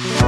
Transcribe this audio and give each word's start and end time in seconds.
Hirdis'ten 0.00 0.24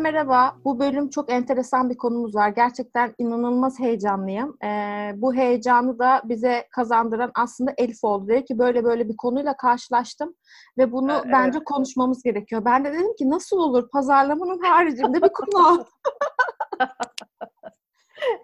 merhaba. 0.00 0.56
Bu 0.64 0.78
bölüm 0.78 1.10
çok 1.10 1.32
enteresan 1.32 1.90
bir 1.90 1.96
konumuz 1.96 2.34
var. 2.34 2.48
Gerçekten 2.48 3.14
inanılmaz 3.18 3.78
heyecanlıyım. 3.78 4.56
Ee, 4.64 5.12
bu 5.16 5.34
heyecanı 5.34 5.98
da 5.98 6.22
bize 6.24 6.68
kazandıran 6.70 7.30
aslında 7.34 7.74
Elif 7.78 8.04
oldu. 8.04 8.28
Dedi 8.28 8.44
ki 8.44 8.58
böyle 8.58 8.84
böyle 8.84 9.08
bir 9.08 9.16
konuyla 9.16 9.56
karşılaştım 9.56 10.34
ve 10.78 10.92
bunu 10.92 11.12
ha, 11.12 11.22
bence 11.32 11.58
evet. 11.58 11.64
konuşmamız 11.64 12.22
gerekiyor. 12.22 12.64
Ben 12.64 12.84
de 12.84 12.92
dedim 12.92 13.16
ki 13.18 13.30
nasıl 13.30 13.56
olur 13.56 13.88
pazarlamanın 13.88 14.58
haricinde 14.58 15.22
bir 15.22 15.28
konu 15.28 15.84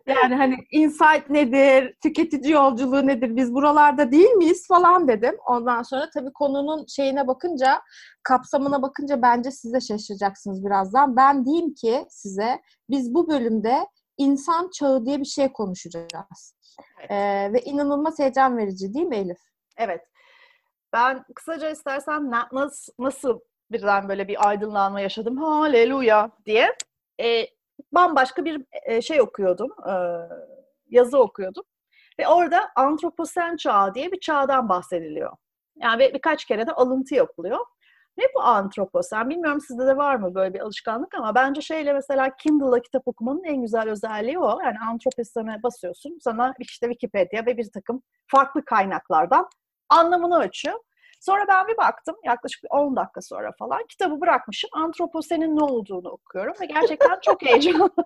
Yani 0.07 0.35
hani 0.35 0.57
insight 0.71 1.31
nedir, 1.31 1.95
tüketici 2.03 2.53
yolculuğu 2.53 3.07
nedir, 3.07 3.37
biz 3.37 3.55
buralarda 3.55 4.13
değil 4.13 4.31
miyiz 4.31 4.67
falan 4.69 5.09
dedim. 5.09 5.37
Ondan 5.47 5.83
sonra 5.83 6.11
tabii 6.15 6.33
konunun 6.33 6.87
şeyine 6.87 7.27
bakınca, 7.27 7.83
kapsamına 8.23 8.83
bakınca 8.83 9.23
bence 9.23 9.51
siz 9.51 9.73
de 9.73 9.81
şaşıracaksınız 9.81 10.65
birazdan. 10.65 11.17
Ben 11.17 11.45
diyeyim 11.45 11.75
ki 11.75 12.07
size 12.09 12.61
biz 12.91 13.15
bu 13.15 13.29
bölümde 13.29 13.87
insan 14.19 14.71
çağı 14.71 15.07
diye 15.07 15.21
bir 15.21 15.25
şey 15.25 15.53
konuşacağız. 15.53 16.57
Evet. 17.01 17.11
Ee, 17.11 17.51
ve 17.53 17.61
inanılmaz 17.61 18.19
heyecan 18.19 18.57
verici 18.57 18.95
değil 18.95 19.07
mi 19.07 19.17
Elif? 19.17 19.39
Evet. 19.77 20.01
Ben 20.93 21.25
kısaca 21.35 21.71
istersen 21.71 22.31
nasıl, 22.53 22.93
nasıl 22.99 23.41
birden 23.71 24.09
böyle 24.09 24.29
bir 24.29 24.49
aydınlanma 24.49 25.01
yaşadım, 25.01 25.37
haleluya 25.37 26.31
diye. 26.47 26.77
Ee, 27.21 27.47
bambaşka 27.93 28.45
bir 28.45 28.65
şey 29.03 29.21
okuyordum, 29.21 29.71
yazı 30.89 31.19
okuyordum. 31.19 31.65
Ve 32.19 32.29
orada 32.29 32.71
antroposen 32.77 33.57
çağı 33.57 33.95
diye 33.95 34.13
bir 34.13 34.21
çağdan 34.21 34.69
bahsediliyor. 34.69 35.37
Yani 35.77 36.11
birkaç 36.15 36.45
kere 36.45 36.67
de 36.67 36.73
alıntı 36.73 37.15
yapılıyor. 37.15 37.59
Ne 38.17 38.25
bu 38.35 38.41
antroposen? 38.43 39.31
Bilmiyorum 39.31 39.61
sizde 39.61 39.87
de 39.87 39.97
var 39.97 40.17
mı 40.17 40.35
böyle 40.35 40.55
bir 40.55 40.61
alışkanlık 40.61 41.15
ama 41.15 41.35
bence 41.35 41.61
şeyle 41.61 41.93
mesela 41.93 42.37
Kindle'la 42.37 42.81
kitap 42.83 43.09
okumanın 43.09 43.45
en 43.45 43.63
güzel 43.63 43.91
özelliği 43.91 44.39
o. 44.39 44.61
Yani 44.65 44.77
antroposen'e 44.91 45.63
basıyorsun. 45.63 46.19
Sana 46.21 46.55
işte 46.59 46.87
Wikipedia 46.87 47.47
ve 47.47 47.57
bir 47.57 47.71
takım 47.75 48.03
farklı 48.27 48.65
kaynaklardan 48.65 49.49
anlamını 49.89 50.37
açıyor. 50.39 50.79
Sonra 51.23 51.45
ben 51.49 51.69
bir 51.69 51.77
baktım 51.77 52.17
yaklaşık 52.25 52.65
10 52.71 52.97
dakika 52.97 53.21
sonra 53.21 53.53
falan 53.59 53.87
kitabı 53.89 54.21
bırakmışım. 54.21 54.71
Antroposenin 54.73 55.57
ne 55.57 55.65
olduğunu 55.65 56.09
okuyorum 56.09 56.55
ve 56.61 56.67
gerçekten 56.67 57.21
çok 57.23 57.43
heyecanlandım. 57.47 58.05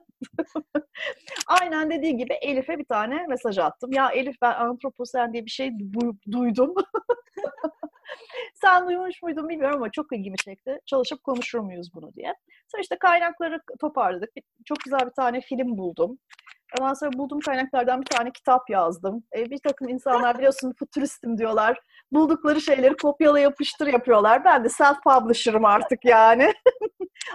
Aynen 1.47 1.91
dediği 1.91 2.17
gibi 2.17 2.33
Elif'e 2.33 2.78
bir 2.78 2.84
tane 2.84 3.27
mesaj 3.28 3.59
attım. 3.59 3.92
Ya 3.92 4.11
Elif 4.11 4.37
ben 4.42 4.53
antroposen 4.53 5.33
diye 5.33 5.44
bir 5.44 5.50
şey 5.50 5.69
du- 5.69 6.33
duydum. 6.33 6.75
Sen 8.55 8.89
duymuş 8.89 9.22
muydun 9.22 9.48
bilmiyorum 9.48 9.77
ama 9.77 9.91
çok 9.91 10.12
ilgimi 10.12 10.37
çekti. 10.37 10.78
Çalışıp 10.87 11.25
konuşur 11.25 11.59
muyuz 11.59 11.94
bunu 11.94 12.14
diye. 12.14 12.34
Sonra 12.69 12.83
işte 12.83 12.98
kaynakları 12.98 13.61
toparladık. 13.81 14.31
Çok 14.64 14.81
güzel 14.81 15.00
bir 15.06 15.14
tane 15.14 15.41
film 15.41 15.78
buldum. 15.78 16.19
Ondan 16.81 16.95
sonra 16.95 17.12
bulduğum 17.12 17.41
kaynaklardan 17.41 18.00
bir 18.00 18.06
tane 18.06 18.31
kitap 18.31 18.70
yazdım. 18.70 19.25
E, 19.36 19.50
bir 19.50 19.59
takım 19.59 19.89
insanlar 19.89 20.39
biliyorsun 20.39 20.75
futuristim 20.78 21.39
diyorlar. 21.39 21.81
Buldukları 22.12 22.61
şeyleri 22.61 22.97
kopyala 22.97 23.41
yapıştır 23.41 23.86
yapıyorlar. 23.86 24.45
Ben 24.45 24.64
de 24.64 24.69
self-publisher'ım 24.69 25.64
artık 25.64 26.05
yani. 26.05 26.42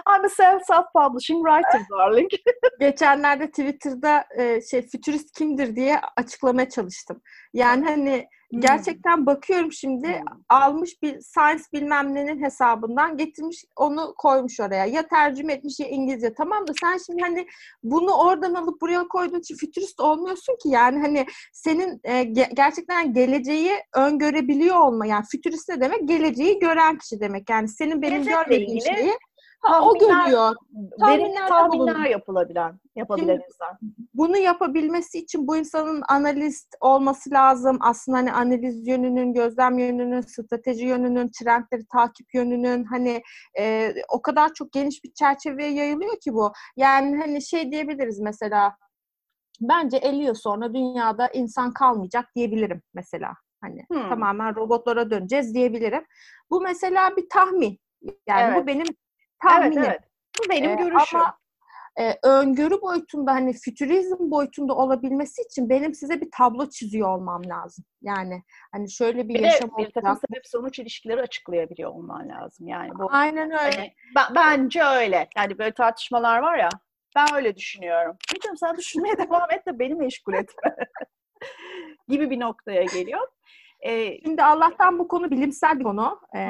I'm 0.08 0.24
a 0.24 0.28
self-publishing 0.28 1.42
writer 1.48 1.80
darling. 1.90 2.30
Geçenlerde 2.80 3.46
Twitter'da 3.46 4.24
e, 4.38 4.60
şey 4.60 4.88
futurist 4.88 5.38
kimdir 5.38 5.76
diye 5.76 6.00
açıklamaya 6.16 6.68
çalıştım. 6.68 7.22
Yani 7.54 7.84
hani 7.84 8.26
Gerçekten 8.58 9.26
bakıyorum 9.26 9.72
şimdi 9.72 10.22
almış 10.48 11.02
bir 11.02 11.20
science 11.20 11.62
bilmem 11.72 12.14
nenin 12.14 12.44
hesabından 12.44 13.16
getirmiş 13.16 13.64
onu 13.76 14.14
koymuş 14.18 14.60
oraya. 14.60 14.86
Ya 14.86 15.08
tercüme 15.08 15.52
etmiş 15.52 15.80
ya 15.80 15.88
İngilizce. 15.88 16.34
Tamam 16.34 16.66
da 16.68 16.72
sen 16.80 16.98
şimdi 17.06 17.22
hani 17.22 17.46
bunu 17.82 18.12
oradan 18.12 18.54
alıp 18.54 18.80
buraya 18.80 19.08
koyduğun 19.08 19.40
için 19.40 19.56
fütürist 19.56 20.00
olmuyorsun 20.00 20.56
ki. 20.62 20.68
Yani 20.68 20.98
hani 20.98 21.26
senin 21.52 22.00
e, 22.04 22.12
ge- 22.22 22.54
gerçekten 22.54 23.14
geleceği 23.14 23.72
öngörebiliyor 23.94 24.76
olma. 24.76 25.06
Yani 25.06 25.24
fütürist 25.30 25.68
ne 25.68 25.80
demek? 25.80 26.08
Geleceği 26.08 26.58
gören 26.58 26.98
kişi 26.98 27.20
demek. 27.20 27.50
Yani 27.50 27.68
senin 27.68 28.02
benim 28.02 28.22
Gelecekle 28.22 28.56
görmediğim 28.56 28.80
şeyi 28.80 29.12
Ha, 29.62 29.84
o 29.84 29.98
görüyor. 29.98 30.54
Tahminler, 31.00 31.48
tahminler 31.48 32.10
yapılabilen, 32.10 32.80
yapabilen 32.96 33.26
Şimdi, 33.26 33.44
insan. 33.46 33.78
Bunu 34.14 34.36
yapabilmesi 34.36 35.18
için 35.18 35.48
bu 35.48 35.56
insanın 35.56 36.02
analist 36.08 36.74
olması 36.80 37.30
lazım. 37.30 37.78
Aslında 37.80 38.18
hani 38.18 38.32
analiz 38.32 38.88
yönünün, 38.88 39.32
gözlem 39.32 39.78
yönünün, 39.78 40.20
strateji 40.20 40.86
yönünün, 40.86 41.30
trendleri 41.40 41.86
takip 41.92 42.34
yönünün 42.34 42.84
hani 42.84 43.22
e, 43.58 43.94
o 44.08 44.22
kadar 44.22 44.54
çok 44.54 44.72
geniş 44.72 45.04
bir 45.04 45.12
çerçeveye 45.12 45.70
yayılıyor 45.72 46.16
ki 46.20 46.34
bu. 46.34 46.52
Yani 46.76 47.16
hani 47.16 47.42
şey 47.42 47.72
diyebiliriz 47.72 48.20
mesela 48.20 48.76
bence 49.60 49.96
50 49.96 50.24
yıl 50.24 50.34
sonra 50.34 50.74
dünyada 50.74 51.28
insan 51.28 51.72
kalmayacak 51.72 52.26
diyebilirim 52.36 52.82
mesela. 52.94 53.34
Hani 53.60 53.84
hmm. 53.88 54.08
tamamen 54.08 54.56
robotlara 54.56 55.10
döneceğiz 55.10 55.54
diyebilirim. 55.54 56.04
Bu 56.50 56.60
mesela 56.60 57.16
bir 57.16 57.28
tahmin. 57.28 57.78
Yani 58.26 58.52
evet. 58.52 58.62
bu 58.62 58.66
benim 58.66 58.86
tahminim. 59.42 59.78
Evet, 59.78 59.88
evet. 59.88 60.00
Bu 60.38 60.50
benim 60.50 60.70
ee, 60.70 60.74
görüşüm. 60.74 61.20
Ama 61.20 61.38
e, 62.00 62.18
öngörü 62.22 62.80
boyutunda 62.80 63.32
hani 63.32 63.52
fütürizm 63.52 64.30
boyutunda 64.30 64.74
olabilmesi 64.74 65.42
için 65.42 65.68
benim 65.68 65.94
size 65.94 66.20
bir 66.20 66.30
tablo 66.30 66.68
çiziyor 66.68 67.08
olmam 67.08 67.42
lazım. 67.48 67.84
Yani 68.02 68.42
hani 68.72 68.90
şöyle 68.90 69.28
bir, 69.28 69.34
bir 69.34 69.40
yaşam 69.40 69.70
de, 69.70 69.72
bir 69.78 69.90
takım 69.90 70.18
sebep 70.28 70.46
sonuç 70.46 70.78
ilişkileri 70.78 71.20
açıklayabiliyor 71.20 71.90
olman 71.90 72.28
lazım. 72.28 72.68
Yani 72.68 72.90
bu 72.98 73.08
Aynen 73.10 73.50
öyle. 73.50 73.76
Hani, 73.76 73.94
ben, 74.16 74.34
bence 74.34 74.84
öyle. 74.84 75.28
Yani 75.36 75.58
böyle 75.58 75.72
tartışmalar 75.72 76.38
var 76.38 76.58
ya 76.58 76.68
ben 77.16 77.34
öyle 77.34 77.56
düşünüyorum. 77.56 78.16
Bilmiyorum 78.34 78.56
sen 78.56 78.76
düşünmeye 78.76 79.16
devam 79.18 79.50
et 79.50 79.66
de 79.66 79.78
beni 79.78 79.94
meşgul 79.94 80.34
etme 80.34 80.76
gibi 82.08 82.30
bir 82.30 82.40
noktaya 82.40 82.82
geliyor. 82.82 83.28
E, 83.82 84.20
Şimdi 84.20 84.42
Allah'tan 84.42 84.98
bu 84.98 85.08
konu 85.08 85.30
bilimsel 85.30 85.78
bir 85.78 85.84
konu. 85.84 86.20
E, 86.34 86.40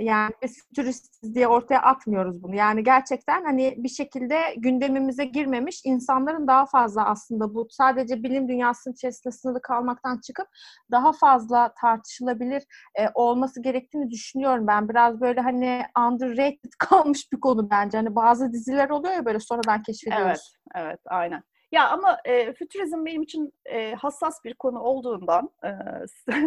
yani 0.00 0.32
biz 0.42 0.62
fütüristiz 0.68 1.34
diye 1.34 1.48
ortaya 1.48 1.82
atmıyoruz 1.82 2.42
bunu. 2.42 2.54
Yani 2.54 2.84
gerçekten 2.84 3.44
hani 3.44 3.74
bir 3.76 3.88
şekilde 3.88 4.40
gündemimize 4.56 5.24
girmemiş 5.24 5.80
insanların 5.84 6.46
daha 6.46 6.66
fazla 6.66 7.06
aslında 7.06 7.54
bu 7.54 7.66
sadece 7.70 8.22
bilim 8.22 8.48
dünyasının 8.48 8.94
içerisinde 8.94 9.32
sınırlı 9.32 9.62
kalmaktan 9.62 10.20
çıkıp 10.20 10.46
daha 10.90 11.12
fazla 11.12 11.74
tartışılabilir 11.80 12.62
e, 12.94 13.08
olması 13.14 13.62
gerektiğini 13.62 14.10
düşünüyorum 14.10 14.66
ben. 14.66 14.88
Biraz 14.88 15.20
böyle 15.20 15.40
hani 15.40 15.82
underrated 16.08 16.72
kalmış 16.78 17.32
bir 17.32 17.40
konu 17.40 17.70
bence. 17.70 17.96
Hani 17.98 18.14
bazı 18.14 18.52
diziler 18.52 18.90
oluyor 18.90 19.14
ya 19.14 19.24
böyle 19.24 19.40
sonradan 19.40 19.82
keşfediyoruz. 19.82 20.56
Evet, 20.74 20.88
evet 20.88 21.00
aynen. 21.06 21.42
Ya 21.72 21.88
ama 21.88 22.18
e, 22.24 22.52
fütürizm 22.52 23.04
benim 23.04 23.22
için 23.22 23.52
e, 23.64 23.94
hassas 23.94 24.44
bir 24.44 24.54
konu 24.54 24.80
olduğundan 24.80 25.50
e, 25.64 25.70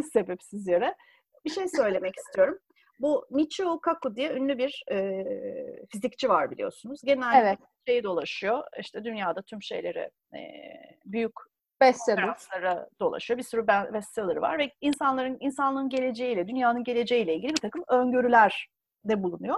sebepsiz 0.13 0.67
yere 0.67 0.95
bir 1.45 1.49
şey 1.49 1.67
söylemek 1.67 2.13
istiyorum. 2.17 2.59
Bu 2.99 3.25
Michio 3.29 3.81
Kaku 3.81 4.15
diye 4.15 4.33
ünlü 4.33 4.57
bir 4.57 4.83
e, 4.91 5.25
fizikçi 5.91 6.29
var 6.29 6.51
biliyorsunuz. 6.51 7.01
Genelde 7.03 7.37
evet. 7.37 7.59
şeyi 7.87 8.03
dolaşıyor. 8.03 8.63
İşte 8.79 9.03
dünyada 9.03 9.41
tüm 9.41 9.61
şeyleri 9.61 10.09
e, 10.35 10.39
büyük 11.05 11.33
bestseller'lara 11.81 12.89
dolaşıyor. 12.99 13.37
Bir 13.37 13.43
sürü 13.43 13.67
bestseller 13.67 14.35
var 14.35 14.59
ve 14.59 14.71
insanların 14.81 15.37
insanlığın 15.39 15.89
geleceğiyle, 15.89 16.47
dünyanın 16.47 16.83
geleceğiyle 16.83 17.35
ilgili 17.35 17.51
bir 17.51 17.61
takım 17.61 17.83
öngörüler 17.87 18.69
de 19.05 19.23
bulunuyor. 19.23 19.57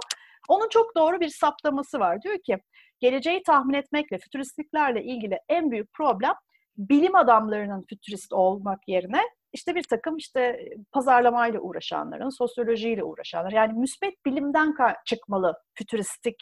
Onun 0.50 0.70
çok 0.70 0.96
doğru 0.96 1.20
bir 1.20 1.30
saptaması 1.30 2.00
var. 2.00 2.22
Diyor 2.22 2.38
ki 2.46 2.58
geleceği 3.02 3.44
tahmin 3.44 3.74
etmekle, 3.74 4.18
fütüristliklerle 4.18 5.04
ilgili 5.04 5.40
en 5.50 5.72
büyük 5.72 5.94
problem 5.94 6.34
bilim 6.78 7.16
adamlarının 7.16 7.86
fütürist 7.90 8.34
olmak 8.34 8.88
yerine 8.88 9.22
işte 9.54 9.76
bir 9.76 9.84
takım 9.84 10.18
işte 10.18 10.70
pazarlamayla 10.92 11.60
uğraşanların, 11.60 12.30
sosyolojiyle 12.30 13.04
uğraşanlar 13.04 13.52
yani 13.52 13.74
müsbet 13.74 14.26
bilimden 14.26 14.76
çıkmalı 15.06 15.54
fütüristik 15.74 16.36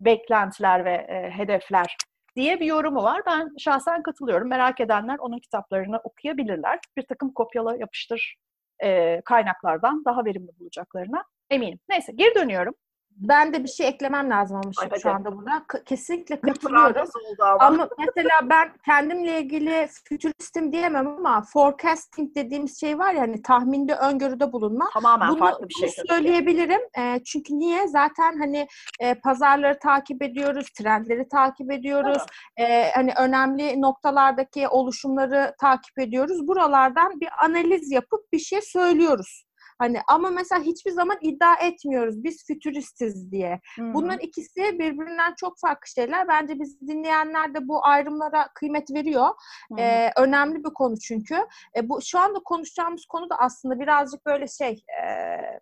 beklentiler 0.00 0.84
ve 0.84 0.92
e, 0.92 1.30
hedefler 1.30 1.96
diye 2.36 2.60
bir 2.60 2.66
yorumu 2.66 3.02
var. 3.02 3.22
Ben 3.26 3.48
şahsen 3.58 4.02
katılıyorum. 4.02 4.48
Merak 4.48 4.80
edenler 4.80 5.18
onun 5.18 5.38
kitaplarını 5.38 5.98
okuyabilirler. 6.04 6.78
Bir 6.96 7.02
takım 7.02 7.32
kopyala 7.32 7.76
yapıştır 7.76 8.36
e, 8.82 9.20
kaynaklardan 9.24 10.04
daha 10.04 10.24
verimli 10.24 10.50
bulacaklarına 10.60 11.24
eminim. 11.50 11.78
Neyse 11.88 12.12
geri 12.14 12.34
dönüyorum. 12.34 12.74
Ben 13.16 13.52
de 13.52 13.62
bir 13.64 13.68
şey 13.68 13.88
eklemem 13.88 14.30
lazım 14.30 14.56
ama 14.64 14.72
şu, 14.72 14.80
Ay, 14.82 15.00
şu 15.00 15.08
hadi. 15.08 15.16
anda 15.16 15.36
buna. 15.36 15.64
K- 15.66 15.84
kesinlikle 15.84 16.40
katılıyorum. 16.40 17.06
ama. 17.40 17.56
Ama 17.60 17.88
mesela 17.98 18.40
ben 18.50 18.72
kendimle 18.84 19.40
ilgili 19.40 19.88
fütüristim 20.08 20.72
diyemem 20.72 21.08
ama 21.08 21.42
forecasting 21.52 22.34
dediğimiz 22.34 22.80
şey 22.80 22.98
var 22.98 23.14
ya 23.14 23.20
hani 23.20 23.42
tahminde 23.42 23.94
öngörüde 23.94 24.52
bulunma. 24.52 24.88
Tamamen 24.94 25.28
Bunu, 25.28 25.38
farklı 25.38 25.68
bir 25.68 25.74
şey. 25.74 25.90
bunu 25.98 26.06
söyleyebilirim. 26.16 26.80
E, 26.98 27.24
çünkü 27.24 27.58
niye? 27.58 27.88
Zaten 27.88 28.38
hani 28.38 28.66
e, 29.00 29.14
pazarları 29.14 29.78
takip 29.78 30.22
ediyoruz, 30.22 30.66
trendleri 30.78 31.28
takip 31.28 31.70
ediyoruz. 31.72 32.22
E, 32.56 32.90
hani 32.90 33.12
önemli 33.18 33.80
noktalardaki 33.80 34.68
oluşumları 34.68 35.54
takip 35.60 35.98
ediyoruz. 35.98 36.48
Buralardan 36.48 37.20
bir 37.20 37.28
analiz 37.44 37.90
yapıp 37.90 38.32
bir 38.32 38.38
şey 38.38 38.60
söylüyoruz. 38.62 39.44
Hani 39.80 40.00
ama 40.08 40.30
mesela 40.30 40.62
hiçbir 40.62 40.90
zaman 40.90 41.18
iddia 41.20 41.54
etmiyoruz 41.54 42.24
biz 42.24 42.46
fütüristiz 42.46 43.32
diye. 43.32 43.60
Hı. 43.78 43.94
Bunların 43.94 44.18
ikisi 44.18 44.78
birbirinden 44.78 45.34
çok 45.36 45.58
farklı 45.58 45.88
şeyler. 45.88 46.28
Bence 46.28 46.60
biz 46.60 46.80
dinleyenler 46.80 47.54
de 47.54 47.68
bu 47.68 47.86
ayrımlara 47.86 48.48
kıymet 48.54 48.90
veriyor. 48.90 49.28
Hı. 49.72 49.80
Ee, 49.80 50.10
önemli 50.16 50.64
bir 50.64 50.70
konu 50.74 50.98
çünkü. 50.98 51.36
E, 51.76 51.88
bu 51.88 52.02
şu 52.02 52.18
anda 52.18 52.38
konuşacağımız 52.38 53.06
konu 53.06 53.30
da 53.30 53.36
aslında 53.38 53.80
birazcık 53.80 54.26
böyle 54.26 54.48
şey. 54.48 54.70
e, 54.70 55.06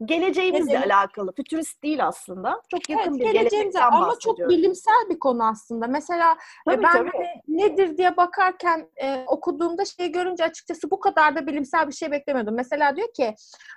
Geleceğimizle 0.04 0.80
ne 0.80 0.84
alakalı. 0.84 1.32
Fütürist 1.36 1.82
değil 1.82 2.06
aslında. 2.06 2.62
Çok 2.70 2.90
yakın 2.90 3.10
evet, 3.10 3.20
bir 3.20 3.32
geleceğimize 3.32 3.80
ama 3.80 4.14
çok 4.20 4.38
bilimsel 4.38 5.08
bir 5.10 5.18
konu 5.18 5.48
aslında. 5.48 5.86
Mesela 5.86 6.32
e, 6.32 6.70
Tabii, 6.70 6.82
ben 6.82 6.92
tabii. 6.92 7.10
hani 7.12 7.26
nedir 7.48 7.96
diye 7.96 8.16
bakarken 8.16 8.88
e, 8.96 9.24
okuduğumda 9.26 9.84
şey 9.84 10.12
görünce 10.12 10.44
açıkçası 10.44 10.90
bu 10.90 11.00
kadar 11.00 11.36
da 11.36 11.46
bilimsel 11.46 11.88
bir 11.88 11.92
şey 11.92 12.10
beklemiyordum. 12.10 12.54
Mesela 12.54 12.96
diyor 12.96 13.08
ki 13.16 13.34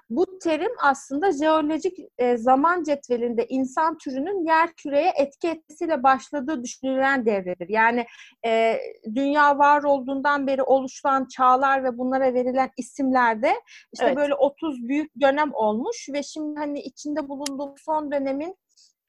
bu 0.10 0.31
terim 0.40 0.72
aslında 0.82 1.32
jeolojik 1.32 1.98
e, 2.18 2.38
zaman 2.38 2.84
cetvelinde 2.84 3.46
insan 3.50 3.98
türünün 3.98 4.46
yer 4.46 4.74
küreye 4.74 5.14
etki 5.18 5.48
etmesiyle 5.48 6.04
başladığı 6.04 6.64
düşünülen 6.64 7.26
devredir. 7.26 7.70
Yani 7.70 8.06
e, 8.46 8.80
dünya 9.16 9.58
var 9.58 9.84
olduğundan 9.84 10.48
beri 10.48 10.64
oluşan 10.64 11.26
çağlar 11.26 11.84
ve 11.84 11.98
bunlara 11.98 12.34
verilen 12.34 12.70
isimlerde 12.78 13.54
işte 13.94 14.06
Evet. 14.06 14.18
böyle 14.18 14.36
30 14.36 14.88
büyük 14.88 15.22
dönem 15.22 15.54
olmuş 15.54 16.08
ve 16.14 16.24
şimdi 16.24 16.60
hani 16.60 16.80
içinde 16.80 17.30
bulunduğumuz 17.30 17.82
son 17.82 18.12
dönemin 18.12 18.56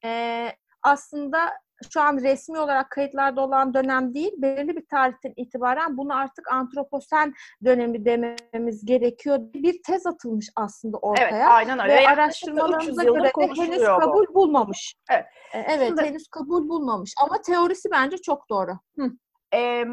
e, 0.05 0.47
aslında 0.83 1.51
şu 1.89 2.01
an 2.01 2.17
resmi 2.17 2.59
olarak 2.59 2.89
kayıtlarda 2.89 3.41
olan 3.41 3.73
dönem 3.73 4.13
değil, 4.13 4.31
belirli 4.37 4.75
bir 4.75 4.85
tarihten 4.85 5.33
itibaren 5.35 5.97
bunu 5.97 6.15
artık 6.17 6.51
antroposen 6.51 7.33
dönemi 7.65 8.05
dememiz 8.05 8.85
gerekiyor. 8.85 9.37
Bir 9.53 9.83
tez 9.83 10.05
atılmış 10.05 10.49
aslında 10.55 10.97
Evet, 10.97 11.03
ortaya. 11.27 11.49
aynen 11.49 11.79
öyle. 11.79 11.93
Ve 11.95 12.01
Yaklaşık 12.01 12.47
da 12.47 12.51
300 12.51 12.59
araştırmalarımıza 12.63 13.03
göre 13.03 13.19
henüz 13.19 13.31
konuşuluyor 13.33 13.95
bu. 13.95 14.05
kabul 14.05 14.33
bulmamış. 14.33 14.95
Evet. 15.11 15.25
E, 15.53 15.59
Evet, 15.59 15.87
Şimdi- 15.87 16.01
henüz 16.01 16.27
kabul 16.27 16.69
bulmamış. 16.69 17.13
Ama 17.23 17.41
teorisi 17.41 17.91
bence 17.91 18.17
çok 18.17 18.49
doğru. 18.49 18.71
Hı. 18.99 19.11
Ee, 19.53 19.85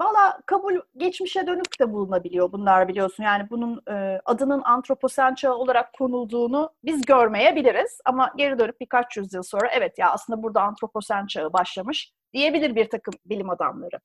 Valla 0.00 0.40
kabul 0.46 0.74
geçmişe 0.96 1.46
dönük 1.46 1.80
de 1.80 1.92
bulunabiliyor 1.92 2.52
bunlar 2.52 2.88
biliyorsun. 2.88 3.22
Yani 3.22 3.50
bunun 3.50 3.82
e, 3.90 4.20
adının 4.24 4.62
antroposen 4.64 5.34
çağı 5.34 5.54
olarak 5.54 5.92
konulduğunu 5.92 6.70
biz 6.84 7.02
görmeyebiliriz. 7.02 8.00
Ama 8.04 8.32
geri 8.36 8.58
dönüp 8.58 8.80
birkaç 8.80 9.16
yüzyıl 9.16 9.42
sonra 9.42 9.68
evet 9.72 9.98
ya 9.98 10.10
aslında 10.10 10.42
burada 10.42 10.62
antroposen 10.62 11.26
çağı 11.26 11.52
başlamış 11.52 12.12
diyebilir 12.32 12.74
bir 12.74 12.90
takım 12.90 13.14
bilim 13.26 13.50
adamları. 13.50 13.98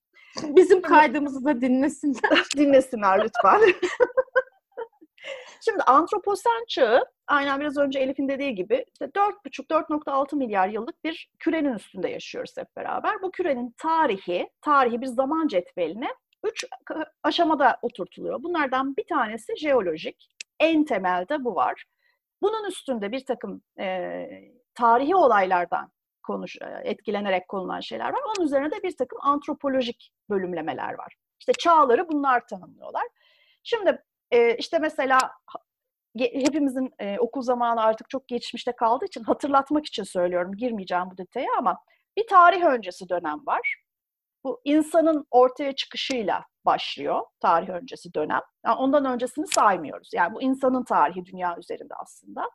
Bizim 0.44 0.82
kaydımızı 0.82 1.46
da 1.46 1.62
dinlesinler. 1.62 2.44
Dinlesinler 2.58 3.24
lütfen. 3.24 3.62
Şimdi 5.62 5.84
antroposen 5.84 6.66
çağı 6.68 7.06
aynen 7.28 7.60
biraz 7.60 7.78
önce 7.78 8.00
Elif'in 8.00 8.30
dediği 8.30 8.56
gibi 8.56 8.86
işte 8.92 9.06
4,5-4,6 9.06 10.36
milyar 10.36 10.68
yıllık 10.68 11.04
bir 11.04 11.30
kürenin 11.40 11.74
üstünde 11.74 12.10
yaşıyoruz 12.10 12.58
hep 12.58 12.76
beraber. 12.76 13.22
Bu 13.22 13.32
kürenin 13.32 13.76
tarihi, 13.78 14.50
tarihi 14.62 15.02
bir 15.02 15.08
zaman 15.08 15.48
cetveline 15.48 16.10
üç 16.44 16.66
aşamada 17.24 17.78
oturtuluyor. 17.82 18.44
Bunlardan 18.44 18.96
bir 18.98 19.08
tanesi 19.08 19.58
jeolojik. 19.58 20.30
En 20.60 20.86
temelde 20.86 21.44
bu 21.44 21.56
var. 21.56 21.86
Bunun 22.42 22.68
üstünde 22.68 23.12
bir 23.12 23.26
takım 23.26 23.62
e, 23.80 24.28
tarihi 24.74 25.16
olaylardan 25.16 25.92
konuş, 26.24 26.58
e, 26.62 26.82
etkilenerek 26.84 27.48
konulan 27.48 27.80
şeyler 27.80 28.10
var. 28.10 28.20
Onun 28.26 28.46
üzerine 28.46 28.72
de 28.72 28.84
bir 28.84 28.98
takım 28.98 29.20
antropolojik 29.22 30.12
bölümlemeler 30.30 30.94
var. 30.94 31.16
İşte 31.40 31.54
çağları 31.54 32.10
bunlar 32.10 32.48
tanımlıyorlar. 32.48 33.04
Şimdi 33.64 34.04
e, 34.32 34.56
işte 34.56 34.80
mesela 34.80 35.32
hepimizin 36.18 36.94
e, 37.00 37.20
okul 37.20 37.42
zamanı 37.42 37.82
artık 37.82 38.10
çok 38.10 38.28
geçmişte 38.28 38.72
kaldığı 38.72 39.06
için 39.06 39.24
hatırlatmak 39.24 39.86
için 39.86 40.04
söylüyorum. 40.04 40.52
Girmeyeceğim 40.58 41.06
bu 41.12 41.18
detaya 41.18 41.50
ama 41.58 41.78
bir 42.18 42.28
tarih 42.28 42.64
öncesi 42.64 43.10
dönem 43.10 43.46
var. 43.48 43.76
Bu 44.44 44.62
insanın 44.64 45.26
ortaya 45.32 45.76
çıkışıyla 45.76 46.46
başlıyor 46.66 47.22
tarih 47.40 47.70
öncesi 47.70 48.14
dönem. 48.14 48.42
Yani 48.66 48.76
ondan 48.76 49.06
öncesini 49.06 49.48
saymıyoruz. 49.48 50.10
Yani 50.14 50.34
bu 50.34 50.42
insanın 50.42 50.84
tarihi 50.84 51.26
dünya 51.26 51.58
üzerinde 51.58 51.94
aslında. 52.00 52.50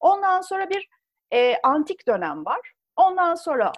Ondan 0.00 0.40
sonra 0.40 0.70
bir 0.70 0.88
e, 1.32 1.56
antik 1.62 2.08
dönem 2.08 2.44
var. 2.44 2.72
Ondan 2.96 3.34
sonra 3.34 3.72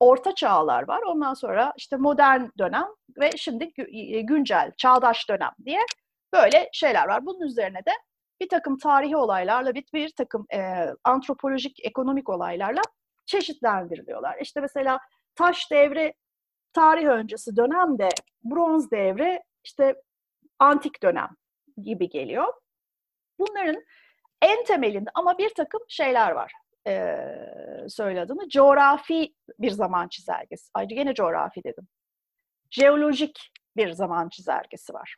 orta 0.00 0.34
çağlar 0.34 0.88
var. 0.88 1.02
Ondan 1.02 1.34
sonra 1.34 1.72
işte 1.76 1.96
modern 1.96 2.42
dönem 2.58 2.86
ve 3.20 3.30
şimdi 3.36 3.64
gü- 3.64 4.20
güncel, 4.20 4.72
çağdaş 4.76 5.28
dönem 5.28 5.52
diye 5.64 5.80
böyle 6.42 6.68
şeyler 6.72 7.08
var. 7.08 7.26
Bunun 7.26 7.40
üzerine 7.40 7.78
de 7.78 7.90
bir 8.40 8.48
takım 8.48 8.78
tarihi 8.78 9.16
olaylarla 9.16 9.74
bir, 9.74 9.84
bir 9.94 10.12
takım 10.16 10.46
e, 10.54 10.86
antropolojik, 11.04 11.84
ekonomik 11.84 12.28
olaylarla 12.28 12.82
çeşitlendiriliyorlar. 13.26 14.38
İşte 14.40 14.60
mesela 14.60 14.98
taş 15.34 15.70
devri 15.70 16.14
tarih 16.72 17.06
öncesi 17.06 17.56
dönemde 17.56 18.08
bronz 18.44 18.90
devri 18.90 19.42
işte 19.64 20.02
antik 20.58 21.02
dönem 21.02 21.28
gibi 21.82 22.08
geliyor. 22.08 22.52
Bunların 23.38 23.82
en 24.42 24.64
temelinde 24.64 25.10
ama 25.14 25.38
bir 25.38 25.54
takım 25.54 25.80
şeyler 25.88 26.30
var. 26.30 26.52
Ee, 26.86 27.86
söyle 27.88 28.20
adını. 28.20 28.48
Coğrafi 28.48 29.34
bir 29.58 29.70
zaman 29.70 30.08
çizelgesi. 30.08 30.70
Ayrıca 30.74 30.96
gene 30.96 31.14
coğrafi 31.14 31.64
dedim. 31.64 31.88
Jeolojik 32.70 33.50
bir 33.76 33.90
zaman 33.90 34.28
çizelgesi 34.28 34.94
var. 34.94 35.16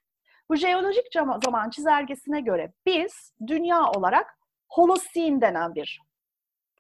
Bu 0.50 0.56
jeolojik 0.56 1.06
zaman 1.44 1.70
çizelgesine 1.70 2.40
göre 2.40 2.72
biz 2.86 3.32
dünya 3.46 3.90
olarak 3.90 4.38
Holocene 4.68 5.40
denen 5.40 5.74
bir 5.74 6.00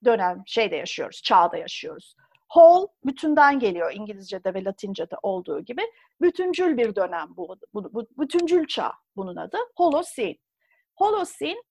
dönem 0.04 0.42
şeyde 0.46 0.76
yaşıyoruz, 0.76 1.22
çağda 1.22 1.56
yaşıyoruz. 1.56 2.16
Whole 2.52 2.86
bütünden 3.04 3.58
geliyor 3.58 3.92
İngilizce'de 3.94 4.54
ve 4.54 4.64
Latince'de 4.64 5.16
olduğu 5.22 5.60
gibi. 5.60 5.82
Bütüncül 6.20 6.76
bir 6.76 6.94
dönem 6.94 7.28
bu, 7.36 7.56
bu, 7.74 7.94
bu 7.94 8.06
bütüncül 8.18 8.66
çağ 8.66 8.92
bunun 9.16 9.36
adı. 9.36 9.58
Holocene. 9.76 10.36
Holocene 10.94 11.62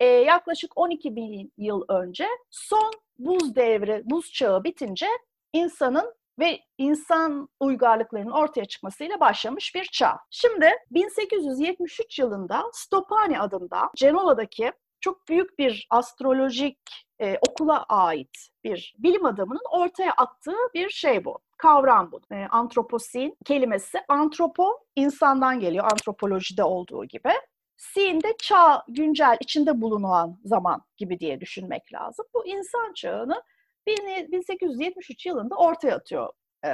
e, 0.00 0.06
yaklaşık 0.06 0.78
12 0.78 1.16
bin 1.16 1.52
yıl 1.58 1.84
önce 1.88 2.26
son 2.50 2.92
buz 3.18 3.56
devri, 3.56 4.02
buz 4.04 4.32
çağı 4.32 4.64
bitince 4.64 5.06
insanın 5.52 6.14
ve 6.38 6.60
insan 6.78 7.48
uygarlıklarının 7.60 8.30
ortaya 8.30 8.64
çıkmasıyla 8.64 9.20
başlamış 9.20 9.74
bir 9.74 9.84
çağ. 9.84 10.18
Şimdi 10.30 10.70
1873 10.90 12.18
yılında 12.18 12.64
Stopani 12.72 13.40
adında 13.40 13.90
Cenova'daki 13.96 14.72
çok 15.00 15.28
büyük 15.28 15.58
bir 15.58 15.86
astrolojik 15.90 16.78
e, 17.20 17.38
okula 17.48 17.82
ait 17.82 18.48
bir 18.64 18.94
bilim 18.98 19.24
adamının 19.24 19.64
ortaya 19.70 20.12
attığı 20.12 20.56
bir 20.74 20.90
şey 20.90 21.24
bu. 21.24 21.38
Kavram 21.58 22.12
bu. 22.12 22.20
E, 22.34 22.46
antroposin 22.50 23.36
kelimesi 23.44 23.98
antropo 24.08 24.78
insandan 24.96 25.60
geliyor 25.60 25.84
antropolojide 25.84 26.64
olduğu 26.64 27.04
gibi. 27.04 27.32
Sin 27.76 28.20
de 28.20 28.34
çağ, 28.38 28.82
güncel, 28.88 29.36
içinde 29.40 29.80
bulunan 29.80 30.40
zaman 30.44 30.82
gibi 30.96 31.20
diye 31.20 31.40
düşünmek 31.40 31.92
lazım. 31.92 32.26
Bu 32.34 32.46
insan 32.46 32.92
çağını 32.92 33.42
1873 33.86 35.26
yılında 35.26 35.54
ortaya 35.56 35.96
atıyor 35.96 36.28
e, 36.64 36.70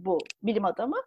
bu 0.00 0.18
bilim 0.42 0.64
adamı. 0.64 1.02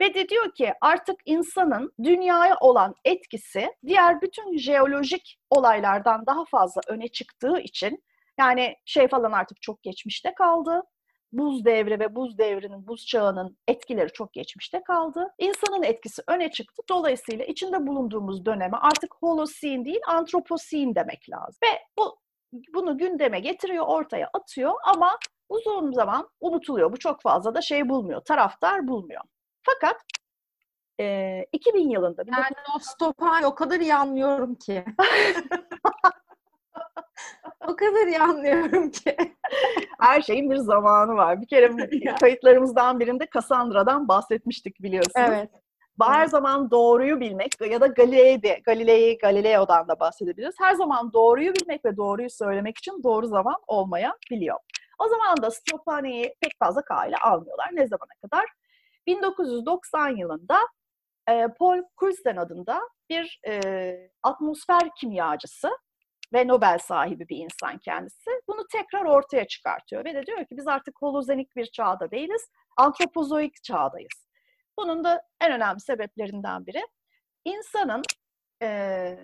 Ve 0.00 0.14
de 0.14 0.28
diyor 0.28 0.54
ki 0.54 0.72
artık 0.80 1.16
insanın 1.24 1.92
dünyaya 2.02 2.56
olan 2.60 2.94
etkisi 3.04 3.68
diğer 3.86 4.22
bütün 4.22 4.58
jeolojik 4.58 5.38
olaylardan 5.50 6.26
daha 6.26 6.44
fazla 6.44 6.80
öne 6.88 7.08
çıktığı 7.08 7.60
için 7.60 8.04
yani 8.38 8.76
şey 8.84 9.08
falan 9.08 9.32
artık 9.32 9.62
çok 9.62 9.82
geçmişte 9.82 10.34
kaldı. 10.34 10.82
Buz 11.32 11.64
devri 11.64 12.00
ve 12.00 12.14
buz 12.14 12.38
devrinin, 12.38 12.86
buz 12.86 13.06
çağının 13.06 13.58
etkileri 13.68 14.12
çok 14.12 14.32
geçmişte 14.32 14.82
kaldı. 14.82 15.28
İnsanın 15.38 15.82
etkisi 15.82 16.22
öne 16.28 16.50
çıktı. 16.50 16.82
Dolayısıyla 16.88 17.44
içinde 17.44 17.86
bulunduğumuz 17.86 18.46
döneme 18.46 18.76
artık 18.76 19.14
Holocene 19.20 19.84
değil, 19.84 20.00
Anthropocene 20.06 20.94
demek 20.94 21.30
lazım. 21.30 21.58
Ve 21.64 21.78
bu 21.98 22.18
bunu 22.52 22.98
gündeme 22.98 23.40
getiriyor, 23.40 23.84
ortaya 23.86 24.30
atıyor 24.32 24.72
ama 24.84 25.18
uzun 25.48 25.92
zaman 25.92 26.28
unutuluyor. 26.40 26.92
Bu 26.92 26.96
çok 26.96 27.22
fazla 27.22 27.54
da 27.54 27.60
şey 27.60 27.88
bulmuyor, 27.88 28.20
taraftar 28.20 28.88
bulmuyor. 28.88 29.20
Fakat 29.62 29.96
e, 31.00 31.44
2000 31.52 31.88
yılında 31.88 32.22
Yani 32.26 32.56
o 32.76 32.78
Stopani 32.78 33.46
o 33.46 33.54
kadar 33.54 33.80
iyi 33.80 33.94
anlıyorum 33.94 34.54
ki. 34.54 34.84
o 37.68 37.76
kadar 37.76 38.06
iyi 38.06 38.20
anlıyorum 38.20 38.90
ki. 38.90 39.16
Her 40.00 40.22
şeyin 40.22 40.50
bir 40.50 40.56
zamanı 40.56 41.14
var. 41.14 41.40
Bir 41.40 41.46
kere 41.46 41.70
kayıtlarımızdan 42.20 43.00
birinde 43.00 43.26
Cassandra'dan 43.34 44.08
bahsetmiştik 44.08 44.82
biliyorsunuz. 44.82 45.26
Evet. 45.28 45.50
Her 46.00 46.26
zaman 46.26 46.70
doğruyu 46.70 47.20
bilmek 47.20 47.52
ya 47.70 47.80
da 47.80 47.86
Galilei'de, 47.86 48.60
Galilei, 48.64 49.18
Galileo'dan 49.18 49.88
da 49.88 50.00
bahsedebiliriz. 50.00 50.54
Her 50.58 50.74
zaman 50.74 51.12
doğruyu 51.12 51.54
bilmek 51.54 51.84
ve 51.84 51.96
doğruyu 51.96 52.30
söylemek 52.30 52.78
için 52.78 53.02
doğru 53.02 53.26
zaman 53.26 53.56
olmayabiliyor. 53.66 54.58
O 54.98 55.08
zaman 55.08 55.42
da 55.42 55.50
Stropani'yi 55.50 56.34
pek 56.40 56.52
fazla 56.58 56.82
kale 56.82 57.16
almıyorlar. 57.16 57.68
Ne 57.72 57.86
zamana 57.86 58.12
kadar? 58.22 58.44
1990 59.06 60.16
yılında 60.16 60.58
e, 61.30 61.46
Paul 61.58 61.82
Crutzen 62.00 62.36
adında 62.36 62.80
bir 63.10 63.40
e, 63.48 64.10
atmosfer 64.22 64.90
kimyacısı 65.00 65.70
ve 66.32 66.48
Nobel 66.48 66.78
sahibi 66.78 67.28
bir 67.28 67.36
insan 67.36 67.78
kendisi. 67.78 68.30
Bunu 68.48 68.66
tekrar 68.72 69.04
ortaya 69.04 69.46
çıkartıyor 69.46 70.04
ve 70.04 70.14
de 70.14 70.26
diyor 70.26 70.38
ki 70.38 70.56
biz 70.56 70.68
artık 70.68 70.94
holozenik 71.02 71.56
bir 71.56 71.66
çağda 71.66 72.10
değiliz, 72.10 72.48
antropozoik 72.76 73.62
çağdayız. 73.62 74.25
Bunun 74.78 75.04
da 75.04 75.22
en 75.40 75.52
önemli 75.52 75.80
sebeplerinden 75.80 76.66
biri 76.66 76.86
insanın 77.44 78.02
e, 78.62 79.18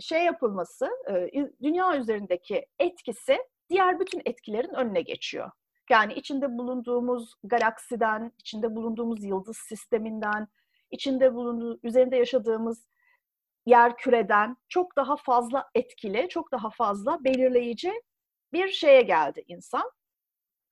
şey 0.00 0.24
yapılması, 0.24 0.90
e, 1.10 1.30
dünya 1.62 1.96
üzerindeki 1.96 2.66
etkisi 2.78 3.38
diğer 3.70 4.00
bütün 4.00 4.22
etkilerin 4.24 4.74
önüne 4.74 5.00
geçiyor. 5.00 5.50
Yani 5.90 6.14
içinde 6.14 6.58
bulunduğumuz 6.58 7.34
galaksiden, 7.44 8.32
içinde 8.38 8.76
bulunduğumuz 8.76 9.24
yıldız 9.24 9.56
sisteminden, 9.56 10.48
içinde 10.90 11.34
bulunduğu, 11.34 11.80
üzerinde 11.82 12.16
yaşadığımız 12.16 12.88
yer 13.66 13.96
küreden 13.96 14.56
çok 14.68 14.96
daha 14.96 15.16
fazla 15.16 15.70
etkili, 15.74 16.28
çok 16.28 16.52
daha 16.52 16.70
fazla 16.70 17.24
belirleyici 17.24 17.92
bir 18.52 18.68
şeye 18.68 19.02
geldi 19.02 19.44
insan. 19.46 19.90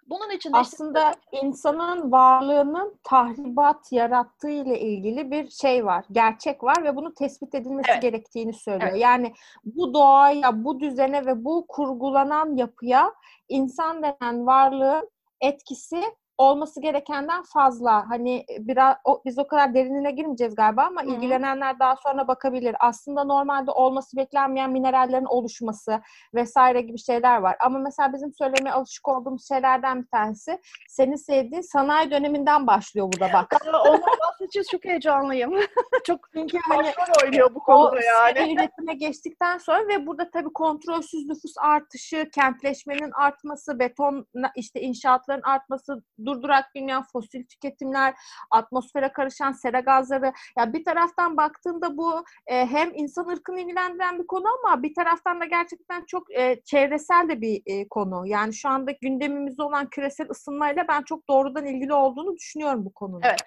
Bunun 0.08 0.30
için 0.30 0.50
aslında 0.52 1.10
işte... 1.10 1.46
insanın 1.46 2.12
varlığının 2.12 2.98
tahribat 3.02 3.92
yarattığı 3.92 4.50
ile 4.50 4.80
ilgili 4.80 5.30
bir 5.30 5.50
şey 5.50 5.84
var, 5.84 6.04
gerçek 6.12 6.64
var 6.64 6.84
ve 6.84 6.96
bunu 6.96 7.14
tespit 7.14 7.54
edilmesi 7.54 7.90
evet. 7.90 8.02
gerektiğini 8.02 8.52
söylüyor. 8.52 8.90
Evet. 8.90 9.00
Yani 9.00 9.32
bu 9.64 9.94
doğaya, 9.94 10.64
bu 10.64 10.80
düzene 10.80 11.26
ve 11.26 11.44
bu 11.44 11.66
kurgulanan 11.68 12.56
yapıya 12.56 13.14
insan 13.48 14.02
denen 14.02 14.46
varlığın 14.46 15.10
etkisi 15.40 16.02
olması 16.38 16.80
gerekenden 16.80 17.42
fazla. 17.42 18.10
Hani 18.10 18.36
e, 18.36 18.44
biraz 18.58 18.96
o, 19.04 19.22
biz 19.24 19.38
o 19.38 19.46
kadar 19.46 19.74
derinine 19.74 20.10
girmeyeceğiz 20.10 20.54
galiba 20.54 20.82
ama 20.82 21.02
Hı-hı. 21.02 21.10
ilgilenenler 21.10 21.78
daha 21.78 21.96
sonra 21.96 22.28
bakabilir. 22.28 22.76
Aslında 22.80 23.24
normalde 23.24 23.70
olması 23.70 24.16
beklenmeyen 24.16 24.70
minerallerin 24.70 25.24
oluşması 25.24 26.00
vesaire 26.34 26.80
gibi 26.80 26.98
şeyler 26.98 27.38
var. 27.38 27.56
Ama 27.60 27.78
mesela 27.78 28.12
bizim 28.12 28.32
söylemeye 28.32 28.74
alışık 28.74 29.08
olduğumuz 29.08 29.48
şeylerden 29.48 30.02
bir 30.02 30.06
tanesi 30.06 30.60
senin 30.88 31.16
sevdiğin 31.16 31.62
sanayi 31.62 32.10
döneminden 32.10 32.66
başlıyor 32.66 33.12
burada 33.12 33.32
bak. 33.32 33.54
Ondan 33.66 34.18
bahsedeceğiz 34.28 34.68
çok 34.70 34.84
heyecanlıyım. 34.84 35.52
çok 36.06 36.20
çünkü 36.32 36.58
hani 36.68 36.92
oynuyor 37.24 37.54
bu 37.54 37.60
konuda 37.60 38.00
yani. 38.02 38.54
üretime 38.54 38.94
geçtikten 38.94 39.58
sonra 39.58 39.88
ve 39.88 40.06
burada 40.06 40.30
tabii 40.30 40.52
kontrolsüz 40.52 41.28
nüfus 41.28 41.54
artışı, 41.58 42.30
kentleşmenin 42.34 43.10
artması, 43.10 43.78
beton 43.78 44.26
işte 44.56 44.80
inşaatların 44.80 45.42
artması 45.42 46.02
durdurak 46.26 46.74
bilmeyen 46.74 47.02
fosil 47.12 47.44
tüketimler, 47.46 48.14
atmosfere 48.50 49.12
karışan 49.12 49.52
sera 49.52 49.80
gazları. 49.80 50.32
Ya 50.58 50.72
bir 50.72 50.84
taraftan 50.84 51.36
baktığında 51.36 51.96
bu 51.96 52.24
e, 52.46 52.66
hem 52.66 52.90
insan 52.94 53.28
ırkını 53.28 53.60
ilgilendiren 53.60 54.18
bir 54.18 54.26
konu 54.26 54.44
ama 54.64 54.82
bir 54.82 54.94
taraftan 54.94 55.40
da 55.40 55.44
gerçekten 55.44 56.04
çok 56.04 56.34
e, 56.34 56.60
çevresel 56.64 57.28
de 57.28 57.40
bir 57.40 57.62
e, 57.66 57.88
konu. 57.88 58.26
Yani 58.26 58.54
şu 58.54 58.68
anda 58.68 58.90
gündemimizde 58.90 59.62
olan 59.62 59.86
küresel 59.86 60.30
ısınmayla 60.30 60.88
ben 60.88 61.02
çok 61.02 61.28
doğrudan 61.28 61.66
ilgili 61.66 61.94
olduğunu 61.94 62.36
düşünüyorum 62.36 62.84
bu 62.84 62.92
konunun. 62.92 63.22
Evet. 63.24 63.40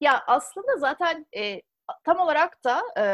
Ya 0.00 0.22
aslında 0.26 0.76
zaten 0.76 1.26
e, 1.36 1.62
tam 2.04 2.18
olarak 2.18 2.64
da 2.64 2.82
e, 2.98 3.04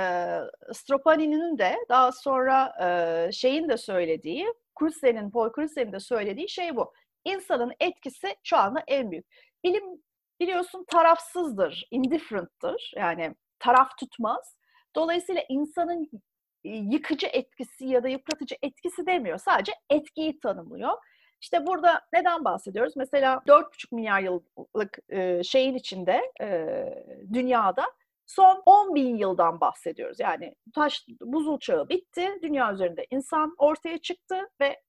Stropani'nin 0.75 1.59
de 1.59 1.77
daha 1.89 2.13
sonra 2.13 2.73
e, 2.83 3.33
şeyin 3.33 3.69
de 3.69 3.77
söylediği, 3.77 4.47
Crusen'in, 4.79 5.31
Paul 5.31 5.53
Crusen'in 5.55 5.93
de 5.93 6.01
söylediği 6.01 6.49
şey 6.49 6.77
bu 6.77 6.93
insanın 7.27 7.73
etkisi 7.81 8.37
şu 8.45 8.57
anda 8.57 8.85
en 8.87 9.11
büyük. 9.11 9.27
Bilim 9.65 9.85
biliyorsun 10.41 10.85
tarafsızdır, 10.89 11.89
indifferent'tır. 11.91 12.93
Yani 12.97 13.35
taraf 13.59 13.99
tutmaz. 13.99 14.57
Dolayısıyla 14.95 15.43
insanın 15.49 16.11
yıkıcı 16.65 17.27
etkisi 17.27 17.87
ya 17.87 18.03
da 18.03 18.09
yıpratıcı 18.09 18.57
etkisi 18.63 19.07
demiyor. 19.07 19.39
Sadece 19.39 19.73
etkiyi 19.91 20.41
tanımlıyor. 20.41 20.93
İşte 21.41 21.67
burada 21.67 22.01
neden 22.13 22.45
bahsediyoruz? 22.45 22.97
Mesela 22.97 23.43
4,5 23.47 23.95
milyar 23.95 24.21
yıllık 24.21 24.99
e, 25.09 25.43
şeyin 25.43 25.75
içinde 25.75 26.33
e, 26.41 26.77
dünyada 27.33 27.85
son 28.27 28.63
10 28.67 28.95
bin 28.95 29.17
yıldan 29.17 29.61
bahsediyoruz. 29.61 30.21
Yani 30.21 30.55
taş 30.75 31.07
buzul 31.21 31.59
çağı 31.59 31.89
bitti, 31.89 32.39
dünya 32.43 32.73
üzerinde 32.73 33.07
insan 33.11 33.55
ortaya 33.59 33.99
çıktı 33.99 34.49
ve 34.61 34.83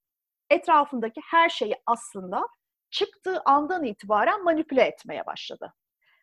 etrafındaki 0.49 1.21
her 1.23 1.49
şeyi 1.49 1.75
aslında 1.85 2.47
çıktığı 2.89 3.41
andan 3.45 3.83
itibaren 3.83 4.43
manipüle 4.43 4.81
etmeye 4.81 5.25
başladı. 5.25 5.73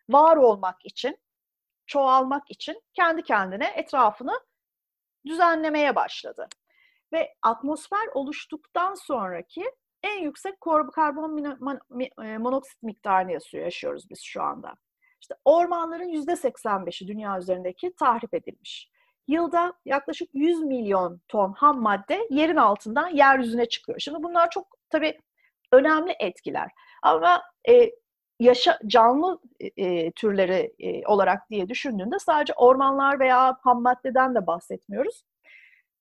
Var 0.09 0.37
olmak 0.37 0.85
için, 0.85 1.19
çoğalmak 1.87 2.51
için 2.51 2.83
kendi 2.95 3.23
kendine 3.23 3.67
etrafını 3.67 4.41
düzenlemeye 5.27 5.95
başladı. 5.97 6.49
Ve 7.13 7.35
atmosfer 7.43 8.07
oluştuktan 8.15 8.95
sonraki 8.95 9.65
en 10.03 10.23
yüksek 10.23 10.61
karbon 10.95 11.59
e, 12.25 12.39
monoksit 12.39 12.83
miktarını 12.83 13.33
yaşıyoruz 13.33 14.11
biz 14.11 14.23
şu 14.23 14.43
anda. 14.43 14.75
İşte 15.21 15.35
ormanların 15.45 16.09
%85'i 16.09 17.09
dünya 17.09 17.39
üzerindeki 17.39 17.95
tahrip 17.97 18.35
edilmiş 18.35 18.91
yılda 19.29 19.73
yaklaşık 19.85 20.29
100 20.33 20.61
milyon 20.61 21.21
ton 21.29 21.53
ham 21.53 21.83
madde 21.83 22.27
yerin 22.31 22.57
altından 22.57 23.09
yeryüzüne 23.09 23.67
çıkıyor. 23.67 23.99
Şimdi 24.01 24.23
bunlar 24.23 24.51
çok 24.51 24.67
tabii 24.91 25.21
önemli 25.73 26.17
etkiler. 26.21 26.71
Ama 27.03 27.43
e, 27.69 27.91
yaşa 28.41 28.79
canlı 28.87 29.41
e, 29.77 30.13
türleri 30.13 30.75
e, 30.79 31.07
olarak 31.07 31.51
diye 31.51 31.69
düşündüğünde 31.69 32.19
sadece 32.19 32.53
ormanlar 32.53 33.21
veya 33.21 33.57
ham 33.63 33.83
maddeden 33.83 34.35
de 34.35 34.47
bahsetmiyoruz. 34.47 35.25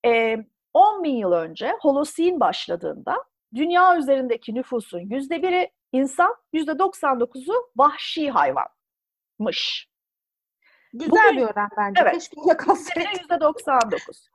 E, 0.06 0.36
10 0.74 1.04
bin 1.04 1.16
yıl 1.16 1.32
önce 1.32 1.72
Holosin 1.80 2.40
başladığında 2.40 3.24
dünya 3.54 3.96
üzerindeki 3.98 4.54
nüfusun 4.54 4.98
yüzde 4.98 5.42
biri 5.42 5.70
insan, 5.92 6.34
yüzde 6.52 6.70
99'u 6.70 7.70
vahşi 7.76 8.30
hayvanmış. 8.30 9.88
Güzel 10.94 11.28
bugün, 11.28 11.36
bir 11.36 11.52
oran 11.52 11.68
bence. 11.76 12.02
Evet. 12.02 12.12
Keşke 12.14 12.40
yüzde 13.20 13.40
99. 13.40 14.28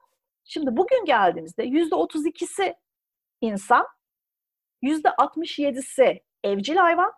Şimdi 0.43 0.77
bugün 0.77 1.05
geldiğimizde 1.05 1.63
yüzde 1.63 1.95
32'si 1.95 2.75
insan, 3.41 3.87
yüzde 4.81 5.07
67'si 5.07 6.21
evcil 6.43 6.75
hayvan. 6.75 7.13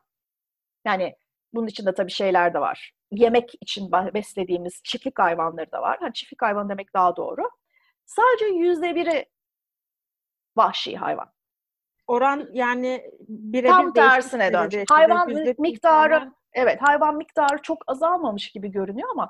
Yani 0.86 1.16
bunun 1.54 1.68
içinde 1.68 1.94
tabii 1.94 2.12
şeyler 2.12 2.54
de 2.54 2.60
var. 2.60 2.94
Yemek 3.12 3.52
için 3.62 3.92
beslediğimiz 3.92 4.82
çiftlik 4.84 5.20
hayvanları 5.20 5.72
da 5.72 5.82
var. 5.82 6.00
Ha, 6.00 6.14
çiftlik 6.14 6.42
hayvan 6.42 6.70
demek 6.70 6.94
daha 6.94 7.16
doğru. 7.16 7.50
Sadece 8.06 8.46
yüzde 8.46 8.96
biri 8.96 9.26
vahşi 10.56 10.98
hayvan. 10.98 11.32
Oran 12.08 12.50
yani 12.54 13.12
birebir 13.28 13.70
Tam 13.70 13.94
tersine 13.94 14.54
dön. 14.54 14.84
Hayvan 14.90 15.30
miktarı 15.58 16.32
Evet 16.54 16.78
hayvan 16.82 17.18
miktarı 17.18 17.62
çok 17.62 17.78
azalmamış 17.88 18.52
gibi 18.52 18.72
görünüyor 18.72 19.10
ama 19.12 19.30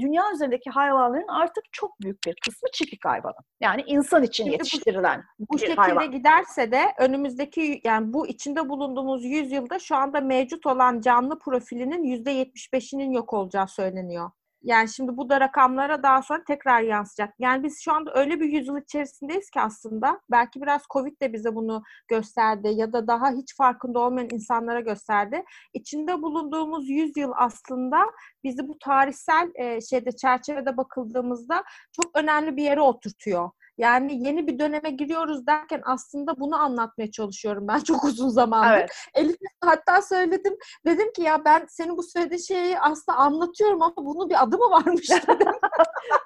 dünya 0.00 0.32
üzerindeki 0.34 0.70
hayvanların 0.70 1.28
artık 1.28 1.64
çok 1.72 2.00
büyük 2.00 2.24
bir 2.26 2.36
kısmı 2.44 2.68
çiftlik 2.72 3.04
hayvanı. 3.04 3.34
Yani 3.60 3.84
insan 3.86 4.22
için 4.22 4.44
Şimdi 4.44 4.52
yetiştirilen 4.52 5.24
bu, 5.38 5.46
bu 5.54 5.58
şekilde 5.58 5.80
hayvan. 5.80 6.10
giderse 6.10 6.72
de 6.72 6.82
önümüzdeki 6.98 7.80
yani 7.84 8.12
bu 8.12 8.26
içinde 8.26 8.68
bulunduğumuz 8.68 9.24
yüzyılda 9.24 9.78
şu 9.78 9.96
anda 9.96 10.20
mevcut 10.20 10.66
olan 10.66 11.00
canlı 11.00 11.38
profilinin 11.38 12.24
%75'inin 12.24 13.10
yok 13.10 13.32
olacağı 13.32 13.68
söyleniyor. 13.68 14.30
Yani 14.62 14.88
şimdi 14.88 15.16
bu 15.16 15.28
da 15.28 15.40
rakamlara 15.40 16.02
daha 16.02 16.22
sonra 16.22 16.44
tekrar 16.44 16.80
yansıyacak. 16.80 17.34
Yani 17.38 17.64
biz 17.64 17.80
şu 17.80 17.92
anda 17.92 18.14
öyle 18.14 18.40
bir 18.40 18.48
yüzyıl 18.48 18.76
içerisindeyiz 18.78 19.50
ki 19.50 19.60
aslında 19.60 20.20
belki 20.30 20.62
biraz 20.62 20.82
Covid 20.92 21.20
de 21.22 21.32
bize 21.32 21.54
bunu 21.54 21.82
gösterdi 22.08 22.68
ya 22.74 22.92
da 22.92 23.06
daha 23.06 23.30
hiç 23.30 23.56
farkında 23.56 23.98
olmayan 23.98 24.28
insanlara 24.32 24.80
gösterdi. 24.80 25.44
İçinde 25.74 26.22
bulunduğumuz 26.22 26.88
yüzyıl 26.88 27.32
aslında 27.36 27.98
bizi 28.44 28.68
bu 28.68 28.78
tarihsel 28.78 29.50
e, 29.54 29.80
şeyde 29.80 30.12
çerçevede 30.12 30.76
bakıldığımızda 30.76 31.64
çok 31.92 32.16
önemli 32.16 32.56
bir 32.56 32.62
yere 32.62 32.80
oturtuyor. 32.80 33.50
Yani 33.78 34.26
yeni 34.26 34.46
bir 34.46 34.58
döneme 34.58 34.90
giriyoruz 34.90 35.46
derken 35.46 35.82
aslında 35.84 36.40
bunu 36.40 36.56
anlatmaya 36.56 37.10
çalışıyorum 37.10 37.68
ben 37.68 37.78
çok 37.78 38.04
uzun 38.04 38.28
zamandır. 38.28 38.78
Evet. 38.78 38.90
Elif'e 39.14 39.46
hatta 39.64 40.02
söyledim. 40.02 40.56
Dedim 40.86 41.12
ki 41.12 41.22
ya 41.22 41.44
ben 41.44 41.66
senin 41.68 41.96
bu 41.96 42.02
söylediğin 42.02 42.42
şeyi 42.42 42.80
aslında 42.80 43.18
anlatıyorum 43.18 43.82
ama 43.82 43.96
bunun 43.96 44.30
bir 44.30 44.42
adı 44.42 44.58
mı 44.58 44.70
varmış 44.70 45.10
dedim. 45.28 45.52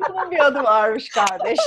bunun 0.09 0.31
bir 0.31 0.47
adı 0.47 0.63
varmış 0.63 1.09
kardeş. 1.09 1.59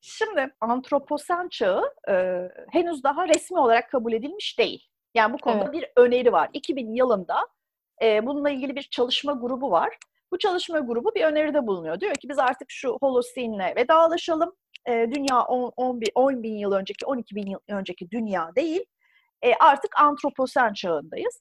Şimdi 0.00 0.54
antroposen 0.60 1.48
çağı 1.48 1.94
e, 2.08 2.42
henüz 2.72 3.04
daha 3.04 3.28
resmi 3.28 3.58
olarak 3.58 3.90
kabul 3.90 4.12
edilmiş 4.12 4.58
değil. 4.58 4.88
Yani 5.14 5.32
bu 5.32 5.38
konuda 5.38 5.64
evet. 5.64 5.72
bir 5.72 5.86
öneri 5.96 6.32
var. 6.32 6.50
2000 6.52 6.94
yılında 6.94 7.48
e, 8.02 8.26
bununla 8.26 8.50
ilgili 8.50 8.76
bir 8.76 8.82
çalışma 8.82 9.32
grubu 9.32 9.70
var. 9.70 9.98
Bu 10.32 10.38
çalışma 10.38 10.78
grubu 10.78 11.14
bir 11.14 11.24
öneride 11.24 11.66
bulunuyor. 11.66 12.00
Diyor 12.00 12.14
ki 12.14 12.28
biz 12.28 12.38
artık 12.38 12.70
şu 12.70 12.98
Holocene'le 13.00 13.76
vedalaşalım. 13.76 14.52
E, 14.88 14.92
dünya 14.92 15.40
10, 15.40 15.72
10, 15.76 16.00
bin, 16.00 16.08
10 16.14 16.42
bin 16.42 16.54
yıl 16.54 16.72
önceki, 16.72 17.06
12 17.06 17.34
bin 17.34 17.46
yıl 17.46 17.58
önceki 17.68 18.10
dünya 18.10 18.50
değil. 18.56 18.84
E, 19.42 19.54
artık 19.54 20.00
antroposen 20.00 20.72
çağındayız. 20.72 21.40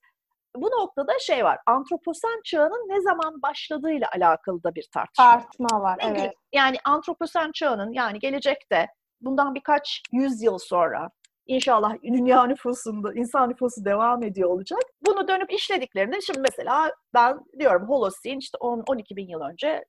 Bu 0.56 0.68
noktada 0.68 1.12
şey 1.20 1.46
var, 1.46 1.60
antroposen 1.66 2.42
çağının 2.44 2.90
ne 2.90 3.02
zaman 3.02 3.42
başladığıyla 3.42 4.10
alakalı 4.16 4.64
da 4.64 4.76
bir 4.76 4.88
tartışma. 4.94 5.26
Tartışma 5.26 5.82
var, 5.82 5.98
evet. 6.02 6.34
Yani 6.54 6.78
antroposen 6.86 7.52
çağının 7.52 7.94
yani 7.94 8.20
gelecekte 8.20 8.88
bundan 9.22 9.56
birkaç 9.56 10.02
yüzyıl 10.12 10.58
sonra 10.58 11.10
İnşallah 11.48 11.96
dünya 12.04 12.46
nüfusunda, 12.46 13.14
insan 13.14 13.50
nüfusu 13.50 13.86
devam 13.86 14.24
ediyor 14.24 14.50
olacak. 14.50 14.80
Bunu 15.06 15.28
dönüp 15.28 15.54
işlediklerinde 15.54 16.22
şimdi 16.22 16.40
mesela 16.40 16.92
ben 17.14 17.40
diyorum 17.60 17.90
Holocene 17.90 18.38
işte 18.38 18.58
10-12 18.58 19.16
bin 19.16 19.28
yıl 19.28 19.42
önce 19.42 19.86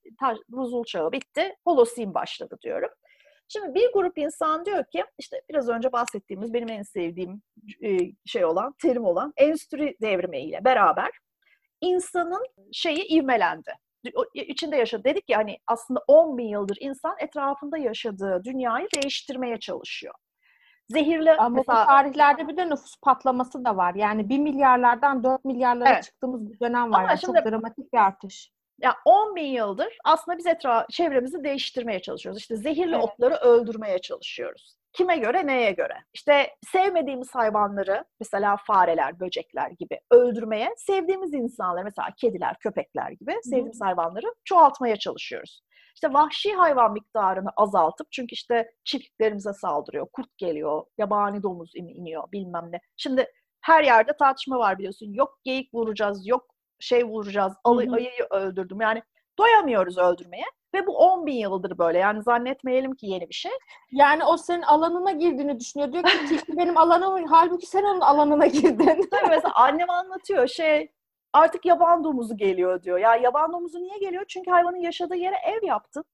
buzul 0.49 0.85
çağı 0.85 1.13
bitti, 1.13 1.55
Holocene 1.65 2.15
başladı 2.15 2.57
diyorum. 2.63 2.91
Şimdi 3.49 3.75
bir 3.75 3.93
grup 3.93 4.19
insan 4.19 4.65
diyor 4.65 4.85
ki 4.93 5.05
işte 5.19 5.41
biraz 5.49 5.69
önce 5.69 5.93
bahsettiğimiz 5.93 6.55
benim 6.55 6.69
en 6.71 6.83
sevdiğim 6.83 7.43
şey 8.27 8.45
olan, 8.45 8.75
terim 8.83 9.05
olan 9.05 9.33
endüstri 9.37 9.97
devrimiyle 10.01 10.65
beraber 10.65 11.11
insanın 11.81 12.47
şeyi 12.73 13.07
ivmelendi 13.09 13.73
içinde 14.35 14.77
yaşadı. 14.77 15.05
Dedik 15.05 15.31
ya 15.31 15.39
hani 15.39 15.59
aslında 15.67 16.01
10 16.09 16.39
bin 16.39 16.49
yıldır 16.49 16.77
insan 16.81 17.15
etrafında 17.19 17.79
yaşadığı 17.79 18.41
dünyayı 18.45 18.89
değiştirmeye 18.95 19.59
çalışıyor. 19.59 20.15
Zehirli 20.89 21.33
Ama 21.33 21.49
mesela... 21.49 21.83
bu 21.83 21.87
tarihlerde 21.87 22.49
bir 22.49 22.57
de 22.57 22.71
nüfus 22.71 22.97
patlaması 23.03 23.65
da 23.65 23.77
var. 23.77 23.95
Yani 23.95 24.29
1 24.29 24.39
milyarlardan 24.39 25.25
4 25.25 25.45
milyarlara 25.45 25.93
evet. 25.93 26.05
çıktığımız 26.05 26.53
bir 26.53 26.61
dönem 26.61 26.93
var. 26.93 27.09
yani 27.09 27.19
şimdi, 27.19 27.39
çok 27.39 27.47
dramatik 27.47 27.93
bir 27.93 27.99
artış. 27.99 28.51
Ya 28.83 28.95
10 29.05 29.37
bin 29.37 29.47
yıldır 29.47 29.99
aslında 30.05 30.39
biz 30.39 30.47
etraf 30.47 30.89
çevremizi 30.89 31.45
değiştirmeye 31.45 32.03
çalışıyoruz. 32.03 32.41
İşte 32.41 32.57
zehirli 32.57 32.95
evet. 32.95 33.05
otları 33.05 33.35
öldürmeye 33.35 33.99
çalışıyoruz. 33.99 34.77
Kime 34.93 35.17
göre, 35.17 35.47
neye 35.47 35.71
göre? 35.71 35.95
İşte 36.15 36.57
sevmediğimiz 36.73 37.35
hayvanları, 37.35 38.05
mesela 38.21 38.57
fareler, 38.67 39.21
böcekler 39.21 39.71
gibi 39.71 40.01
öldürmeye, 40.11 40.75
sevdiğimiz 40.77 41.35
insanları, 41.35 41.85
mesela 41.85 42.09
kediler, 42.17 42.57
köpekler 42.59 43.11
gibi 43.11 43.35
sevdiğimiz 43.43 43.81
hmm. 43.81 43.87
hayvanları 43.87 44.27
çoğaltmaya 44.45 44.97
çalışıyoruz. 44.97 45.63
İşte 45.97 46.13
vahşi 46.13 46.53
hayvan 46.53 46.93
miktarını 46.93 47.49
azaltıp 47.57 48.07
çünkü 48.13 48.35
işte 48.35 48.71
çiftliklerimize 48.85 49.53
saldırıyor, 49.53 50.07
kurt 50.13 50.39
geliyor, 50.39 50.85
yabani 50.99 51.43
domuz 51.43 51.71
in, 51.75 51.89
iniyor 51.89 52.33
bilmem 52.33 52.69
ne. 52.73 52.81
Şimdi 52.97 53.33
her 53.61 53.85
yerde 53.85 54.17
tartışma 54.17 54.59
var 54.59 54.79
biliyorsun. 54.79 55.13
Yok 55.13 55.39
geyik 55.45 55.75
vuracağız, 55.75 56.27
yok 56.27 56.47
şey 56.81 57.05
vuracağız, 57.05 57.53
alı, 57.65 57.95
ayıyı 57.95 58.27
öldürdüm. 58.31 58.81
Yani 58.81 59.03
doyamıyoruz 59.39 59.99
öldürmeye. 59.99 60.45
Ve 60.75 60.87
bu 60.87 60.99
10 60.99 61.27
bin 61.27 61.37
yıldır 61.37 61.79
böyle. 61.79 61.99
Yani 61.99 62.23
zannetmeyelim 62.23 62.95
ki 62.95 63.07
yeni 63.07 63.29
bir 63.29 63.35
şey. 63.35 63.53
Yani 63.93 64.25
o 64.25 64.37
senin 64.37 64.63
alanına 64.63 65.13
girdiğini 65.13 65.61
düşünüyor. 65.61 65.93
Diyor 65.93 66.05
ki 66.05 66.27
tilki 66.29 66.57
benim 66.57 66.77
alanım. 66.77 67.25
Halbuki 67.25 67.67
sen 67.67 67.83
onun 67.83 68.01
alanına 68.01 68.47
girdin. 68.47 69.09
Tabii 69.11 69.31
mesela 69.31 69.55
annem 69.55 69.91
anlatıyor 69.91 70.49
şey 70.49 70.89
artık 71.37 71.65
yaban 71.65 72.05
domuzu 72.05 72.37
geliyor 72.37 72.83
diyor. 72.83 72.99
Ya 72.99 73.17
yaban 73.17 73.53
domuzu 73.53 73.79
niye 73.79 73.99
geliyor? 73.99 74.25
Çünkü 74.29 74.51
hayvanın 74.51 74.77
yaşadığı 74.77 75.17
yere 75.17 75.37
ev 75.37 75.67
yaptın. 75.67 76.05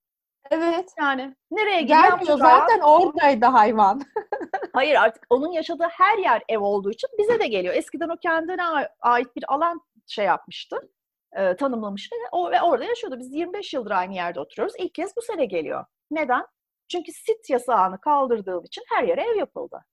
Evet. 0.51 0.95
Yani 0.99 1.37
nereye 1.51 1.83
Gelmiyor 1.83 2.39
zaten 2.39 2.81
oradaydı 2.81 3.47
hayvan. 3.47 4.03
Hayır 4.73 4.95
artık 4.95 5.27
onun 5.31 5.53
yaşadığı 5.53 5.89
her 5.91 6.19
yer 6.19 6.43
ev 6.49 6.59
olduğu 6.59 6.91
için 6.91 7.11
bize 7.19 7.41
de 7.41 7.47
geliyor. 7.47 7.75
Eskiden 7.75 8.09
o 8.09 8.17
kendine 8.17 8.63
ait 9.01 9.37
bir 9.37 9.45
alan 9.55 9.81
şey 10.07 10.25
yapmıştı. 10.25 10.77
E, 11.33 11.57
tanımlamıştı 11.57 12.17
o, 12.33 12.51
ve 12.51 12.63
orada 12.63 12.85
yaşıyordu. 12.85 13.19
Biz 13.19 13.33
25 13.33 13.75
yıldır 13.75 13.91
aynı 13.91 14.15
yerde 14.15 14.41
oturuyoruz. 14.41 14.75
İlk 14.79 14.95
kez 14.95 15.17
bu 15.17 15.23
sene 15.23 15.45
geliyor. 15.45 15.85
Neden? 16.11 16.47
Çünkü 16.89 17.13
sit 17.13 17.51
yasağını 17.51 18.01
kaldırdığım 18.01 18.65
için 18.65 18.85
her 18.89 19.05
yere 19.05 19.23
ev 19.23 19.37
yapıldı. 19.37 19.85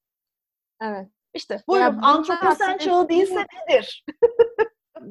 Evet. 0.82 1.08
İşte 1.34 1.64
buyurun 1.68 2.02
antroposen 2.02 2.78
çağı 2.78 3.10
değilse 3.10 3.46
nedir? 3.70 4.06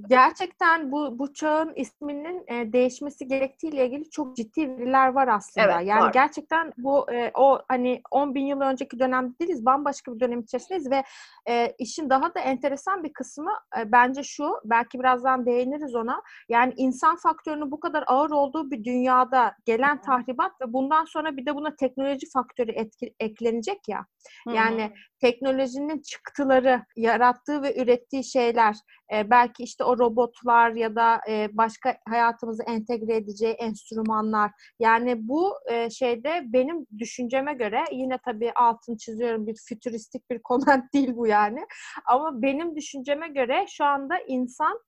gerçekten 0.08 0.92
bu 0.92 1.18
bu 1.18 1.32
çağın 1.32 1.72
isminin 1.76 2.44
e, 2.48 2.72
değişmesi 2.72 3.28
gerektiğiyle 3.28 3.86
ilgili 3.86 4.10
çok 4.10 4.36
ciddi 4.36 4.68
veriler 4.68 5.08
var 5.08 5.28
aslında. 5.28 5.72
Evet, 5.72 5.86
yani 5.86 6.00
var. 6.00 6.12
gerçekten 6.12 6.72
bu 6.78 7.12
e, 7.12 7.30
o 7.34 7.58
hani 7.68 8.02
10 8.10 8.34
bin 8.34 8.46
yıl 8.46 8.60
önceki 8.60 8.98
dönemde 8.98 9.38
değiliz, 9.38 9.66
bambaşka 9.66 10.14
bir 10.14 10.20
dönem 10.20 10.40
içerisindeyiz 10.40 10.90
ve 10.90 11.04
e, 11.48 11.74
işin 11.78 12.10
daha 12.10 12.34
da 12.34 12.40
enteresan 12.40 13.04
bir 13.04 13.12
kısmı 13.12 13.52
e, 13.78 13.92
bence 13.92 14.22
şu, 14.22 14.52
belki 14.64 14.98
birazdan 14.98 15.46
değiniriz 15.46 15.94
ona. 15.94 16.22
Yani 16.48 16.72
insan 16.76 17.16
faktörünün 17.16 17.70
bu 17.70 17.80
kadar 17.80 18.04
ağır 18.06 18.30
olduğu 18.30 18.70
bir 18.70 18.84
dünyada 18.84 19.54
gelen 19.64 20.00
tahribat 20.00 20.60
ve 20.60 20.72
bundan 20.72 21.04
sonra 21.04 21.36
bir 21.36 21.46
de 21.46 21.54
buna 21.54 21.76
teknoloji 21.76 22.30
faktörü 22.34 22.70
etki, 22.70 23.14
eklenecek 23.20 23.88
ya. 23.88 24.06
Yani 24.54 24.82
Hı-hı. 24.82 24.92
teknolojinin 25.20 26.02
çıktıları, 26.02 26.84
yarattığı 26.96 27.62
ve 27.62 27.82
ürettiği 27.82 28.24
şeyler, 28.24 28.76
e, 29.12 29.30
belki 29.30 29.62
işte 29.62 29.77
o 29.84 29.98
robotlar 29.98 30.70
ya 30.70 30.94
da 30.96 31.20
e, 31.28 31.48
başka 31.52 31.96
hayatımızı 32.08 32.62
entegre 32.62 33.16
edeceği 33.16 33.52
enstrümanlar. 33.52 34.50
Yani 34.78 35.28
bu 35.28 35.54
e, 35.70 35.90
şeyde 35.90 36.42
benim 36.44 36.86
düşünceme 36.98 37.54
göre 37.54 37.84
yine 37.92 38.18
tabii 38.24 38.52
altın 38.52 38.96
çiziyorum 38.96 39.46
bir 39.46 39.56
fütüristik 39.68 40.30
bir 40.30 40.38
koment 40.42 40.92
değil 40.94 41.16
bu 41.16 41.26
yani. 41.26 41.66
Ama 42.06 42.42
benim 42.42 42.76
düşünceme 42.76 43.28
göre 43.28 43.66
şu 43.68 43.84
anda 43.84 44.18
insan 44.18 44.80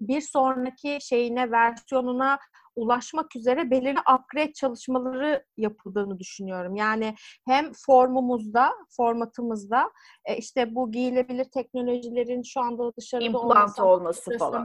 bir 0.00 0.20
sonraki 0.20 0.98
şeyine, 1.00 1.50
versiyonuna 1.50 2.38
ulaşmak 2.76 3.36
üzere 3.36 3.70
belirli 3.70 3.98
upgrade 4.00 4.52
çalışmaları 4.52 5.44
yapıldığını 5.56 6.18
düşünüyorum. 6.18 6.76
Yani 6.76 7.14
hem 7.46 7.72
formumuzda, 7.86 8.70
formatımızda 8.96 9.90
e, 10.24 10.36
işte 10.36 10.74
bu 10.74 10.92
giyilebilir 10.92 11.44
teknolojilerin 11.44 12.42
şu 12.42 12.60
anda 12.60 12.96
dışarıda 12.96 13.24
İmplant 13.24 13.78
olması, 13.80 13.84
olması 13.84 14.38
falan 14.38 14.64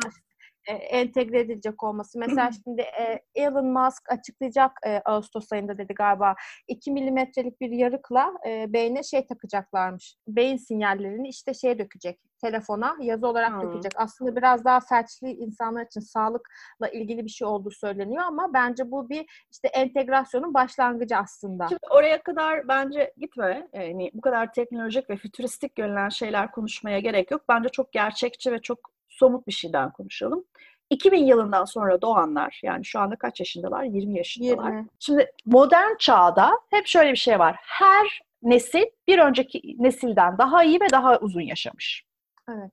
e, 0.67 0.74
entegre 0.74 1.39
edilecek 1.39 1.84
olması. 1.84 2.19
Mesela 2.19 2.50
şimdi 2.65 2.82
e, 2.82 3.21
Elon 3.36 3.65
Musk 3.65 4.12
açıklayacak 4.12 4.71
e, 4.86 5.02
Ağustos 5.06 5.52
ayında 5.52 5.78
dedi 5.78 5.93
galiba 5.93 6.36
2 6.67 6.91
milimetrelik 6.91 7.62
bir 7.62 7.71
yarıkla 7.71 8.34
e, 8.47 8.74
beyne 8.74 9.04
şey 9.04 9.28
takacaklarmış. 9.28 10.15
Beyin 10.28 10.58
sinyallerini 10.58 11.30
işte 11.30 11.54
şeye 11.54 11.80
dökecek 11.80 12.19
telefona 12.41 12.97
yazı 13.02 13.28
olarak 13.28 13.52
hmm. 13.52 13.62
dökecek. 13.62 13.91
Aslında 13.95 14.36
biraz 14.36 14.65
daha 14.65 14.80
felçli 14.80 15.32
insanlar 15.32 15.86
için 15.86 16.00
sağlıkla 16.00 16.89
ilgili 16.93 17.26
bir 17.26 17.30
şey 17.30 17.47
olduğu 17.47 17.71
söyleniyor 17.71 18.24
ama 18.24 18.54
bence 18.54 18.91
bu 18.91 19.10
bir 19.10 19.47
işte 19.52 19.67
entegrasyonun 19.67 20.54
başlangıcı 20.54 21.17
aslında. 21.17 21.67
Şimdi 21.67 21.80
oraya 21.89 22.24
kadar 22.24 22.67
bence 22.67 23.13
gitme. 23.17 23.67
Yani 23.74 24.12
bu 24.13 24.21
kadar 24.21 24.54
teknolojik 24.54 25.10
ve 25.10 25.17
fütüristik 25.17 25.76
görünen 25.76 26.10
şeyler 26.10 26.52
konuşmaya 26.52 27.00
gerek 27.00 27.32
yok. 27.32 27.41
Bence 27.50 27.69
çok 27.69 27.91
gerçekçi 27.93 28.52
ve 28.52 28.62
çok 28.62 29.00
somut 29.12 29.47
bir 29.47 29.52
şeyden 29.52 29.91
konuşalım. 29.91 30.45
2000 30.89 31.26
yılından 31.26 31.65
sonra 31.65 32.02
doğanlar 32.02 32.60
yani 32.63 32.86
şu 32.86 33.00
anda 33.00 33.15
kaç 33.15 33.39
yaşındalar? 33.39 33.84
20 33.84 34.17
yaşındalar. 34.17 34.71
20. 34.71 34.88
Şimdi 35.00 35.32
modern 35.45 35.95
çağda 36.00 36.52
hep 36.69 36.88
şöyle 36.88 37.12
bir 37.12 37.17
şey 37.17 37.39
var. 37.39 37.56
Her 37.60 38.21
nesil 38.43 38.86
bir 39.08 39.19
önceki 39.19 39.76
nesilden 39.80 40.38
daha 40.38 40.63
iyi 40.63 40.82
ve 40.82 40.89
daha 40.91 41.19
uzun 41.19 41.41
yaşamış. 41.41 42.06
Evet. 42.50 42.71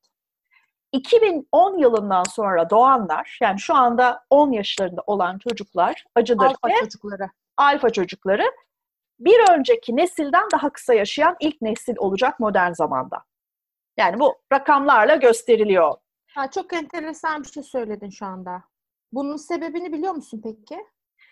2010 0.92 1.78
yılından 1.78 2.22
sonra 2.22 2.70
doğanlar 2.70 3.38
yani 3.42 3.60
şu 3.60 3.74
anda 3.74 4.24
10 4.30 4.52
yaşlarında 4.52 5.02
olan 5.06 5.38
çocuklar 5.38 6.04
acıdır 6.14 6.44
alfa 6.44 6.80
çocukları. 6.80 7.30
Alfa 7.56 7.90
çocukları 7.90 8.44
bir 9.18 9.50
önceki 9.50 9.96
nesilden 9.96 10.44
daha 10.52 10.70
kısa 10.70 10.94
yaşayan 10.94 11.36
ilk 11.40 11.62
nesil 11.62 11.94
olacak 11.98 12.40
modern 12.40 12.72
zamanda. 12.72 13.24
Yani 13.96 14.20
bu 14.20 14.34
rakamlarla 14.52 15.14
gösteriliyor 15.14 15.94
Ha, 16.38 16.50
çok 16.50 16.72
enteresan 16.72 17.42
bir 17.42 17.48
şey 17.48 17.62
söyledin 17.62 18.10
şu 18.10 18.26
anda. 18.26 18.62
Bunun 19.12 19.36
sebebini 19.36 19.92
biliyor 19.92 20.12
musun 20.12 20.40
peki? 20.44 20.80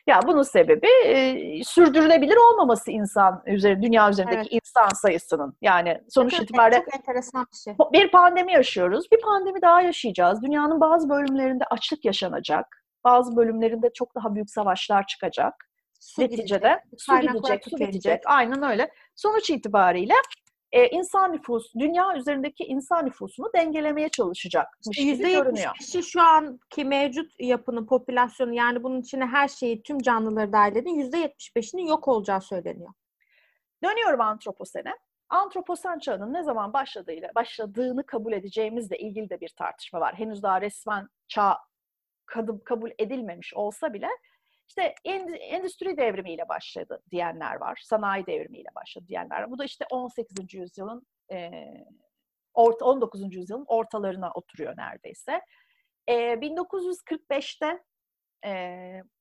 Ya 0.07 0.21
bunun 0.27 0.43
sebebi 0.43 0.89
e, 1.05 1.65
sürdürülebilir 1.65 2.37
olmaması 2.37 2.91
insan 2.91 3.43
üzeri 3.47 3.83
dünya 3.83 4.11
üzerindeki 4.11 4.39
evet. 4.39 4.63
insan 4.65 4.89
sayısının. 4.89 5.57
Yani 5.63 6.03
sonuç 6.09 6.35
evet, 6.35 6.43
itibariyle 6.43 6.85
çok 6.85 6.95
enteresan 6.95 7.47
bir 7.53 7.57
şey. 7.57 7.75
Bir 7.93 8.11
pandemi 8.11 8.53
yaşıyoruz. 8.53 9.07
Bir 9.13 9.21
pandemi 9.21 9.63
daha 9.63 9.81
yaşayacağız. 9.81 10.43
Dünyanın 10.43 10.81
bazı 10.81 11.09
bölümlerinde 11.09 11.65
açlık 11.65 12.05
yaşanacak. 12.05 12.85
Bazı 13.05 13.37
bölümlerinde 13.37 13.91
çok 13.95 14.15
daha 14.15 14.35
büyük 14.35 14.51
savaşlar 14.51 15.07
çıkacak. 15.07 15.55
Su 16.01 16.23
Neticede 16.23 16.83
gidecek, 17.23 17.65
su 17.65 17.77
gidecek, 17.77 18.23
su. 18.25 18.31
Aynen 18.31 18.63
öyle. 18.63 18.91
Sonuç 19.15 19.51
itibariyle 19.51 20.15
e, 20.77 20.89
insan 20.89 21.33
nüfus, 21.33 21.75
dünya 21.75 22.17
üzerindeki 22.17 22.65
insan 22.65 23.07
nüfusunu 23.07 23.51
dengelemeye 23.55 24.09
çalışacakmış 24.09 24.97
gibi 24.99 25.19
görünüyor. 25.19 25.75
%75'i 25.75 26.03
şu 26.03 26.23
anki 26.23 26.85
mevcut 26.85 27.33
yapının 27.39 27.87
popülasyonu 27.87 28.53
yani 28.55 28.83
bunun 28.83 29.01
içine 29.01 29.27
her 29.27 29.49
şeyi 29.49 29.83
tüm 29.83 29.99
canlıları 29.99 30.53
dahil 30.53 30.77
edin 30.77 31.11
%75'inin 31.11 31.87
yok 31.87 32.09
olacağı 32.09 32.41
söyleniyor. 32.41 32.91
Dönüyorum 33.85 34.21
antroposene. 34.21 34.95
Antroposen 35.29 35.99
çağının 35.99 36.35
ne 36.35 36.43
zaman 36.43 36.73
başladığıyla 36.73 37.31
başladığını 37.35 38.07
kabul 38.07 38.33
edeceğimizle 38.33 38.99
ilgili 38.99 39.31
de 39.31 39.41
bir 39.41 39.49
tartışma 39.49 40.01
var. 40.01 40.15
Henüz 40.15 40.43
daha 40.43 40.61
resmen 40.61 41.09
çağ 41.29 41.59
kabul 42.65 42.91
edilmemiş 42.99 43.55
olsa 43.55 43.93
bile 43.93 44.09
işte 44.69 44.95
endüstri 45.51 45.97
devrimiyle 45.97 46.49
başladı 46.49 47.03
diyenler 47.11 47.57
var. 47.57 47.81
Sanayi 47.85 48.27
devrimiyle 48.27 48.69
başladı 48.75 49.05
diyenler 49.09 49.41
var. 49.43 49.51
Bu 49.51 49.59
da 49.59 49.65
işte 49.65 49.85
18. 49.91 50.55
yüzyılın 50.55 51.07
19. 52.55 53.35
yüzyılın 53.35 53.65
ortalarına 53.69 54.31
oturuyor 54.35 54.77
neredeyse. 54.77 55.41
1945'te 56.09 57.83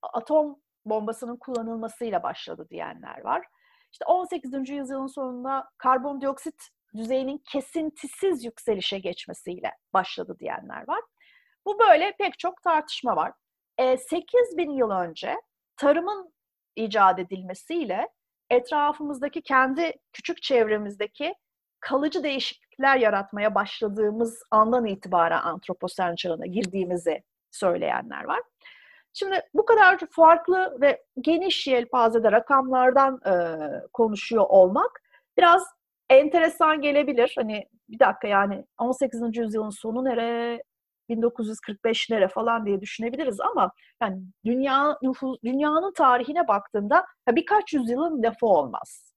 atom 0.02 0.62
bombasının 0.86 1.38
kullanılmasıyla 1.38 2.24
başladı 2.24 2.68
diyenler 2.70 3.24
var. 3.24 3.48
İşte 3.92 4.06
18. 4.06 4.70
yüzyılın 4.70 5.08
sonunda 5.08 5.70
karbondioksit 5.78 6.56
düzeyinin 6.96 7.38
kesintisiz 7.52 8.46
yükselişe 8.46 9.00
geçmesiyle 9.00 9.72
başladı 9.94 10.36
diyenler 10.40 10.88
var. 10.88 11.02
Bu 11.66 11.80
böyle 11.80 12.16
pek 12.18 12.40
çok 12.40 12.62
tartışma 12.62 13.16
var. 13.16 13.32
E, 13.78 13.98
8 13.98 14.58
bin 14.58 14.70
yıl 14.70 14.92
önce 14.92 15.36
tarımın 15.78 16.34
icat 16.76 17.20
edilmesiyle 17.20 18.10
etrafımızdaki 18.50 19.42
kendi 19.42 19.94
küçük 20.14 20.42
çevremizdeki 20.42 21.36
kalıcı 21.80 22.24
değişiklikler 22.24 22.98
yaratmaya 22.98 23.56
başladığımız 23.56 24.44
andan 24.52 24.86
itibaren 24.86 25.42
antroposen 25.42 26.16
çağına 26.16 26.46
girdiğimizi 26.46 27.24
söyleyenler 27.52 28.24
var. 28.24 28.42
Şimdi 29.14 29.42
bu 29.54 29.66
kadar 29.66 30.00
farklı 30.12 30.78
ve 30.82 31.04
geniş 31.22 31.68
yelpazede 31.68 32.32
rakamlardan 32.32 33.22
e, 33.26 33.34
konuşuyor 33.94 34.46
olmak 34.50 35.02
biraz 35.38 35.68
enteresan 36.10 36.82
gelebilir. 36.82 37.34
Hani 37.38 37.70
bir 37.90 38.00
dakika 38.00 38.28
yani 38.28 38.66
18. 38.80 39.38
yüzyılın 39.38 39.70
sonu 39.70 40.06
nere, 40.06 40.64
1945 41.10 42.10
nere 42.10 42.28
falan 42.28 42.66
diye 42.66 42.82
düşünebiliriz 42.82 43.40
ama 43.40 43.72
yani 44.02 44.22
dünya 44.46 44.98
nüfus, 45.02 45.38
dünyanın 45.44 45.94
tarihine 45.94 46.48
baktığında 46.48 47.06
birkaç 47.30 47.74
yüzyılın 47.74 48.24
lafı 48.24 48.46
olmaz. 48.46 49.14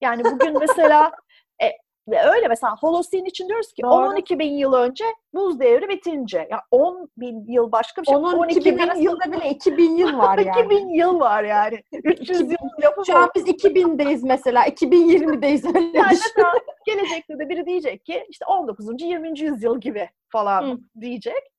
Yani 0.00 0.24
bugün 0.24 0.58
mesela 0.60 1.12
e, 1.62 1.66
ve 2.08 2.22
öyle 2.22 2.48
mesela 2.48 2.76
Holocene 2.80 3.28
için 3.28 3.48
diyoruz 3.48 3.72
ki 3.72 3.86
12 3.86 4.38
bin 4.38 4.52
yıl 4.52 4.72
önce 4.72 5.04
buz 5.34 5.60
devri 5.60 5.88
bitince. 5.88 6.48
Ya 6.50 6.60
10 6.70 7.08
bin 7.16 7.52
yıl 7.52 7.72
başka 7.72 8.02
bir 8.02 8.06
şey. 8.06 8.16
10 8.16 8.22
12 8.22 8.64
bin, 8.64 8.78
bin 8.78 9.00
yıl 9.00 9.20
bile 9.20 9.50
2000 9.50 9.96
yıl 9.96 10.18
var 10.18 10.38
yani. 10.38 10.50
2000 10.64 10.88
yıl 10.88 11.20
var 11.20 11.44
yani. 11.44 11.82
300 12.04 12.40
yıl 12.40 12.82
yapı 12.82 13.06
Şu 13.06 13.16
an 13.16 13.30
biz 13.36 13.48
2000'deyiz 13.48 14.26
mesela. 14.26 14.66
2020'deyiz. 14.66 15.68
Öyle 15.68 15.78
yani 15.98 16.06
mesela 16.10 16.52
gelecekte 16.86 17.38
de 17.38 17.48
biri 17.48 17.66
diyecek 17.66 18.04
ki 18.04 18.26
işte 18.28 18.44
19. 18.44 19.02
20. 19.02 19.40
yüzyıl 19.40 19.80
gibi 19.80 20.08
falan 20.28 20.62
Hı. 20.62 20.78
diyecek. 21.00 21.52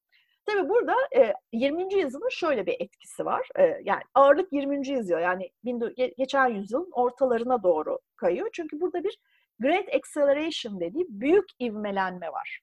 Tabii 0.46 0.70
burada 0.70 0.96
e, 1.16 1.34
20. 1.54 1.94
yüzyılın 1.94 2.30
şöyle 2.30 2.66
bir 2.66 2.76
etkisi 2.80 3.26
var. 3.26 3.48
E, 3.60 3.82
yani 3.84 4.02
ağırlık 4.16 4.54
20. 4.54 4.88
yüzyıl 4.88 5.20
yani 5.20 5.50
bin, 5.66 5.94
geçen 6.18 6.48
yüzyılın 6.48 6.90
ortalarına 6.92 7.64
doğru 7.64 8.00
kayıyor. 8.16 8.50
Çünkü 8.54 8.82
burada 8.82 9.04
bir 9.04 9.20
Great 9.64 9.96
Acceleration 9.96 10.80
dediği 10.80 11.06
büyük 11.10 11.46
ivmelenme 11.62 12.32
var. 12.32 12.60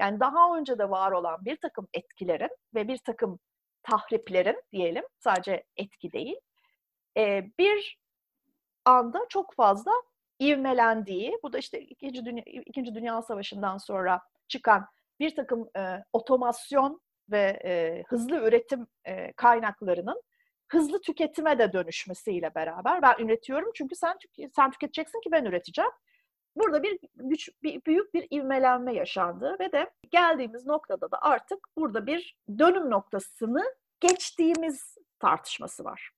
Yani 0.00 0.20
daha 0.20 0.58
önce 0.58 0.78
de 0.78 0.90
var 0.90 1.12
olan 1.12 1.44
bir 1.44 1.56
takım 1.56 1.88
etkilerin 1.94 2.50
ve 2.74 2.88
bir 2.88 2.98
takım 2.98 3.38
tahriplerin 3.82 4.62
diyelim, 4.72 5.04
sadece 5.18 5.64
etki 5.76 6.12
değil, 6.12 6.36
bir 7.58 7.98
anda 8.84 9.20
çok 9.28 9.54
fazla 9.54 9.92
ivmelendiği, 10.40 11.38
bu 11.42 11.52
da 11.52 11.58
işte 11.58 11.80
İkinci 11.80 12.24
Dünya, 12.24 12.42
İkinci 12.46 12.94
Dünya 12.94 13.22
Savaşı'ndan 13.22 13.78
sonra 13.78 14.20
çıkan 14.48 14.86
bir 15.20 15.34
takım 15.34 15.68
e, 15.76 16.04
otomasyon 16.12 17.00
ve 17.30 17.60
e, 17.64 18.02
hızlı 18.08 18.36
üretim 18.48 18.86
e, 19.04 19.32
kaynaklarının 19.32 20.22
hızlı 20.68 21.00
tüketime 21.00 21.58
de 21.58 21.72
dönüşmesiyle 21.72 22.54
beraber 22.54 23.02
ben 23.02 23.14
üretiyorum 23.18 23.70
çünkü 23.74 23.96
sen 23.96 24.16
sen 24.56 24.70
tüketeceksin 24.70 25.20
ki 25.20 25.30
ben 25.32 25.44
üreteceğim. 25.44 25.90
Burada 26.58 26.82
bir 26.82 26.98
güç, 27.14 27.50
bir, 27.62 27.84
büyük 27.84 28.14
bir 28.14 28.26
ivmelenme 28.30 28.94
yaşandı 28.94 29.56
ve 29.60 29.72
de 29.72 29.90
geldiğimiz 30.10 30.66
noktada 30.66 31.10
da 31.10 31.22
artık 31.22 31.58
burada 31.76 32.06
bir 32.06 32.36
dönüm 32.58 32.90
noktasını 32.90 33.64
geçtiğimiz 34.00 34.96
tartışması 35.18 35.84
var. 35.84 36.10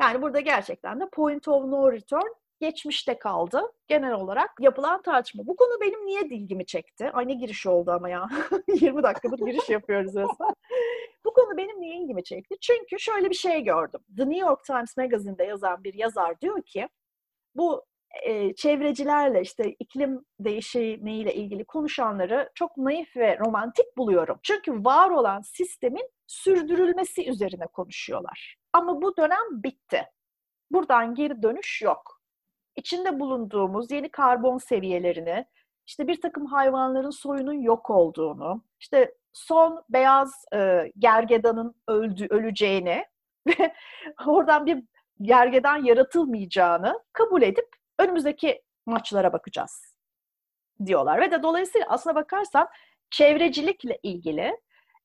Yani 0.00 0.22
burada 0.22 0.40
gerçekten 0.40 1.00
de 1.00 1.08
point 1.12 1.48
of 1.48 1.64
no 1.64 1.92
return 1.92 2.28
geçmişte 2.60 3.18
kaldı 3.18 3.62
genel 3.88 4.12
olarak 4.12 4.50
yapılan 4.60 5.02
tartışma. 5.02 5.46
Bu 5.46 5.56
konu 5.56 5.80
benim 5.80 6.06
niye 6.06 6.20
ilgimi 6.20 6.66
çekti? 6.66 7.10
Ay 7.10 7.28
ne 7.28 7.34
giriş 7.34 7.66
oldu 7.66 7.90
ama 7.90 8.08
ya. 8.08 8.28
20 8.68 9.02
dakikadır 9.02 9.38
giriş 9.38 9.68
yapıyoruz 9.68 10.16
resmen. 10.16 10.54
Bu 11.24 11.32
konu 11.32 11.56
benim 11.56 11.80
niye 11.80 11.96
ilgimi 11.96 12.24
çekti? 12.24 12.56
Çünkü 12.60 12.98
şöyle 12.98 13.30
bir 13.30 13.34
şey 13.34 13.64
gördüm. 13.64 14.00
The 14.16 14.22
New 14.22 14.46
York 14.46 14.64
Times 14.64 14.96
Magazine'de 14.96 15.44
yazan 15.44 15.84
bir 15.84 15.94
yazar 15.94 16.40
diyor 16.40 16.62
ki 16.62 16.88
bu 17.54 17.84
e, 18.22 18.54
çevrecilerle 18.54 19.40
işte 19.40 19.76
iklim 19.78 20.24
değişimiyle 20.40 21.34
ilgili 21.34 21.64
konuşanları 21.64 22.50
çok 22.54 22.76
naif 22.76 23.16
ve 23.16 23.38
romantik 23.38 23.96
buluyorum. 23.96 24.38
Çünkü 24.42 24.84
var 24.84 25.10
olan 25.10 25.40
sistemin 25.40 26.10
sürdürülmesi 26.26 27.30
üzerine 27.30 27.66
konuşuyorlar. 27.66 28.56
Ama 28.72 29.02
bu 29.02 29.16
dönem 29.16 29.44
bitti. 29.50 30.04
Buradan 30.70 31.14
geri 31.14 31.42
dönüş 31.42 31.82
yok. 31.82 32.20
İçinde 32.76 33.20
bulunduğumuz 33.20 33.90
yeni 33.90 34.08
karbon 34.08 34.58
seviyelerini, 34.58 35.46
işte 35.86 36.08
bir 36.08 36.20
takım 36.20 36.46
hayvanların 36.46 37.10
soyunun 37.10 37.62
yok 37.62 37.90
olduğunu, 37.90 38.64
işte 38.80 39.14
son 39.32 39.84
beyaz 39.88 40.44
e, 40.54 40.92
gergedanın 40.98 41.74
öldü, 41.88 42.26
öleceğini 42.30 43.04
ve 43.46 43.74
oradan 44.26 44.66
bir 44.66 44.84
gergedan 45.22 45.84
yaratılmayacağını 45.84 47.00
kabul 47.12 47.42
edip 47.42 47.77
önümüzdeki 47.98 48.62
maçlara 48.86 49.32
bakacağız 49.32 49.96
diyorlar. 50.86 51.20
Ve 51.20 51.30
de 51.30 51.42
dolayısıyla 51.42 51.86
aslına 51.88 52.14
bakarsan 52.14 52.68
çevrecilikle 53.10 53.98
ilgili, 54.02 54.56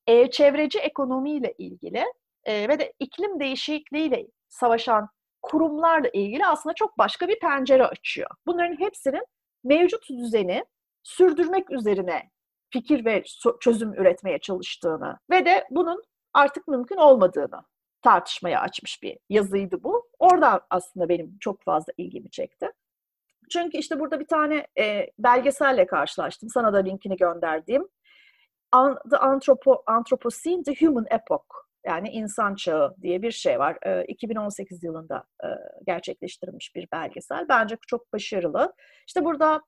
e, 0.06 0.30
çevreci 0.30 0.78
ekonomiyle 0.78 1.54
ilgili 1.58 2.04
e, 2.44 2.68
ve 2.68 2.78
de 2.78 2.92
iklim 2.98 3.40
değişikliğiyle 3.40 4.26
savaşan 4.48 5.08
kurumlarla 5.42 6.08
ilgili 6.12 6.46
aslında 6.46 6.74
çok 6.74 6.98
başka 6.98 7.28
bir 7.28 7.38
pencere 7.40 7.86
açıyor. 7.86 8.30
Bunların 8.46 8.80
hepsinin 8.80 9.26
mevcut 9.64 10.10
düzeni 10.10 10.64
sürdürmek 11.02 11.70
üzerine 11.70 12.30
fikir 12.70 13.04
ve 13.04 13.24
çözüm 13.60 13.92
üretmeye 13.94 14.38
çalıştığını 14.38 15.18
ve 15.30 15.46
de 15.46 15.66
bunun 15.70 16.02
artık 16.32 16.68
mümkün 16.68 16.96
olmadığını 16.96 17.62
tartışmaya 18.02 18.60
açmış 18.60 19.02
bir 19.02 19.18
yazıydı 19.28 19.82
bu. 19.82 20.08
Oradan 20.18 20.60
aslında 20.70 21.08
benim 21.08 21.38
çok 21.40 21.62
fazla 21.62 21.92
ilgimi 21.96 22.30
çekti. 22.30 22.70
Çünkü 23.50 23.78
işte 23.78 24.00
burada 24.00 24.20
bir 24.20 24.26
tane 24.26 24.66
e, 24.78 25.06
belgeselle 25.18 25.86
karşılaştım. 25.86 26.48
Sana 26.48 26.72
da 26.72 26.78
linkini 26.78 27.16
gönderdiğim. 27.16 27.88
The 29.10 29.16
Anthropo, 29.16 29.82
Anthropocene, 29.86 30.62
The 30.62 30.86
Human 30.86 31.06
Epoch. 31.10 31.44
Yani 31.86 32.08
insan 32.08 32.54
çağı 32.54 32.94
diye 33.02 33.22
bir 33.22 33.30
şey 33.30 33.58
var. 33.58 33.78
E, 33.86 34.04
2018 34.04 34.84
yılında 34.84 35.24
e, 35.44 35.48
gerçekleştirilmiş 35.86 36.74
bir 36.74 36.88
belgesel. 36.92 37.48
Bence 37.48 37.76
çok 37.86 38.12
başarılı. 38.12 38.72
İşte 39.06 39.24
burada 39.24 39.62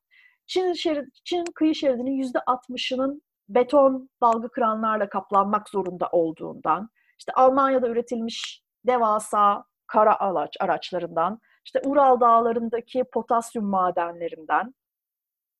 Çin, 0.47 0.73
şerid, 0.73 1.09
Çin 1.25 1.45
kıyı 1.55 1.75
şeridinin 1.75 2.11
yüzde 2.11 2.39
60'ının 2.39 3.23
beton 3.49 4.11
dalga 4.23 4.49
kıranlarla 4.49 5.09
kaplanmak 5.09 5.69
zorunda 5.69 6.09
olduğundan, 6.13 6.91
işte 7.19 7.33
Almanya'da 7.33 7.89
üretilmiş 7.89 8.63
devasa 8.87 9.65
kara 9.87 10.21
araç 10.21 10.57
araçlarından, 10.61 11.41
işte 11.67 11.81
Ural 11.85 12.21
Dağları'ndaki 12.21 13.05
potasyum 13.05 13.65
madenlerinden, 13.65 14.75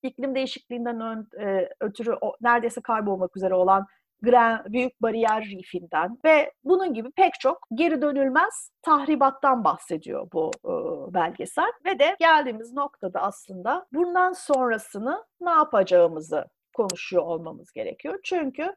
iklim 0.03 0.35
değişikliğinden 0.35 1.01
ön, 1.01 1.27
e, 1.41 1.69
ötürü 1.79 2.17
o, 2.21 2.35
neredeyse 2.41 2.81
kaybolmak 2.81 3.37
üzere 3.37 3.53
olan 3.53 3.87
Grand, 4.21 4.65
Büyük 4.65 5.01
Bariyer 5.01 5.45
Reef'inden 5.45 6.19
ve 6.25 6.53
bunun 6.63 6.93
gibi 6.93 7.11
pek 7.11 7.33
çok 7.39 7.67
geri 7.73 8.01
dönülmez 8.01 8.71
tahribattan 8.81 9.63
bahsediyor 9.63 10.27
bu 10.33 10.51
e, 10.65 10.73
belgesel. 11.13 11.71
Ve 11.85 11.99
de 11.99 12.15
geldiğimiz 12.19 12.73
noktada 12.73 13.21
aslında 13.21 13.87
bundan 13.93 14.33
sonrasını 14.33 15.25
ne 15.41 15.49
yapacağımızı 15.49 16.45
konuşuyor 16.75 17.23
olmamız 17.23 17.71
gerekiyor. 17.71 18.19
Çünkü 18.23 18.75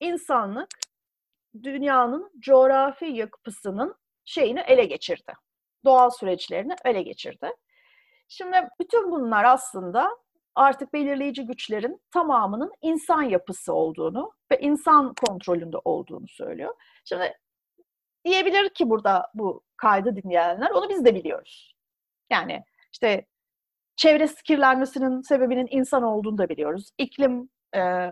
insanlık 0.00 0.68
dünyanın 1.62 2.32
coğrafi 2.40 3.06
yapısının 3.06 3.94
şeyini 4.24 4.60
ele 4.60 4.84
geçirdi 4.84 5.32
doğal 5.84 6.10
süreçlerini 6.10 6.74
ele 6.84 7.02
geçirdi. 7.02 7.50
Şimdi 8.28 8.56
bütün 8.80 9.10
bunlar 9.10 9.44
aslında 9.44 10.16
artık 10.54 10.92
belirleyici 10.92 11.46
güçlerin 11.46 12.02
tamamının 12.10 12.72
insan 12.82 13.22
yapısı 13.22 13.72
olduğunu 13.74 14.32
ve 14.52 14.58
insan 14.60 15.14
kontrolünde 15.26 15.76
olduğunu 15.84 16.28
söylüyor. 16.28 16.74
Şimdi 17.04 17.38
diyebilir 18.24 18.68
ki 18.68 18.90
burada 18.90 19.30
bu 19.34 19.62
kaydı 19.76 20.16
dinleyenler 20.16 20.70
onu 20.70 20.88
biz 20.88 21.04
de 21.04 21.14
biliyoruz. 21.14 21.74
Yani 22.30 22.64
işte 22.92 23.26
çevresi 23.96 24.42
kirlenmesinin 24.42 25.20
sebebinin 25.20 25.68
insan 25.70 26.02
olduğunu 26.02 26.38
da 26.38 26.48
biliyoruz. 26.48 26.90
İklim 26.98 27.50
e, 27.76 28.10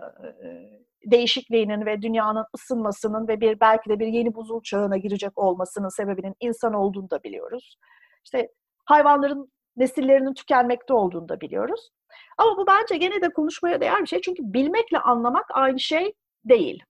değişikliğinin 1.05 1.85
ve 1.85 2.01
dünyanın 2.01 2.45
ısınmasının 2.55 3.27
ve 3.27 3.41
bir 3.41 3.59
belki 3.59 3.89
de 3.89 3.99
bir 3.99 4.07
yeni 4.07 4.35
buzul 4.35 4.61
çağına 4.61 4.97
girecek 4.97 5.37
olmasının 5.37 5.89
sebebinin 5.89 6.35
insan 6.39 6.73
olduğunu 6.73 7.09
da 7.09 7.23
biliyoruz. 7.23 7.77
İşte 8.25 8.49
hayvanların 8.85 9.51
nesillerinin 9.77 10.33
tükenmekte 10.33 10.93
olduğunu 10.93 11.29
da 11.29 11.41
biliyoruz. 11.41 11.89
Ama 12.37 12.57
bu 12.57 12.67
bence 12.67 12.97
gene 12.97 13.21
de 13.21 13.33
konuşmaya 13.33 13.81
değer 13.81 14.01
bir 14.01 14.07
şey. 14.07 14.21
Çünkü 14.21 14.43
bilmekle 14.43 14.99
anlamak 14.99 15.45
aynı 15.53 15.79
şey 15.79 16.13
değil. 16.45 16.83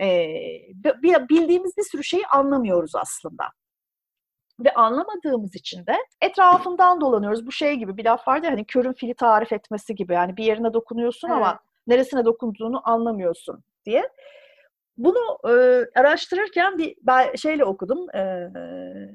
Ee, 0.00 0.28
bildiğimiz 1.30 1.76
bir 1.76 1.82
sürü 1.82 2.04
şeyi 2.04 2.26
anlamıyoruz 2.26 2.94
aslında. 2.94 3.44
Ve 4.60 4.74
anlamadığımız 4.74 5.56
için 5.56 5.86
de 5.86 5.96
etrafından 6.20 7.00
dolanıyoruz. 7.00 7.46
Bu 7.46 7.52
şey 7.52 7.74
gibi 7.74 7.96
bir 7.96 8.04
laf 8.04 8.28
vardı 8.28 8.46
ya 8.46 8.52
hani 8.52 8.64
körün 8.64 8.92
fili 8.92 9.14
tarif 9.14 9.52
etmesi 9.52 9.94
gibi. 9.94 10.12
Yani 10.12 10.36
bir 10.36 10.44
yerine 10.44 10.74
dokunuyorsun 10.74 11.28
evet. 11.28 11.36
ama 11.36 11.60
neresine 11.86 12.24
dokunduğunu 12.24 12.88
anlamıyorsun 12.88 13.64
diye. 13.84 14.08
Bunu 14.96 15.38
e, 15.44 15.84
araştırırken 16.00 16.78
bir 16.78 16.96
ben 17.02 17.34
şeyle 17.34 17.64
okudum. 17.64 18.10
E, 18.14 18.50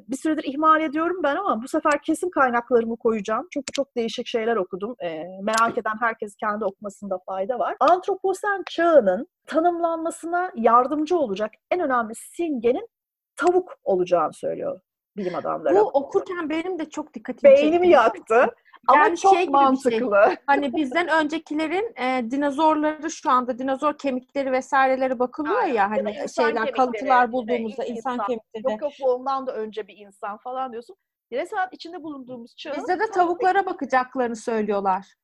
bir 0.08 0.18
süredir 0.18 0.44
ihmal 0.44 0.82
ediyorum 0.82 1.18
ben 1.24 1.36
ama 1.36 1.64
bu 1.64 1.68
sefer 1.68 2.02
kesin 2.02 2.30
kaynaklarımı 2.30 2.98
koyacağım. 2.98 3.48
Çünkü 3.54 3.72
çok 3.74 3.96
değişik 3.96 4.28
şeyler 4.28 4.56
okudum. 4.56 4.96
E, 5.04 5.24
merak 5.42 5.78
eden 5.78 5.96
herkes 6.00 6.36
kendi 6.36 6.66
okumasında 6.66 7.20
fayda 7.26 7.60
var. 7.60 7.76
Antroposen 7.80 8.64
çağının 8.70 9.28
tanımlanmasına 9.48 10.52
yardımcı 10.56 11.18
olacak 11.18 11.52
en 11.72 11.80
önemli 11.80 12.16
simgenin 12.16 12.88
tavuk 13.36 13.78
olacağını 13.84 14.34
söylüyor 14.34 14.80
bilim 15.18 15.36
adamları. 15.36 15.76
Bu 15.76 15.80
okurken 15.80 16.50
benim 16.50 16.80
de 16.80 16.90
çok 16.90 17.14
dikkatimi 17.14 17.50
çekti. 17.50 17.64
Beynimi 17.64 17.90
yaktı. 17.90 18.46
Ama 18.88 19.04
yani 19.04 19.17
çok 19.17 19.36
şey 19.36 19.50
mantıklı. 19.50 20.24
Şey, 20.28 20.36
hani 20.46 20.76
bizden 20.76 21.08
öncekilerin 21.08 21.94
e, 21.96 22.32
dinozorları 22.32 23.12
şu 23.12 23.32
anda 23.32 23.60
dinozor 23.60 23.98
kemikleri 23.98 24.52
vesaireleri 24.52 25.20
bakılıyor 25.20 25.62
Aynen. 25.62 25.74
ya 25.74 25.89
hani 25.89 26.15
şeyler 26.36 26.72
kalıntılar 26.72 27.32
bulduğumuzda 27.32 27.84
insan, 27.86 28.15
insan 28.15 28.28
kemikleri. 28.28 28.72
Yok 28.72 28.82
yok 28.82 28.91
ondan 29.04 29.48
da 29.48 29.56
önce 29.56 29.88
bir 29.88 29.98
insan 29.98 30.38
falan 30.38 30.72
diyorsun. 30.72 30.96
Resmen 31.32 31.70
içinde 31.72 32.04
bulunduğumuz 32.04 32.56
çağ. 32.56 32.76
Bizde 32.78 33.00
de 33.00 33.12
tavuklara 33.12 33.65
bakacaklarını 33.65 34.36
söylüyorlar. 34.36 35.15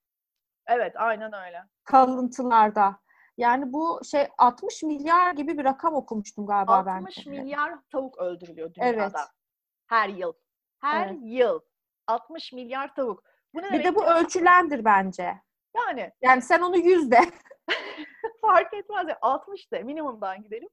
Evet 0.67 0.93
aynen 0.95 1.33
öyle. 1.33 1.63
Kalıntılarda. 1.83 2.99
Yani 3.37 3.73
bu 3.73 4.01
şey 4.11 4.27
60 4.37 4.83
milyar 4.83 5.33
gibi 5.33 5.57
bir 5.57 5.63
rakam 5.63 5.95
okumuştum 5.95 6.45
galiba 6.45 6.77
60 6.77 6.87
ben. 6.87 6.99
60 6.99 7.25
milyar 7.25 7.73
tavuk 7.91 8.17
öldürülüyor 8.17 8.73
dünyada. 8.73 8.91
Evet. 8.93 9.11
Her 9.87 10.09
yıl. 10.09 10.33
Her 10.79 11.07
evet. 11.07 11.17
yıl. 11.21 11.59
60 12.07 12.53
milyar 12.53 12.95
tavuk. 12.95 13.23
Bu 13.57 13.61
ne 13.61 13.71
bir 13.71 13.83
de 13.83 13.95
bu 13.95 14.03
ya? 14.03 14.19
ölçülendir 14.19 14.85
bence. 14.85 15.41
Yani. 15.75 16.11
Yani 16.21 16.41
sen 16.41 16.61
onu 16.61 16.77
yüzde. 16.77 17.19
Fark 18.41 18.73
etmez. 18.73 19.07
Ya, 19.07 19.17
60 19.21 19.71
de 19.71 19.83
minimumdan 19.83 20.41
gidelim. 20.41 20.69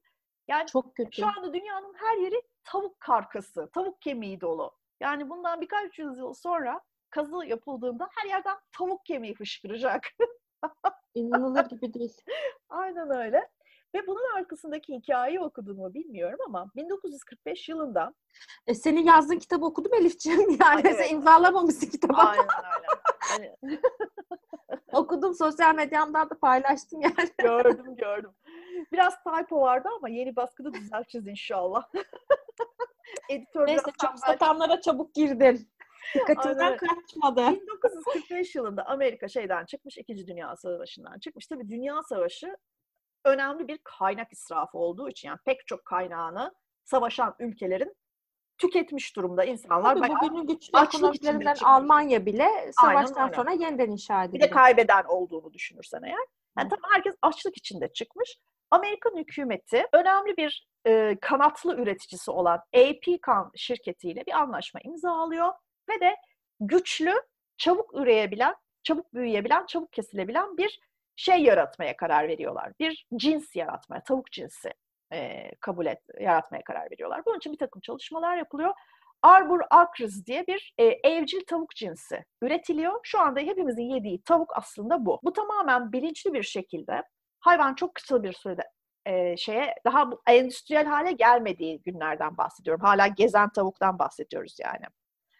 Yani 0.47 0.67
çok 0.67 0.95
kötü. 0.95 1.21
Şu 1.21 1.27
anda 1.27 1.53
dünyanın 1.53 1.93
her 1.97 2.17
yeri 2.17 2.41
tavuk 2.63 2.99
karkası, 2.99 3.69
tavuk 3.73 4.01
kemiği 4.01 4.41
dolu. 4.41 4.71
Yani 4.99 5.29
bundan 5.29 5.61
birkaç 5.61 5.99
yüzyıl 5.99 6.33
sonra 6.33 6.81
kazı 7.09 7.45
yapıldığında 7.45 8.09
her 8.15 8.29
yerden 8.29 8.57
tavuk 8.77 9.05
kemiği 9.05 9.35
fışkıracak. 9.35 10.07
İnanılır 11.15 11.65
gibi 11.69 11.93
değil. 11.93 12.21
Aynen 12.69 13.09
öyle. 13.09 13.49
Ve 13.95 14.07
bunun 14.07 14.35
arkasındaki 14.37 14.93
hikayeyi 14.93 15.39
okudun 15.39 15.77
mu 15.77 15.93
bilmiyorum 15.93 16.39
ama 16.45 16.71
1945 16.75 17.69
yılında 17.69 18.13
e, 18.67 18.73
senin 18.75 19.03
yazdığın 19.03 19.39
kitabı 19.39 19.65
okudum 19.65 19.93
Elifciğim. 19.93 20.39
Yani 20.61 20.81
evet. 20.85 20.97
sen 20.97 21.15
imzalamamışsın 21.15 21.87
kitabı. 21.87 22.13
Aynen 22.13 22.45
öyle. 22.45 22.87
Hani... 23.19 23.55
Okudum 24.93 25.33
sosyal 25.33 25.75
medyamdan 25.75 26.29
da 26.29 26.39
paylaştım 26.39 27.01
yani. 27.01 27.29
gördüm 27.41 27.95
gördüm. 27.95 28.31
Biraz 28.91 29.13
typo 29.23 29.61
vardı 29.61 29.89
ama 29.97 30.09
yeni 30.09 30.35
baskıda 30.35 30.73
düzelteceğiz 30.73 31.27
inşallah. 31.27 31.89
Editör 33.29 33.67
Neyse 33.67 33.91
çok 34.01 34.19
satanlara 34.19 34.81
çabuk 34.81 35.13
girdin. 35.13 35.69
Dikkatimden 36.15 36.77
kaçmadı. 36.77 37.61
1945 37.61 38.55
yılında 38.55 38.85
Amerika 38.85 39.27
şeyden 39.27 39.65
çıkmış, 39.65 39.97
İkinci 39.97 40.27
Dünya 40.27 40.55
Savaşı'ndan 40.55 41.19
çıkmış. 41.19 41.47
Tabii 41.47 41.69
Dünya 41.69 42.03
Savaşı 42.03 42.57
önemli 43.25 43.67
bir 43.67 43.79
kaynak 43.83 44.31
israfı 44.31 44.77
olduğu 44.77 45.09
için 45.09 45.27
yani 45.27 45.39
pek 45.45 45.67
çok 45.67 45.85
kaynağını 45.85 46.53
savaşan 46.83 47.35
ülkelerin 47.39 47.95
tüketmiş 48.57 49.15
durumda 49.15 49.43
insanlar. 49.43 49.95
Tabii 49.95 50.09
bugünün 50.09 50.47
güçlü 50.47 50.79
ekonomilerinden 50.83 51.55
Almanya 51.63 52.25
bile 52.25 52.71
savaştan 52.81 53.31
sonra 53.35 53.51
yeniden 53.51 53.89
inşa 53.89 54.23
edildi. 54.23 54.35
Bir 54.35 54.41
de 54.41 54.49
kaybeden 54.49 55.03
olduğunu 55.03 55.53
düşünürsen 55.53 56.03
eğer. 56.03 56.25
Yani 56.57 56.69
tabii 56.69 56.81
herkes 56.93 57.15
açlık 57.21 57.57
içinde 57.57 57.93
çıkmış. 57.93 58.37
Amerikan 58.71 59.17
hükümeti 59.17 59.85
önemli 59.93 60.37
bir 60.37 60.67
e, 60.87 61.17
kanatlı 61.21 61.75
üreticisi 61.75 62.31
olan 62.31 62.61
AP 62.73 63.19
şirketiyle 63.55 64.25
bir 64.25 64.31
anlaşma 64.31 64.79
imzalıyor 64.83 65.53
ve 65.89 65.99
de 65.99 66.15
güçlü, 66.59 67.13
çabuk 67.57 67.93
üreyebilen, 67.93 68.55
çabuk 68.83 69.13
büyüyebilen, 69.13 69.65
çabuk 69.65 69.93
kesilebilen 69.93 70.57
bir 70.57 70.79
şey 71.15 71.43
yaratmaya 71.43 71.97
karar 71.97 72.27
veriyorlar. 72.27 72.71
Bir 72.79 73.07
cins 73.15 73.55
yaratmaya, 73.55 74.03
tavuk 74.03 74.31
cinsi 74.31 74.73
e, 75.13 75.51
kabul 75.61 75.85
et, 75.85 75.99
yaratmaya 76.19 76.63
karar 76.63 76.91
veriyorlar. 76.91 77.25
Bunun 77.25 77.37
için 77.37 77.53
bir 77.53 77.57
takım 77.57 77.81
çalışmalar 77.81 78.37
yapılıyor. 78.37 78.73
Arbor 79.21 79.61
acres 79.69 80.25
diye 80.25 80.47
bir 80.47 80.73
e, 80.77 80.83
evcil 80.85 81.41
tavuk 81.47 81.75
cinsi 81.75 82.25
üretiliyor. 82.41 82.99
Şu 83.03 83.19
anda 83.19 83.39
hepimizin 83.39 83.83
yediği 83.83 84.21
tavuk 84.23 84.57
aslında 84.57 85.05
bu. 85.05 85.19
Bu 85.23 85.33
tamamen 85.33 85.91
bilinçli 85.91 86.33
bir 86.33 86.43
şekilde 86.43 87.03
hayvan 87.39 87.75
çok 87.75 87.95
kısa 87.95 88.23
bir 88.23 88.33
sürede 88.33 88.63
e, 89.05 89.37
şeye 89.37 89.75
daha 89.85 90.11
bu 90.11 90.21
endüstriyel 90.27 90.85
hale 90.85 91.11
gelmediği 91.11 91.81
günlerden 91.81 92.37
bahsediyorum. 92.37 92.81
Hala 92.81 93.07
gezen 93.07 93.49
tavuktan 93.49 93.99
bahsediyoruz 93.99 94.57
yani. 94.59 94.85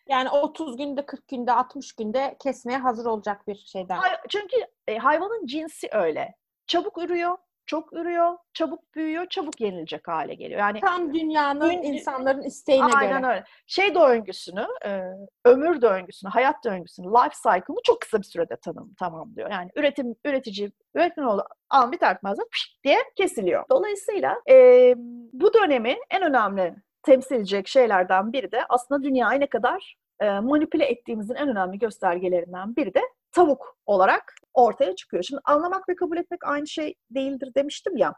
Yani 0.10 0.30
30 0.30 0.78
günde, 0.78 1.06
40 1.06 1.28
günde, 1.28 1.52
60 1.52 1.94
günde 1.94 2.36
kesmeye 2.44 2.78
hazır 2.80 3.06
olacak 3.06 3.48
bir 3.48 3.56
şeyden. 3.56 4.00
Çünkü 4.30 4.56
e, 4.88 4.98
hayvanın 4.98 5.46
cinsi 5.46 5.90
öyle. 5.92 6.36
Çabuk 6.68 6.98
ürüyor, 6.98 7.38
çok 7.66 7.94
ürüyor, 7.94 8.38
çabuk 8.54 8.96
büyüyor, 8.96 9.26
çabuk 9.30 9.62
yenilecek 9.62 10.08
hale 10.08 10.34
geliyor. 10.34 10.60
Yani 10.60 10.80
tam 10.80 11.14
dünyanın 11.14 11.72
gün, 11.72 11.84
insanların 11.84 12.42
isteğine 12.42 12.84
aynen 12.84 13.00
göre. 13.00 13.14
Aynen 13.16 13.30
öyle. 13.30 13.44
Şey 13.68 13.96
döngüsünü, 13.96 14.68
e, 14.86 15.02
ömür 15.46 15.82
döngüsünü, 15.82 16.32
hayat 16.32 16.64
döngüsünü, 16.64 17.08
life 17.08 17.36
cycle'ını 17.44 17.80
çok 17.84 18.02
kısa 18.02 18.18
bir 18.18 18.24
sürede 18.24 18.56
tanım, 18.56 18.94
tamamlıyor. 18.94 19.52
Yani 19.52 19.70
üretim 19.76 20.16
üretici 20.26 20.72
üretmen 20.96 21.24
oldu 21.24 21.44
an 21.70 21.92
bir 21.92 21.98
tartmazda 21.98 22.44
diye 22.84 22.98
kesiliyor. 23.16 23.64
Dolayısıyla 23.70 24.42
e, 24.50 24.94
bu 25.34 25.54
dönemi 25.54 25.98
en 26.12 26.22
önemli 26.22 26.76
temsil 27.06 27.36
edecek 27.36 27.68
şeylerden 27.68 28.34
biri 28.34 28.52
de 28.52 28.66
aslında 28.70 29.04
dünyayı 29.04 29.40
ne 29.40 29.48
kadar 29.48 29.96
e, 30.20 30.40
manipüle 30.40 30.86
ettiğimizin 30.86 31.36
en 31.36 31.50
önemli 31.50 31.80
göstergelerinden 31.80 32.76
biri 32.76 32.94
de 32.94 33.02
tavuk 33.32 33.78
olarak 33.86 34.34
ortaya 34.54 34.96
çıkıyor. 34.96 35.24
Şimdi 35.24 35.42
anlamak 35.46 35.90
ve 35.90 35.96
kabul 35.96 36.18
etmek 36.18 36.48
aynı 36.48 36.68
şey 36.68 36.94
değildir 37.12 37.52
demiştim 37.56 37.98
ya. 37.98 38.14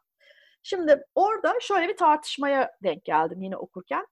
Şimdi 0.64 1.04
orada 1.16 1.54
şöyle 1.62 1.88
bir 1.88 1.98
tartışmaya 1.98 2.72
denk 2.84 3.06
geldim 3.06 3.42
yine 3.42 3.58
okurken. 3.58 4.06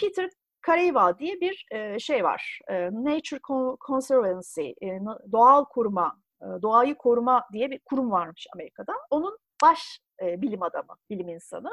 Peter 0.00 0.30
Kareva 0.60 1.18
diye 1.18 1.40
bir 1.40 1.66
e, 1.70 1.98
şey 1.98 2.24
var. 2.24 2.60
E, 2.68 2.84
Nature 2.92 3.40
Conservancy, 3.86 4.68
e, 4.82 5.00
doğal 5.32 5.64
koruma, 5.64 6.16
doğayı 6.62 6.94
koruma 6.94 7.44
diye 7.52 7.70
bir 7.70 7.80
kurum 7.84 8.10
varmış 8.10 8.46
Amerika'da. 8.54 8.92
Onun 9.10 9.38
baş 9.62 10.00
bilim 10.20 10.62
adamı, 10.62 10.96
bilim 11.10 11.28
insanı 11.28 11.70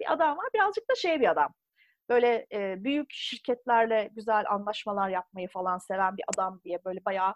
bir 0.00 0.12
adam 0.12 0.36
var. 0.38 0.46
Birazcık 0.54 0.90
da 0.90 0.94
şey 0.94 1.20
bir 1.20 1.30
adam 1.30 1.54
böyle 2.10 2.46
e, 2.52 2.84
büyük 2.84 3.12
şirketlerle 3.12 4.10
güzel 4.12 4.44
anlaşmalar 4.50 5.08
yapmayı 5.08 5.48
falan 5.48 5.78
seven 5.78 6.16
bir 6.16 6.24
adam 6.34 6.60
diye 6.64 6.84
böyle 6.84 7.04
bayağı 7.04 7.34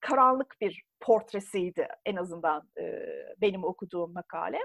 karanlık 0.00 0.56
bir 0.60 0.82
portresiydi 1.00 1.88
en 2.06 2.16
azından 2.16 2.68
e, 2.80 3.04
benim 3.40 3.64
okuduğum 3.64 4.12
makale. 4.12 4.58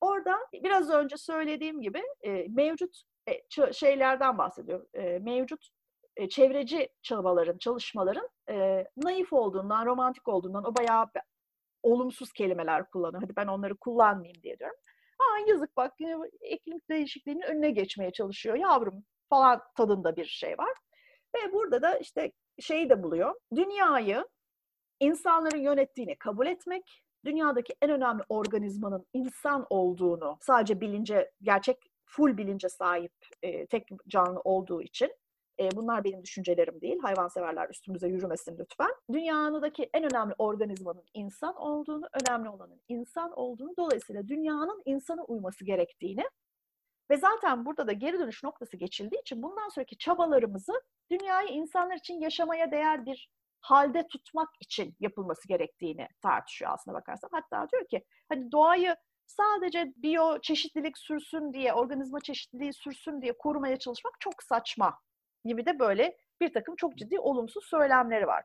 Orada 0.00 0.38
biraz 0.52 0.90
önce 0.90 1.16
söylediğim 1.16 1.80
gibi 1.80 2.02
e, 2.22 2.46
mevcut 2.48 3.02
e, 3.28 3.72
şeylerden 3.72 4.38
bahsediyorum. 4.38 4.86
E, 4.94 5.18
mevcut 5.18 5.68
e, 6.16 6.28
çevreci 6.28 6.88
çabaların, 7.02 7.58
çalışmaların 7.58 8.28
e, 8.50 8.86
naif 8.96 9.32
olduğundan, 9.32 9.86
romantik 9.86 10.28
olduğundan 10.28 10.64
o 10.64 10.76
bayağı 10.76 11.06
olumsuz 11.82 12.32
kelimeler 12.32 12.90
kullanıyor. 12.90 13.22
Hadi 13.22 13.36
ben 13.36 13.46
onları 13.46 13.76
kullanmayayım 13.76 14.42
diye 14.42 14.58
diyorum. 14.58 14.76
Aa 15.20 15.38
yazık 15.48 15.76
bak 15.76 15.94
iklim 16.50 16.80
değişikliğinin 16.90 17.42
önüne 17.42 17.70
geçmeye 17.70 18.12
çalışıyor 18.12 18.56
yavrum 18.56 19.04
falan 19.28 19.62
tadında 19.76 20.16
bir 20.16 20.24
şey 20.24 20.58
var. 20.58 20.72
Ve 21.36 21.52
burada 21.52 21.82
da 21.82 21.98
işte 21.98 22.32
şeyi 22.60 22.90
de 22.90 23.02
buluyor. 23.02 23.34
Dünyayı 23.56 24.24
insanların 25.00 25.58
yönettiğini 25.58 26.16
kabul 26.16 26.46
etmek, 26.46 27.02
dünyadaki 27.24 27.74
en 27.82 27.90
önemli 27.90 28.22
organizmanın 28.28 29.06
insan 29.12 29.66
olduğunu 29.70 30.38
sadece 30.40 30.80
bilince, 30.80 31.30
gerçek 31.42 31.76
full 32.04 32.36
bilince 32.36 32.68
sahip 32.68 33.12
e, 33.42 33.66
tek 33.66 33.88
canlı 34.08 34.40
olduğu 34.40 34.82
için 34.82 35.12
e, 35.60 35.70
bunlar 35.76 36.04
benim 36.04 36.22
düşüncelerim 36.22 36.80
değil. 36.80 36.98
Hayvanseverler 37.02 37.68
üstümüze 37.68 38.08
yürümesin 38.08 38.58
lütfen. 38.58 38.90
Dünyanıdaki 39.12 39.90
en 39.94 40.04
önemli 40.04 40.34
organizmanın 40.38 41.04
insan 41.14 41.56
olduğunu, 41.56 42.08
önemli 42.20 42.48
olanın 42.48 42.80
insan 42.88 43.32
olduğunu, 43.32 43.76
dolayısıyla 43.76 44.28
dünyanın 44.28 44.82
insana 44.84 45.24
uyması 45.24 45.64
gerektiğini 45.64 46.24
ve 47.10 47.16
zaten 47.16 47.66
burada 47.66 47.86
da 47.86 47.92
geri 47.92 48.18
dönüş 48.18 48.44
noktası 48.44 48.76
geçildiği 48.76 49.20
için 49.20 49.42
bundan 49.42 49.68
sonraki 49.68 49.98
çabalarımızı 49.98 50.72
dünyayı 51.10 51.48
insanlar 51.48 51.96
için 51.96 52.20
yaşamaya 52.20 52.70
değer 52.70 53.06
bir 53.06 53.30
halde 53.60 54.06
tutmak 54.06 54.48
için 54.60 54.96
yapılması 55.00 55.48
gerektiğini 55.48 56.08
tartışıyor 56.22 56.70
aslında 56.74 56.96
bakarsan. 56.96 57.30
Hatta 57.32 57.68
diyor 57.70 57.88
ki 57.88 58.04
hani 58.28 58.52
doğayı 58.52 58.96
sadece 59.26 59.92
biyo 59.96 60.40
çeşitlilik 60.40 60.98
sürsün 60.98 61.52
diye, 61.52 61.72
organizma 61.72 62.20
çeşitliliği 62.20 62.72
sürsün 62.72 63.22
diye 63.22 63.38
korumaya 63.38 63.76
çalışmak 63.78 64.20
çok 64.20 64.42
saçma 64.42 64.98
gibi 65.44 65.66
de 65.66 65.78
böyle 65.78 66.18
bir 66.40 66.52
takım 66.52 66.76
çok 66.76 66.96
ciddi 66.96 67.18
olumsuz 67.18 67.64
söylemleri 67.64 68.26
var. 68.26 68.44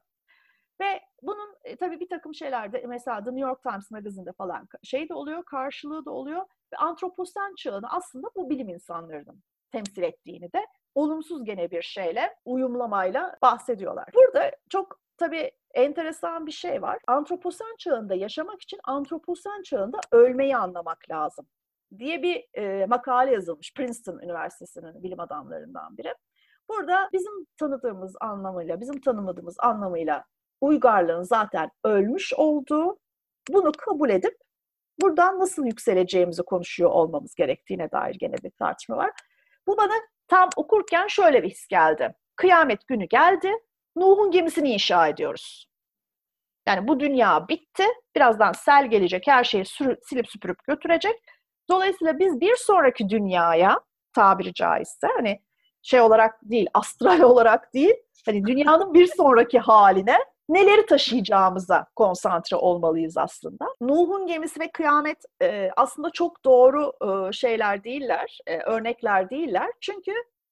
Ve 0.81 1.01
bunun 1.21 1.55
e, 1.63 1.75
tabii 1.75 1.99
bir 1.99 2.09
takım 2.09 2.33
şeylerde 2.35 2.83
mesela 2.87 3.23
The 3.23 3.29
New 3.29 3.49
York 3.49 3.63
Times 3.63 3.91
magazinde 3.91 4.31
falan 4.33 4.67
şey 4.83 5.09
de 5.09 5.13
oluyor, 5.13 5.43
karşılığı 5.45 6.05
da 6.05 6.11
oluyor. 6.11 6.45
Ve 6.73 6.77
antroposen 6.77 7.55
çağını 7.55 7.87
aslında 7.89 8.27
bu 8.35 8.49
bilim 8.49 8.69
insanlarının 8.69 9.43
temsil 9.71 10.03
ettiğini 10.03 10.53
de 10.53 10.65
olumsuz 10.95 11.45
gene 11.45 11.71
bir 11.71 11.81
şeyle, 11.81 12.35
uyumlamayla 12.45 13.37
bahsediyorlar. 13.41 14.05
Burada 14.15 14.51
çok 14.69 14.99
tabii 15.17 15.51
enteresan 15.73 16.45
bir 16.45 16.51
şey 16.51 16.81
var. 16.81 16.99
Antroposen 17.07 17.75
çağında 17.77 18.15
yaşamak 18.15 18.61
için 18.61 18.79
antroposen 18.83 19.61
çağında 19.61 19.99
ölmeyi 20.11 20.57
anlamak 20.57 21.09
lazım 21.09 21.47
diye 21.97 22.23
bir 22.23 22.45
e, 22.53 22.85
makale 22.85 23.31
yazılmış 23.31 23.73
Princeton 23.73 24.19
Üniversitesi'nin 24.19 25.03
bilim 25.03 25.19
adamlarından 25.19 25.97
biri. 25.97 26.13
Burada 26.69 27.09
bizim 27.13 27.45
tanıdığımız 27.59 28.15
anlamıyla, 28.21 28.81
bizim 28.81 29.01
tanımadığımız 29.01 29.55
anlamıyla 29.59 30.25
uygarlığın 30.61 31.23
zaten 31.23 31.69
ölmüş 31.83 32.33
olduğu, 32.33 32.99
bunu 33.49 33.71
kabul 33.71 34.09
edip 34.09 34.37
buradan 35.01 35.39
nasıl 35.39 35.65
yükseleceğimizi 35.65 36.43
konuşuyor 36.43 36.89
olmamız 36.89 37.35
gerektiğine 37.35 37.91
dair 37.91 38.15
gene 38.15 38.35
bir 38.43 38.51
tartışma 38.51 38.97
var. 38.97 39.11
Bu 39.67 39.77
bana 39.77 39.93
tam 40.27 40.49
okurken 40.55 41.07
şöyle 41.07 41.43
bir 41.43 41.49
his 41.49 41.67
geldi. 41.67 42.15
Kıyamet 42.35 42.87
günü 42.87 43.05
geldi, 43.05 43.51
Nuh'un 43.95 44.31
gemisini 44.31 44.69
inşa 44.69 45.07
ediyoruz. 45.07 45.67
Yani 46.67 46.87
bu 46.87 46.99
dünya 46.99 47.47
bitti, 47.47 47.83
birazdan 48.15 48.51
sel 48.51 48.89
gelecek, 48.89 49.27
her 49.27 49.43
şeyi 49.43 49.65
sürü, 49.65 49.97
silip 50.03 50.29
süpürüp 50.29 50.63
götürecek. 50.67 51.15
Dolayısıyla 51.69 52.19
biz 52.19 52.41
bir 52.41 52.55
sonraki 52.55 53.09
dünyaya 53.09 53.79
tabiri 54.13 54.53
caizse 54.53 55.07
hani 55.17 55.41
şey 55.85 56.01
olarak 56.01 56.39
değil, 56.43 56.67
astral 56.73 57.21
olarak 57.31 57.73
değil, 57.73 57.95
hani 58.25 58.45
dünyanın 58.45 58.93
bir 58.93 59.07
sonraki 59.17 59.59
haline 59.59 60.17
neleri 60.49 60.85
taşıyacağımıza 60.85 61.87
konsantre 61.95 62.55
olmalıyız 62.57 63.17
aslında. 63.17 63.65
Nuh'un 63.81 64.27
gemisi 64.27 64.59
ve 64.59 64.71
kıyamet 64.71 65.17
e, 65.41 65.69
aslında 65.77 66.09
çok 66.09 66.45
doğru 66.45 66.93
e, 67.01 67.31
şeyler 67.31 67.83
değiller, 67.83 68.39
e, 68.47 68.57
örnekler 68.57 69.29
değiller. 69.29 69.71
Çünkü 69.81 70.11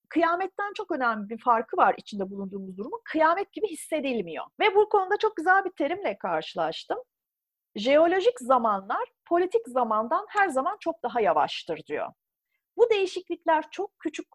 kıyametten 0.10 0.74
çok 0.74 0.91
önemli 0.91 1.30
bir 1.30 1.38
farkı 1.38 1.78
var 1.78 1.96
içinde 1.98 2.30
bulunduğumuz 2.30 2.78
durumun. 2.78 3.02
Kıyamet 3.06 3.54
gibi 3.54 3.67
hissedilmiyor. 3.67 4.46
Ve 4.60 4.76
bu 4.76 4.89
konuda 4.89 5.17
çok 5.17 5.36
güzel 5.36 5.65
bir 5.65 5.72
terimle 5.72 6.17
karşılaştım. 6.17 6.98
Jeolojik 7.76 8.39
zamanlar 8.39 9.10
politik 9.26 9.67
zamandan 9.67 10.26
her 10.30 10.50
zaman 10.50 10.78
çok 10.80 11.04
daha 11.04 11.22
yavaştır 11.22 11.86
diyor. 11.86 12.08
Bu 12.78 12.89
değişiklikler 12.89 13.65
çok 13.72 14.00
küçük 14.00 14.28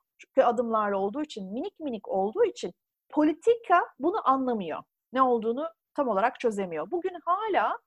adımlar 0.43 0.93
olduğu 0.93 1.23
için, 1.23 1.53
minik 1.53 1.81
minik 1.81 2.09
olduğu 2.09 2.45
için 2.45 2.75
politika 3.09 3.81
bunu 3.99 4.29
anlamıyor. 4.29 4.83
Ne 5.13 5.23
olduğunu 5.23 5.69
tam 5.95 6.09
olarak 6.09 6.41
çözemiyor. 6.41 6.91
Bugün 6.91 7.17
hala 7.25 7.79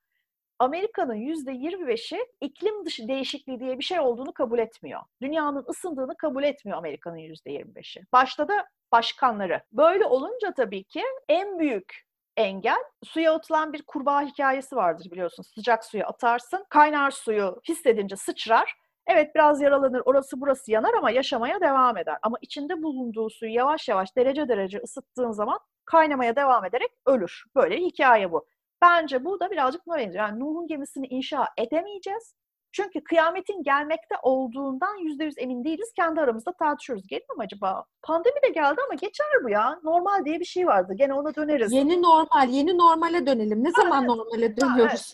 Amerika'nın 0.58 1.14
yüzde 1.14 1.52
25'i 1.52 2.26
iklim 2.40 2.84
dışı 2.84 3.08
değişikliği 3.08 3.60
diye 3.60 3.78
bir 3.78 3.84
şey 3.84 4.00
olduğunu 4.00 4.32
kabul 4.32 4.58
etmiyor. 4.58 5.00
Dünyanın 5.22 5.64
ısındığını 5.68 6.16
kabul 6.16 6.44
etmiyor 6.44 6.78
Amerika'nın 6.78 7.16
yüzde 7.16 7.50
25'i. 7.50 8.02
Başta 8.12 8.48
da 8.48 8.66
başkanları. 8.92 9.62
Böyle 9.72 10.06
olunca 10.06 10.54
tabii 10.54 10.84
ki 10.84 11.02
en 11.28 11.58
büyük 11.58 12.02
engel 12.36 12.82
suya 13.04 13.34
atılan 13.34 13.72
bir 13.72 13.82
kurbağa 13.82 14.22
hikayesi 14.22 14.76
vardır 14.76 15.10
biliyorsun. 15.10 15.42
Sıcak 15.42 15.84
suya 15.84 16.06
atarsın, 16.06 16.66
kaynar 16.70 17.10
suyu 17.10 17.60
hissedince 17.68 18.16
sıçrar. 18.16 18.74
Evet 19.06 19.34
biraz 19.34 19.60
yaralanır, 19.60 20.02
orası 20.04 20.40
burası 20.40 20.70
yanar 20.70 20.94
ama 20.94 21.10
yaşamaya 21.10 21.60
devam 21.60 21.96
eder. 21.96 22.18
Ama 22.22 22.36
içinde 22.40 22.82
bulunduğu 22.82 23.30
suyu 23.30 23.52
yavaş 23.52 23.88
yavaş 23.88 24.16
derece 24.16 24.48
derece 24.48 24.78
ısıttığın 24.78 25.30
zaman 25.30 25.58
kaynamaya 25.84 26.36
devam 26.36 26.64
ederek 26.64 26.90
ölür. 27.06 27.44
Böyle 27.56 27.76
bir 27.76 27.82
hikaye 27.82 28.32
bu. 28.32 28.46
Bence 28.82 29.24
bu 29.24 29.40
da 29.40 29.50
birazcık 29.50 29.86
buna 29.86 29.96
benziyor. 29.96 30.24
Yani 30.28 30.40
Nuh'un 30.40 30.66
gemisini 30.66 31.06
inşa 31.06 31.48
edemeyeceğiz. 31.58 32.34
Çünkü 32.74 33.04
kıyametin 33.04 33.62
gelmekte 33.62 34.14
olduğundan 34.22 34.96
yüzde 34.96 35.24
yüz 35.24 35.34
emin 35.38 35.64
değiliz. 35.64 35.92
Kendi 35.96 36.20
aramızda 36.20 36.52
tartışıyoruz. 36.52 37.06
Gelir 37.06 37.30
mi 37.36 37.44
acaba? 37.44 37.84
Pandemi 38.02 38.42
de 38.44 38.48
geldi 38.48 38.80
ama 38.86 38.94
geçer 38.94 39.26
bu 39.44 39.50
ya. 39.50 39.80
Normal 39.84 40.24
diye 40.24 40.40
bir 40.40 40.44
şey 40.44 40.66
vardı. 40.66 40.94
Gene 40.96 41.14
ona 41.14 41.34
döneriz. 41.34 41.72
Yeni 41.72 42.02
normal, 42.02 42.48
yeni 42.48 42.78
normale 42.78 43.26
dönelim. 43.26 43.64
Ne 43.64 43.70
zaman 43.70 44.06
normale 44.06 44.56
dönüyoruz? 44.56 45.12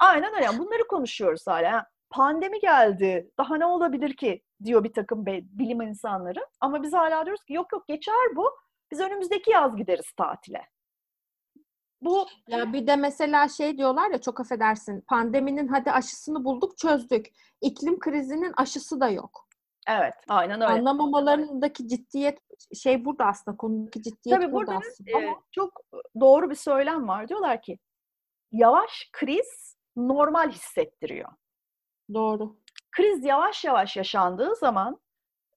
Aynen 0.00 0.34
öyle. 0.34 0.58
Bunları 0.58 0.86
konuşuyoruz 0.88 1.46
hala. 1.46 1.86
Pandemi 2.10 2.60
geldi. 2.60 3.30
Daha 3.38 3.56
ne 3.56 3.66
olabilir 3.66 4.16
ki? 4.16 4.42
diyor 4.64 4.84
bir 4.84 4.92
takım 4.92 5.26
bilim 5.26 5.80
insanları. 5.80 6.46
Ama 6.60 6.82
biz 6.82 6.92
hala 6.92 7.26
diyoruz 7.26 7.44
ki 7.44 7.52
yok 7.52 7.72
yok 7.72 7.88
geçer 7.88 8.36
bu. 8.36 8.50
Biz 8.90 9.00
önümüzdeki 9.00 9.50
yaz 9.50 9.76
gideriz 9.76 10.12
tatile. 10.12 10.68
Bu 12.00 12.26
ya 12.48 12.72
bir 12.72 12.86
de 12.86 12.96
mesela 12.96 13.48
şey 13.48 13.78
diyorlar 13.78 14.10
ya 14.10 14.20
çok 14.20 14.40
affedersin. 14.40 15.00
Pandeminin 15.00 15.68
hadi 15.68 15.92
aşısını 15.92 16.44
bulduk, 16.44 16.78
çözdük. 16.78 17.26
İklim 17.60 17.98
krizinin 17.98 18.52
aşısı 18.56 19.00
da 19.00 19.08
yok. 19.08 19.48
Evet, 19.88 20.14
aynen 20.28 20.60
öyle. 20.60 20.72
Anlamamalarındaki 20.72 21.88
ciddiyet 21.88 22.38
şey 22.74 23.04
burada 23.04 23.24
aslında 23.24 23.56
konudaki 23.56 24.02
ciddiyet 24.02 24.40
Tabii 24.40 24.52
burada, 24.52 24.72
burada 24.72 24.86
aslında. 24.88 25.20
E, 25.20 25.34
çok 25.50 25.80
doğru 26.20 26.50
bir 26.50 26.54
söylem 26.54 27.08
var. 27.08 27.28
Diyorlar 27.28 27.62
ki 27.62 27.78
yavaş 28.52 29.10
kriz 29.12 29.76
normal 29.96 30.50
hissettiriyor. 30.50 31.28
Doğru. 32.14 32.56
Kriz 32.90 33.24
yavaş 33.24 33.64
yavaş 33.64 33.96
yaşandığı 33.96 34.56
zaman 34.56 35.00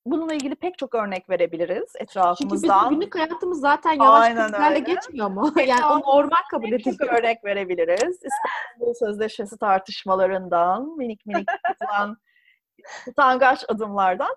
Bununla 0.05 0.33
ilgili 0.33 0.55
pek 0.55 0.77
çok 0.77 0.95
örnek 0.95 1.29
verebiliriz 1.29 1.93
etrafımızdan. 1.95 2.35
Çünkü 2.35 2.53
bizim 2.53 2.89
günlük 2.89 3.15
hayatımız 3.15 3.59
zaten 3.59 3.93
yavaş 3.93 4.33
krizlerle 4.33 4.79
geçmiyor 4.79 5.29
mu? 5.29 5.53
yani 5.65 5.85
o 5.85 5.99
normal 5.99 6.41
kabul 6.51 6.71
ediliyor. 6.71 6.97
Çok 6.97 7.19
örnek 7.19 7.45
verebiliriz. 7.45 8.19
İstanbul 8.23 8.93
Sözleşmesi 8.93 9.57
tartışmalarından, 9.57 10.97
minik 10.97 11.25
minik 11.25 11.47
tutulan 11.67 12.17
utangaç 13.07 13.65
adımlardan. 13.67 14.35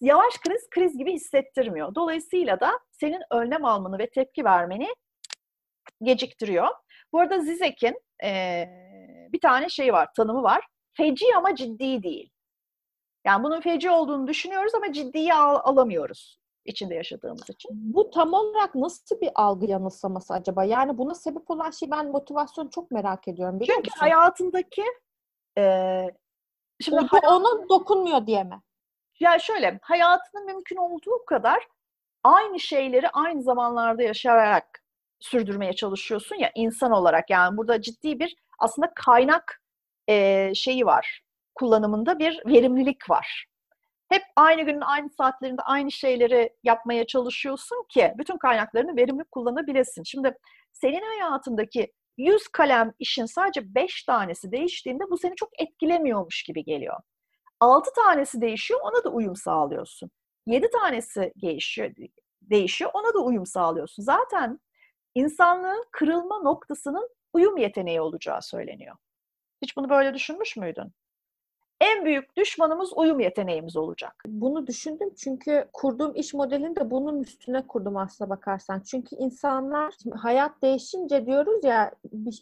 Yavaş 0.00 0.38
kriz, 0.38 0.70
kriz 0.70 0.98
gibi 0.98 1.12
hissettirmiyor. 1.12 1.94
Dolayısıyla 1.94 2.60
da 2.60 2.78
senin 2.92 3.22
önlem 3.30 3.64
almanı 3.64 3.98
ve 3.98 4.10
tepki 4.10 4.44
vermeni 4.44 4.88
geciktiriyor. 6.02 6.68
Bu 7.12 7.20
arada 7.20 7.40
Zizek'in 7.40 8.00
e, 8.24 8.64
bir 9.32 9.40
tane 9.40 9.68
şey 9.68 9.92
var, 9.92 10.08
tanımı 10.16 10.42
var. 10.42 10.66
Feci 10.92 11.24
ama 11.36 11.54
ciddi 11.54 12.02
değil. 12.02 12.30
Yani 13.24 13.44
bunun 13.44 13.60
feci 13.60 13.90
olduğunu 13.90 14.26
düşünüyoruz 14.26 14.74
ama 14.74 14.92
ciddiye 14.92 15.34
al- 15.34 15.60
alamıyoruz 15.64 16.40
içinde 16.64 16.94
yaşadığımız 16.94 17.50
için. 17.50 17.70
Bu 17.72 18.10
tam 18.10 18.32
olarak 18.32 18.74
nasıl 18.74 19.20
bir 19.20 19.30
algı 19.34 19.66
yanılsaması 19.66 20.34
acaba? 20.34 20.64
Yani 20.64 20.98
buna 20.98 21.14
sebep 21.14 21.50
olan 21.50 21.70
şey 21.70 21.90
ben 21.90 22.10
motivasyon 22.10 22.68
çok 22.68 22.90
merak 22.90 23.28
ediyorum. 23.28 23.60
Biliyor 23.60 23.76
Çünkü 23.76 23.88
musun? 23.88 24.00
hayatındaki 24.00 24.84
e, 25.58 26.06
şimdi 26.80 27.00
o, 27.00 27.06
hayat... 27.06 27.28
ona 27.28 27.68
dokunmuyor 27.68 28.26
diye 28.26 28.44
mi? 28.44 28.60
Ya 29.20 29.38
şöyle 29.38 29.78
hayatının 29.82 30.46
mümkün 30.46 30.76
olduğu 30.76 31.24
kadar 31.26 31.68
aynı 32.24 32.60
şeyleri 32.60 33.08
aynı 33.08 33.42
zamanlarda 33.42 34.02
yaşayarak 34.02 34.82
sürdürmeye 35.20 35.72
çalışıyorsun 35.72 36.36
ya 36.36 36.50
insan 36.54 36.92
olarak 36.92 37.30
yani 37.30 37.56
burada 37.56 37.82
ciddi 37.82 38.18
bir 38.20 38.36
aslında 38.58 38.92
kaynak 38.94 39.59
e, 40.10 40.50
şeyi 40.54 40.86
var 40.86 41.22
kullanımında 41.54 42.18
bir 42.18 42.42
verimlilik 42.46 43.10
var. 43.10 43.46
Hep 44.08 44.22
aynı 44.36 44.62
günün 44.62 44.80
aynı 44.80 45.10
saatlerinde 45.10 45.62
aynı 45.62 45.92
şeyleri 45.92 46.50
yapmaya 46.64 47.06
çalışıyorsun 47.06 47.84
ki 47.88 48.12
bütün 48.18 48.36
kaynaklarını 48.38 48.96
verimli 48.96 49.24
kullanabilesin. 49.24 50.02
Şimdi 50.02 50.38
senin 50.72 51.02
hayatındaki 51.02 51.92
100 52.18 52.48
kalem 52.48 52.92
işin 52.98 53.26
sadece 53.26 53.74
5 53.74 54.04
tanesi 54.04 54.52
değiştiğinde 54.52 55.04
bu 55.10 55.18
seni 55.18 55.36
çok 55.36 55.60
etkilemiyormuş 55.60 56.42
gibi 56.42 56.64
geliyor. 56.64 56.96
6 57.60 57.90
tanesi 57.92 58.40
değişiyor 58.40 58.80
ona 58.82 59.04
da 59.04 59.08
uyum 59.08 59.36
sağlıyorsun. 59.36 60.10
7 60.46 60.70
tanesi 60.70 61.32
değişiyor, 61.42 61.90
değişiyor 62.42 62.90
ona 62.94 63.14
da 63.14 63.18
uyum 63.18 63.46
sağlıyorsun. 63.46 64.02
Zaten 64.02 64.60
insanlığın 65.14 65.84
kırılma 65.92 66.38
noktasının 66.38 67.08
uyum 67.32 67.56
yeteneği 67.56 68.00
olacağı 68.00 68.42
söyleniyor. 68.42 68.96
Hiç 69.62 69.76
bunu 69.76 69.88
böyle 69.88 70.14
düşünmüş 70.14 70.56
müydün? 70.56 70.92
en 71.80 72.04
büyük 72.04 72.36
düşmanımız 72.36 72.92
uyum 72.96 73.20
yeteneğimiz 73.20 73.76
olacak. 73.76 74.22
Bunu 74.26 74.66
düşündüm 74.66 75.14
çünkü 75.14 75.68
kurduğum 75.72 76.14
iş 76.14 76.34
modelini 76.34 76.76
de 76.76 76.90
bunun 76.90 77.22
üstüne 77.22 77.66
kurdum 77.66 77.96
aslına 77.96 78.30
bakarsan. 78.30 78.80
Çünkü 78.80 79.16
insanlar 79.16 79.94
hayat 80.14 80.62
değişince 80.62 81.26
diyoruz 81.26 81.64
ya 81.64 81.92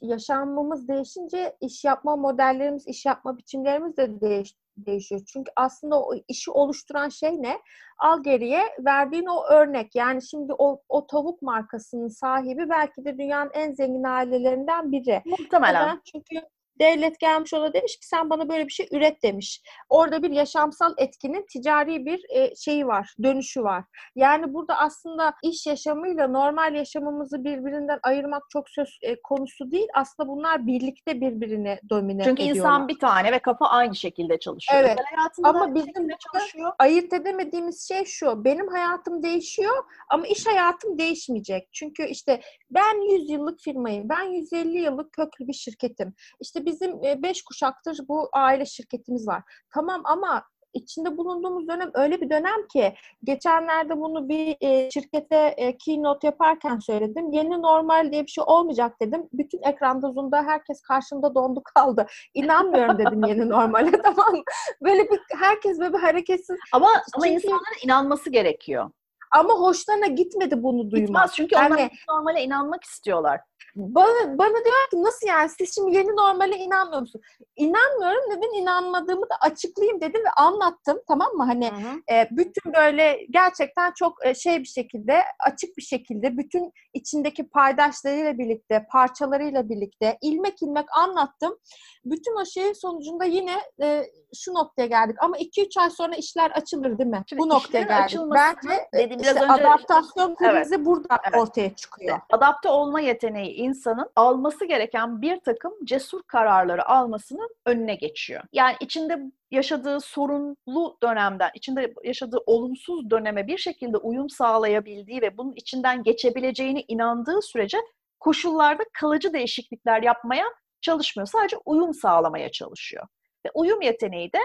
yaşamımız 0.03 0.89
değişince 0.89 1.57
iş 1.61 1.85
yapma 1.85 2.17
modellerimiz, 2.17 2.87
iş 2.87 3.07
yapma 3.07 3.37
biçimlerimiz 3.37 3.97
de 3.97 4.21
değiş, 4.21 4.55
değişiyor. 4.77 5.21
Çünkü 5.33 5.53
aslında 5.57 6.03
o 6.03 6.15
işi 6.29 6.51
oluşturan 6.51 7.09
şey 7.09 7.43
ne? 7.43 7.59
Al 7.99 8.23
geriye 8.23 8.63
verdiğin 8.79 9.27
o 9.27 9.45
örnek. 9.45 9.95
Yani 9.95 10.23
şimdi 10.23 10.53
o, 10.59 10.83
o 10.89 11.07
tavuk 11.07 11.43
markasının 11.43 12.09
sahibi 12.09 12.69
belki 12.69 13.05
de 13.05 13.19
dünyanın 13.19 13.51
en 13.55 13.73
zengin 13.73 14.05
ailelerinden 14.05 14.93
biri. 14.93 15.23
Muhtemelen. 15.27 16.01
Çünkü 16.05 16.47
devlet 16.81 17.21
gelmiş 17.21 17.55
ona 17.55 17.73
demiş 17.73 17.97
ki 17.97 18.07
sen 18.07 18.31
bana 18.31 18.49
böyle 18.49 18.67
bir 18.67 18.73
şey 18.73 18.89
üret 18.93 19.23
demiş. 19.23 19.63
Orada 19.89 20.23
bir 20.23 20.31
yaşamsal 20.31 20.95
etkinin 20.97 21.47
ticari 21.53 22.07
bir 22.07 22.25
e, 22.31 22.57
şeyi 22.57 22.87
var, 22.87 23.15
dönüşü 23.23 23.63
var. 23.63 23.85
Yani 24.17 24.55
burada 24.55 24.79
aslında 24.79 25.35
iş 25.43 25.67
yaşamıyla 25.67 26.29
normal 26.29 26.75
yaşamımızı 26.75 27.45
birbirinden 27.45 27.99
ayırmak 28.03 28.43
çok 28.51 28.71
söz 28.71 28.99
e, 29.03 29.23
konusu 29.23 29.71
değil. 29.71 29.89
Aslında 29.95 30.29
bunlar 30.29 30.67
birlikte 30.67 31.21
birbirini 31.21 31.81
domine 31.91 32.25
Çünkü 32.25 32.43
ediyorlar. 32.43 32.61
insan 32.61 32.89
bir 32.89 32.99
tane 32.99 33.33
ve 33.33 33.39
kafa 33.39 33.67
aynı 33.67 33.97
şekilde 33.97 34.39
çalışıyor. 34.39 34.81
Evet. 34.81 34.99
Ama 35.45 35.75
bizim 35.75 36.09
çalışıyor. 36.33 36.73
ayırt 36.79 37.13
edemediğimiz 37.13 37.89
şey 37.89 38.05
şu. 38.05 38.45
Benim 38.45 38.69
hayatım 38.69 39.23
değişiyor 39.23 39.85
ama 40.09 40.27
iş 40.27 40.47
hayatım 40.47 40.99
değişmeyecek. 40.99 41.69
Çünkü 41.73 42.05
işte 42.07 42.41
ben 42.71 43.13
100 43.13 43.31
yıllık 43.31 43.61
firmayım. 43.61 44.09
Ben 44.09 44.23
150 44.23 44.79
yıllık 44.79 45.13
köklü 45.13 45.49
bir 45.49 45.53
şirketim. 45.53 46.15
İşte 46.41 46.67
bizim 46.69 47.03
5 47.03 47.43
kuşaktır 47.43 47.99
bu 48.09 48.29
aile 48.33 48.67
şirketimiz 48.67 49.29
var. 49.29 49.43
Tamam 49.75 50.01
ama 50.05 50.43
içinde 50.75 51.17
bulunduğumuz 51.17 51.69
dönem 51.69 51.91
öyle 51.95 52.21
bir 52.21 52.31
dönem 52.31 52.67
ki 52.73 52.95
geçenlerde 53.25 54.01
bunu 54.01 54.29
bir 54.29 54.57
e, 54.61 54.91
şirkete 54.91 55.37
e, 55.37 55.77
keynote 55.79 56.27
yaparken 56.27 56.79
söyledim. 56.79 57.33
Yeni 57.33 57.63
normal 57.63 58.13
diye 58.13 58.23
bir 58.23 58.31
şey 58.31 58.45
olmayacak 58.47 58.97
dedim. 59.03 59.29
Bütün 59.33 59.63
ekranda 59.63 60.11
Zoom'da 60.13 60.43
herkes 60.43 60.83
karşımda 60.83 61.35
dondu 61.35 61.63
kaldı. 61.75 62.07
İnanmıyorum 62.35 62.99
dedim 62.99 63.25
yeni 63.27 63.49
normale 63.49 63.91
tamam? 64.03 64.43
Böyle 64.83 65.11
bir 65.11 65.21
herkes 65.39 65.79
böyle 65.81 65.93
bir 65.93 65.99
hareketsiz. 65.99 66.57
Ama 66.73 66.89
ama 66.89 67.25
Çünkü- 67.27 67.29
insanların 67.35 67.85
inanması 67.85 68.31
gerekiyor. 68.31 68.91
Ama 69.33 69.55
hoşlarına 69.55 70.07
gitmedi 70.07 70.63
bunu 70.63 70.91
duymak. 70.91 71.07
Gitmez 71.09 71.33
çünkü 71.35 71.55
Yani- 71.55 71.75
onlar 71.75 71.91
normale 72.11 72.43
inanmak 72.43 72.85
istiyorlar. 72.85 73.41
Bana, 73.79 74.39
bana 74.39 74.65
diyor 74.65 74.91
ki 74.91 75.03
nasıl 75.03 75.27
yani 75.27 75.49
siz 75.59 75.75
şimdi 75.75 75.97
yeni 75.97 76.17
normale 76.17 76.57
inanmıyor 76.57 77.01
musun? 77.01 77.21
İnanmıyorum 77.57 78.31
dedim 78.31 78.53
inanmadığımı 78.55 79.23
da 79.23 79.35
açıklayayım 79.41 80.01
dedim 80.01 80.21
ve 80.25 80.31
anlattım 80.37 81.01
tamam 81.09 81.33
mı? 81.33 81.45
Hani 81.45 81.65
e, 82.13 82.29
bütün 82.31 82.73
böyle 82.73 83.27
gerçekten 83.31 83.93
çok 83.93 84.27
e, 84.27 84.35
şey 84.35 84.59
bir 84.59 84.65
şekilde 84.69 85.23
açık 85.47 85.77
bir 85.77 85.83
şekilde 85.83 86.37
bütün 86.39 86.73
içindeki 86.95 87.49
paydaşlarıyla 87.49 88.39
birlikte 88.39 88.87
parçalarıyla 88.93 89.69
birlikte 89.69 90.19
ilmek 90.23 90.63
ilmek 90.63 90.87
anlattım. 90.97 91.59
Bütün 92.05 92.41
o 92.43 92.45
şeyin 92.45 92.73
sonucunda 92.73 93.25
yine 93.25 93.57
e, 93.83 94.05
şu 94.35 94.55
noktaya 94.55 94.87
geldik 94.87 95.17
ama 95.21 95.39
2-3 95.39 95.81
ay 95.81 95.91
sonra 95.91 96.15
işler 96.15 96.51
açılır 96.51 96.99
değil 96.99 97.11
mi? 97.11 97.23
Şimdi 97.29 97.43
Bu 97.43 97.49
noktaya 97.49 97.83
geldik. 97.83 98.19
Bence 98.35 98.89
dedim 98.95 99.19
biraz 99.23 99.37
işte 99.37 99.45
önce- 99.45 99.53
adaptasyon 99.69 100.35
krizi 100.35 100.85
burada 100.85 101.19
Evet. 101.29 101.41
ortaya 101.43 101.75
çıkıyor. 101.75 102.21
Adapte 102.31 102.69
olma 102.69 103.01
yeteneği 103.01 103.51
insanın 103.69 104.11
alması 104.17 104.65
gereken 104.65 105.23
bir 105.23 105.41
takım 105.41 105.73
cesur 105.85 106.23
kararları 106.23 106.89
almasının 106.89 107.49
önüne 107.67 107.95
geçiyor. 107.95 108.43
Yani 108.53 108.77
içinde 108.81 109.19
yaşadığı 109.51 110.01
sorunlu 110.01 110.99
dönemden, 111.03 111.51
içinde 111.55 111.95
yaşadığı 112.05 112.39
olumsuz 112.47 113.11
döneme 113.11 113.47
bir 113.47 113.59
şekilde 113.59 113.97
uyum 113.97 114.31
sağlayabildiği 114.31 115.23
ve 115.23 115.39
bunun 115.39 115.53
içinden 115.57 116.03
geçebileceğine 116.03 116.85
inandığı 116.89 117.43
sürece 117.43 117.79
koşullarda 118.21 118.83
kalıcı 118.93 119.33
değişiklikler 119.33 120.03
yapmaya 120.03 120.45
çalışmıyor. 120.81 121.27
Sadece 121.27 121.57
uyum 121.65 121.95
sağlamaya 121.95 122.51
çalışıyor. 122.51 123.07
Ve 123.47 123.51
uyum 123.55 123.83
yeteneği 123.83 124.33
de 124.33 124.39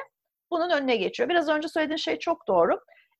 bunun 0.52 0.70
önüne 0.70 0.96
geçiyor. 0.96 1.30
Biraz 1.30 1.50
önce 1.50 1.68
söylediğin 1.68 1.98
şey 1.98 2.20
çok 2.20 2.48
doğru. 2.48 2.80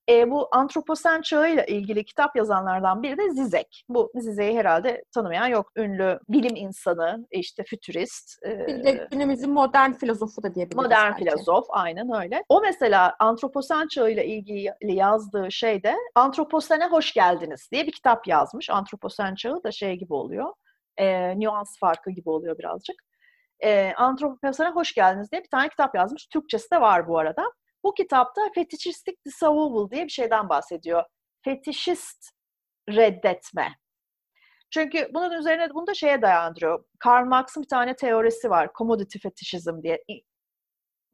E, 0.10 0.32
bu 0.32 0.48
antroposen 0.52 1.22
çağıyla 1.22 1.64
ilgili 1.64 2.06
kitap 2.06 2.36
yazanlardan 2.36 3.04
biri 3.04 3.18
de 3.18 3.30
Zizek. 3.30 3.86
Bu 3.90 4.12
Zizek'i 4.16 4.58
herhalde 4.58 5.04
tanımayan 5.14 5.48
yok. 5.48 5.72
Ünlü 5.76 6.20
bilim 6.30 6.56
insanı, 6.56 7.28
işte 7.32 7.64
fütürist. 7.64 8.46
e, 8.46 8.68
Bir 8.68 8.84
de 8.84 9.08
günümüzün 9.12 9.52
modern 9.52 9.92
filozofu 9.92 10.44
da 10.44 10.56
diyebiliriz. 10.56 10.84
Modern 10.84 11.12
belki. 11.12 11.24
filozof, 11.24 11.66
aynen 11.70 12.24
öyle. 12.24 12.44
O 12.50 12.62
mesela 12.62 13.16
antroposen 13.20 13.88
çağıyla 13.88 14.24
ilgili 14.24 14.74
yazdığı 14.82 15.52
şeyde 15.52 15.96
Antroposene 16.16 16.86
Hoş 16.88 17.14
Geldiniz 17.14 17.70
diye 17.72 17.88
bir 17.88 17.92
kitap 17.92 18.28
yazmış. 18.28 18.70
Antroposen 18.70 19.36
çağı 19.36 19.64
da 19.64 19.72
şey 19.72 19.96
gibi 19.96 20.14
oluyor. 20.14 20.54
E, 20.98 21.40
nüans 21.40 21.80
farkı 21.80 22.12
gibi 22.12 22.30
oluyor 22.30 22.58
birazcık. 22.58 22.96
E, 23.64 23.94
Antroposene 23.98 24.70
Hoş 24.70 24.94
Geldiniz 24.94 25.32
diye 25.32 25.44
bir 25.44 25.50
tane 25.50 25.70
kitap 25.70 25.96
yazmış. 25.96 26.28
Türkçesi 26.28 26.72
de 26.72 26.82
var 26.82 27.08
bu 27.08 27.20
arada. 27.20 27.44
Bu 27.84 27.94
kitapta 27.94 28.42
fetişistik 28.56 29.26
disavowal 29.26 29.92
diye 29.92 30.04
bir 30.04 30.10
şeyden 30.10 30.50
bahsediyor. 30.50 31.04
Fetişist 31.42 32.30
reddetme. 32.90 33.76
Çünkü 34.70 35.10
bunun 35.14 35.32
üzerine 35.32 35.74
bunu 35.74 35.88
da 35.88 35.94
şeye 35.94 36.22
dayandırıyor. 36.22 36.84
Karl 37.00 37.26
Marx'ın 37.26 37.64
bir 37.64 37.68
tane 37.68 37.96
teorisi 37.96 38.50
var. 38.50 38.70
Commodity 38.78 39.18
fetişizm 39.20 39.84
diye. 39.84 40.04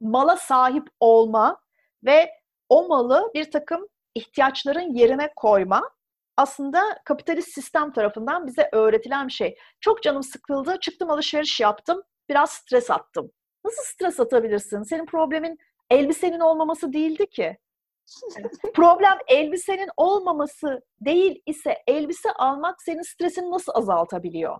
Mala 0.01 0.37
sahip 0.37 0.87
olma 0.99 1.61
ve 2.03 2.31
o 2.69 2.87
malı 2.87 3.31
bir 3.33 3.51
takım 3.51 3.87
ihtiyaçların 4.15 4.93
yerine 4.93 5.33
koyma 5.35 5.89
aslında 6.37 6.99
kapitalist 7.05 7.53
sistem 7.53 7.93
tarafından 7.93 8.47
bize 8.47 8.69
öğretilen 8.71 9.27
bir 9.27 9.33
şey. 9.33 9.57
Çok 9.79 10.03
canım 10.03 10.23
sıkıldı, 10.23 10.77
çıktım 10.81 11.09
alışveriş 11.09 11.59
yaptım, 11.59 12.01
biraz 12.29 12.49
stres 12.49 12.91
attım. 12.91 13.31
Nasıl 13.65 13.83
stres 13.83 14.19
atabilirsin? 14.19 14.83
Senin 14.83 15.05
problemin 15.05 15.57
elbisenin 15.89 16.39
olmaması 16.39 16.93
değildi 16.93 17.29
ki. 17.29 17.57
Problem 18.73 19.17
elbisenin 19.27 19.89
olmaması 19.97 20.81
değil 21.01 21.41
ise 21.45 21.83
elbise 21.87 22.31
almak 22.31 22.81
senin 22.81 23.01
stresini 23.01 23.51
nasıl 23.51 23.71
azaltabiliyor? 23.75 24.59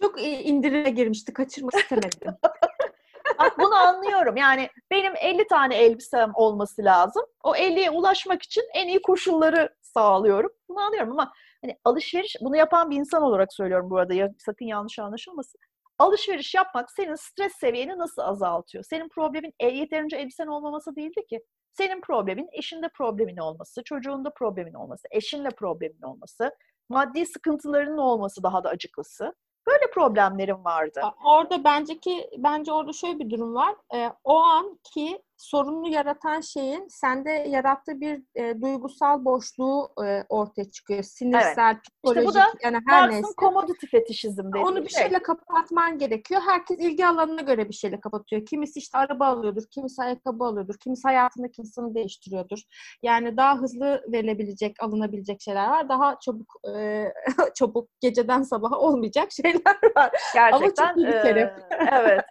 Çok 0.00 0.22
indirime 0.22 0.90
girmişti. 0.90 1.32
Kaçırmak 1.32 1.74
istemedim. 1.74 2.34
Bak 3.38 3.58
bunu 3.58 3.74
anlıyorum. 3.74 4.36
Yani 4.36 4.68
benim 4.90 5.12
50 5.16 5.46
tane 5.46 5.76
elbisem 5.76 6.30
olması 6.34 6.84
lazım. 6.84 7.22
O 7.44 7.54
50'ye 7.56 7.90
ulaşmak 7.90 8.42
için 8.42 8.64
en 8.74 8.88
iyi 8.88 9.02
koşulları 9.02 9.74
sağlıyorum. 9.82 10.50
Bunu 10.68 10.80
anlıyorum 10.80 11.12
ama 11.12 11.32
hani 11.64 11.76
alışveriş, 11.84 12.36
bunu 12.40 12.56
yapan 12.56 12.90
bir 12.90 12.96
insan 12.96 13.22
olarak 13.22 13.52
söylüyorum 13.54 13.90
bu 13.90 13.98
arada. 13.98 14.14
Ya, 14.14 14.28
sakın 14.38 14.66
yanlış 14.66 14.98
anlaşılmasın. 14.98 15.60
Alışveriş 16.02 16.54
yapmak 16.54 16.90
senin 16.90 17.14
stres 17.14 17.52
seviyeni 17.52 17.98
nasıl 17.98 18.22
azaltıyor? 18.22 18.84
Senin 18.84 19.08
problemin 19.08 19.52
e, 19.60 19.68
yeterince 19.68 20.16
elbisen 20.16 20.46
olmaması 20.46 20.96
değildi 20.96 21.26
ki. 21.30 21.40
Senin 21.72 22.00
problemin 22.00 22.48
eşinde 22.52 22.88
problemin 22.88 23.36
olması, 23.36 23.82
çocuğunda 23.84 24.30
problemin 24.30 24.74
olması, 24.74 25.08
eşinle 25.10 25.48
problemin 25.48 26.02
olması, 26.02 26.56
maddi 26.88 27.26
sıkıntılarının 27.26 27.98
olması 27.98 28.42
daha 28.42 28.64
da 28.64 28.68
acıklısı. 28.68 29.34
Böyle 29.66 29.90
problemlerim 29.94 30.64
vardı. 30.64 31.00
Orada 31.24 31.64
bence 31.64 31.98
ki 31.98 32.30
bence 32.38 32.72
orada 32.72 32.92
şöyle 32.92 33.18
bir 33.18 33.30
durum 33.30 33.54
var. 33.54 33.74
Ee, 33.94 34.10
o 34.24 34.36
anki 34.36 35.22
sorununu 35.42 35.88
yaratan 35.88 36.40
şeyin 36.40 36.88
sende 36.88 37.30
yarattığı 37.30 38.00
bir 38.00 38.22
e, 38.34 38.62
duygusal 38.62 39.24
boşluğu 39.24 39.92
e, 40.04 40.24
ortaya 40.28 40.70
çıkıyor. 40.70 41.02
Sinirsel, 41.02 41.80
psikolojik 41.80 42.28
bu 42.28 42.34
da 42.34 42.44
yani 42.62 42.78
her 42.88 43.10
neyse. 43.10 43.28
Commodity 43.38 43.86
fetişizm 43.86 44.48
dediği 44.48 44.64
Onu 44.64 44.84
bir 44.84 44.88
şey. 44.88 45.02
şeyle 45.02 45.22
kapatman 45.22 45.98
gerekiyor. 45.98 46.42
Herkes 46.46 46.78
ilgi 46.78 47.06
alanına 47.06 47.40
göre 47.40 47.68
bir 47.68 47.74
şeyle 47.74 48.00
kapatıyor. 48.00 48.46
Kimisi 48.46 48.78
işte 48.78 48.98
araba 48.98 49.26
alıyordur, 49.26 49.62
kimisi 49.70 50.02
ayakkabı 50.02 50.44
alıyordur, 50.44 50.74
kimisi 50.78 51.02
hayatındaki 51.08 51.62
insanı 51.62 51.94
değiştiriyordur. 51.94 52.58
Yani 53.02 53.36
daha 53.36 53.58
hızlı 53.58 54.04
verilebilecek, 54.12 54.82
alınabilecek 54.82 55.40
şeyler 55.40 55.68
var. 55.68 55.88
Daha 55.88 56.18
çabuk 56.18 56.54
e, 56.76 57.04
çabuk 57.54 57.88
geceden 58.00 58.42
sabaha 58.42 58.78
olmayacak 58.78 59.32
şeyler 59.32 59.80
var. 59.96 60.10
Gerçekten. 60.34 60.86
çok 60.88 60.96
iyi 60.96 61.06
bir 61.06 61.22
terim. 61.22 61.50
evet. 61.92 62.24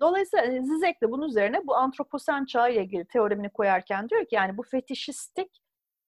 Dolayısıyla 0.00 0.44
e, 0.46 0.62
Zizek 0.62 1.02
de 1.02 1.10
bunun 1.10 1.28
üzerine 1.28 1.66
bu 1.66 1.76
antroposen 1.76 2.44
çağı 2.44 2.72
ile 2.72 2.82
ilgili 2.84 3.04
teoremini 3.06 3.50
koyarken 3.50 4.08
diyor 4.08 4.20
ki 4.22 4.34
yani 4.34 4.56
bu 4.56 4.62
fetişistik 4.62 5.62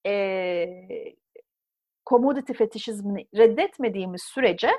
eee 0.04 1.16
commodity 2.06 2.52
fetişizmini 2.52 3.26
reddetmediğimiz 3.36 4.22
sürece 4.22 4.70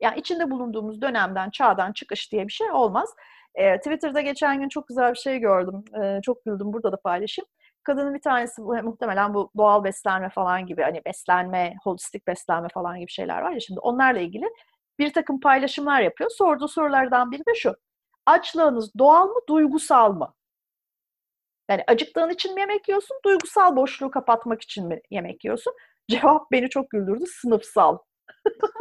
yani 0.00 0.18
içinde 0.20 0.50
bulunduğumuz 0.50 1.02
dönemden, 1.02 1.50
çağdan 1.50 1.92
çıkış 1.92 2.32
diye 2.32 2.46
bir 2.48 2.52
şey 2.52 2.70
olmaz. 2.70 3.10
Eee, 3.58 3.76
Twitter'da 3.78 4.20
geçen 4.20 4.60
gün 4.60 4.68
çok 4.68 4.88
güzel 4.88 5.10
bir 5.12 5.18
şey 5.18 5.38
gördüm. 5.38 5.84
Eee, 5.96 6.20
çok 6.24 6.44
güldüm. 6.44 6.72
Burada 6.72 6.92
da 6.92 6.96
paylaşayım. 7.00 7.48
Kadının 7.84 8.14
bir 8.14 8.20
tanesi 8.20 8.62
muhtemelen 8.62 9.34
bu 9.34 9.50
doğal 9.56 9.84
beslenme 9.84 10.28
falan 10.30 10.66
gibi 10.66 10.82
hani 10.82 11.02
beslenme, 11.06 11.74
holistik 11.84 12.26
beslenme 12.26 12.68
falan 12.74 12.98
gibi 13.00 13.10
şeyler 13.10 13.42
var 13.42 13.52
ya 13.52 13.60
şimdi 13.60 13.80
onlarla 13.80 14.20
ilgili 14.20 14.46
bir 14.98 15.12
takım 15.12 15.40
paylaşımlar 15.40 16.00
yapıyor. 16.00 16.30
Sorduğu 16.30 16.68
sorulardan 16.68 17.30
biri 17.32 17.40
de 17.46 17.54
şu. 17.54 17.74
Açlığınız 18.26 18.90
doğal 18.98 19.26
mı, 19.28 19.40
duygusal 19.48 20.12
mı? 20.12 20.34
Yani 21.70 21.84
acıktığın 21.86 22.30
için 22.30 22.54
mi 22.54 22.60
yemek 22.60 22.88
yiyorsun, 22.88 23.16
duygusal 23.24 23.76
boşluğu 23.76 24.10
kapatmak 24.10 24.62
için 24.62 24.88
mi 24.88 25.00
yemek 25.10 25.44
yiyorsun? 25.44 25.74
Cevap 26.10 26.50
beni 26.52 26.68
çok 26.68 26.90
güldürdü, 26.90 27.24
sınıfsal. 27.26 27.98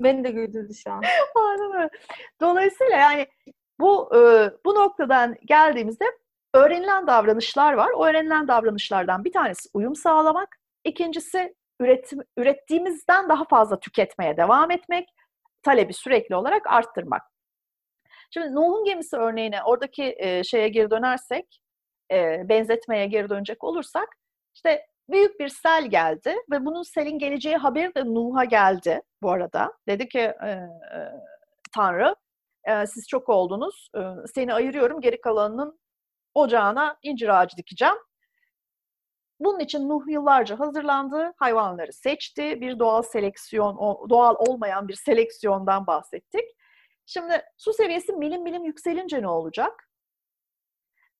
beni 0.00 0.24
de 0.24 0.30
güldürdü 0.30 0.74
şu 0.74 0.92
an. 0.92 1.02
Aynen 1.36 1.74
öyle. 1.74 1.90
Dolayısıyla 2.40 2.96
yani 2.96 3.26
bu 3.80 4.16
e, 4.16 4.50
bu 4.64 4.74
noktadan 4.74 5.36
geldiğimizde 5.44 6.04
öğrenilen 6.54 7.06
davranışlar 7.06 7.72
var. 7.72 7.90
O 7.90 8.06
öğrenilen 8.06 8.48
davranışlardan 8.48 9.24
bir 9.24 9.32
tanesi 9.32 9.68
uyum 9.74 9.94
sağlamak, 9.94 10.56
ikincisi 10.84 11.54
üretim, 11.80 12.18
ürettiğimizden 12.36 13.28
daha 13.28 13.44
fazla 13.44 13.80
tüketmeye 13.80 14.36
devam 14.36 14.70
etmek, 14.70 15.08
talebi 15.62 15.92
sürekli 15.94 16.36
olarak 16.36 16.66
arttırmak. 16.66 17.22
Şimdi 18.34 18.54
Nuh'un 18.54 18.84
gemisi 18.84 19.16
örneğine 19.16 19.62
oradaki 19.62 20.14
e, 20.18 20.44
şeye 20.44 20.68
geri 20.68 20.90
dönersek, 20.90 21.60
e, 22.12 22.48
benzetmeye 22.48 23.06
geri 23.06 23.30
dönecek 23.30 23.64
olursak, 23.64 24.08
işte 24.54 24.86
büyük 25.08 25.40
bir 25.40 25.48
sel 25.48 25.86
geldi 25.86 26.36
ve 26.50 26.64
bunun 26.64 26.82
selin 26.82 27.18
geleceği 27.18 27.56
haberi 27.56 27.94
de 27.94 28.04
Nuh'a 28.04 28.44
geldi 28.44 29.02
bu 29.22 29.30
arada. 29.30 29.72
Dedi 29.88 30.08
ki 30.08 30.18
e, 30.18 30.48
e, 30.48 30.68
Tanrı, 31.74 32.16
e, 32.64 32.86
siz 32.86 33.08
çok 33.08 33.28
oldunuz, 33.28 33.88
e, 33.96 34.00
seni 34.34 34.54
ayırıyorum, 34.54 35.00
geri 35.00 35.20
kalanının 35.20 35.80
ocağına 36.34 36.96
incir 37.02 37.40
ağacı 37.40 37.56
dikeceğim. 37.56 37.96
Bunun 39.40 39.60
için 39.60 39.88
Nuh 39.88 40.08
yıllarca 40.08 40.58
hazırlandı, 40.58 41.32
hayvanları 41.36 41.92
seçti, 41.92 42.60
bir 42.60 42.78
doğal 42.78 43.02
seleksiyon, 43.02 43.76
doğal 44.10 44.34
olmayan 44.38 44.88
bir 44.88 44.94
seleksiyondan 44.94 45.86
bahsettik. 45.86 46.44
Şimdi 47.06 47.42
su 47.56 47.72
seviyesi 47.72 48.12
milim 48.12 48.42
milim 48.42 48.64
yükselince 48.64 49.22
ne 49.22 49.28
olacak? 49.28 49.88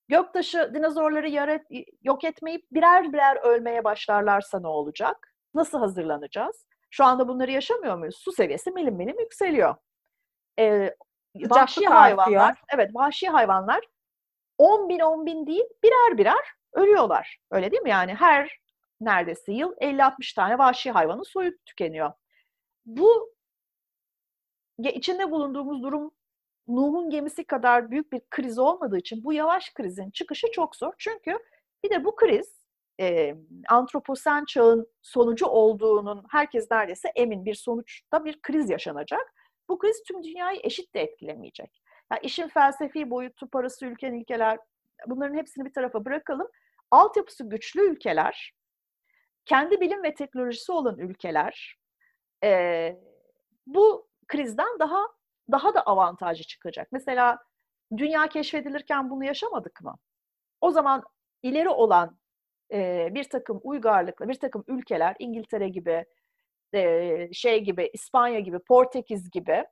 Göktaşı 0.09 0.75
dinozorları 0.75 1.29
yarat, 1.29 1.63
yok 2.03 2.25
etmeyip 2.25 2.65
birer 2.73 3.13
birer 3.13 3.37
ölmeye 3.37 3.85
başlarlarsa 3.85 4.61
ne 4.61 4.69
olacak? 4.69 5.35
Nasıl 5.55 5.79
hazırlanacağız? 5.79 6.67
Şu 6.91 7.05
anda 7.05 7.29
bunları 7.29 7.51
yaşamıyor 7.51 7.99
muyuz? 7.99 8.17
Su 8.17 8.33
seviyesi 8.33 8.71
milim 8.71 8.95
milim 8.95 9.19
yükseliyor. 9.21 9.75
Ee, 10.59 10.95
vahşi 11.35 11.87
hayvanlar, 11.87 12.63
evet 12.75 12.91
vahşi 12.95 13.29
hayvanlar 13.29 13.81
10 14.59 14.89
bin 14.89 15.01
10 15.01 15.27
bin 15.27 15.47
değil 15.47 15.65
birer 15.83 16.19
birer 16.19 16.45
ölüyorlar. 16.73 17.39
Öyle 17.51 17.71
değil 17.71 17.83
mi? 17.83 17.91
Yani 17.91 18.15
her 18.15 18.59
neredeyse 19.01 19.53
yıl 19.53 19.73
50-60 19.73 20.35
tane 20.35 20.59
vahşi 20.59 20.91
hayvanın 20.91 21.23
soyu 21.23 21.59
tükeniyor. 21.67 22.13
Bu 22.87 23.34
içinde 24.79 25.31
bulunduğumuz 25.31 25.83
durum 25.83 26.11
Nuh'un 26.69 27.11
gemisi 27.11 27.45
kadar 27.45 27.91
büyük 27.91 28.13
bir 28.13 28.21
kriz 28.31 28.59
olmadığı 28.59 28.99
için 28.99 29.25
bu 29.25 29.33
yavaş 29.33 29.75
krizin 29.75 30.11
çıkışı 30.11 30.47
çok 30.53 30.77
zor. 30.77 30.93
Çünkü 30.99 31.39
bir 31.85 31.91
de 31.91 32.05
bu 32.05 32.17
kriz 32.17 32.65
e, 33.01 33.35
antroposen 33.69 34.45
çağın 34.45 34.87
sonucu 35.03 35.47
olduğunun 35.47 36.25
herkes 36.31 36.71
neredeyse 36.71 37.09
emin 37.09 37.45
bir 37.45 37.55
sonuçta 37.55 38.25
bir 38.25 38.43
kriz 38.43 38.71
yaşanacak. 38.71 39.35
Bu 39.69 39.79
kriz 39.79 40.03
tüm 40.03 40.23
dünyayı 40.23 40.61
eşit 40.63 40.95
de 40.95 41.01
etkilemeyecek. 41.01 41.83
Yani 42.13 42.21
işin 42.23 42.49
felsefi 42.49 43.11
boyutu, 43.11 43.51
parası, 43.51 43.87
ülken, 43.87 44.13
ilkeler 44.13 44.59
bunların 45.07 45.37
hepsini 45.37 45.65
bir 45.65 45.73
tarafa 45.73 46.05
bırakalım. 46.05 46.49
Altyapısı 46.91 47.49
güçlü 47.49 47.81
ülkeler, 47.81 48.53
kendi 49.45 49.81
bilim 49.81 50.03
ve 50.03 50.15
teknolojisi 50.15 50.73
olan 50.73 50.99
ülkeler 50.99 51.79
e, 52.45 52.91
bu 53.67 54.09
krizden 54.35 54.79
daha 54.79 55.09
daha 55.51 55.75
da 55.75 55.83
avantajı 55.83 56.45
çıkacak. 56.45 56.89
Mesela 56.93 57.39
dünya 57.97 58.29
keşfedilirken 58.29 59.11
bunu 59.11 59.25
yaşamadık 59.25 59.83
mı? 59.83 59.99
O 60.61 60.71
zaman 60.71 61.03
ileri 61.43 61.69
olan 61.69 62.19
e, 62.73 63.09
bir 63.15 63.25
takım 63.25 63.61
uygarlıkla, 63.63 64.29
bir 64.29 64.35
takım 64.41 64.65
ülkeler, 64.67 65.17
İngiltere 65.19 65.69
gibi, 65.69 66.05
e, 66.75 67.29
şey 67.33 67.61
gibi, 67.65 67.91
İspanya 67.93 68.41
gibi, 68.41 68.59
Portekiz 68.59 69.31
gibi 69.31 69.65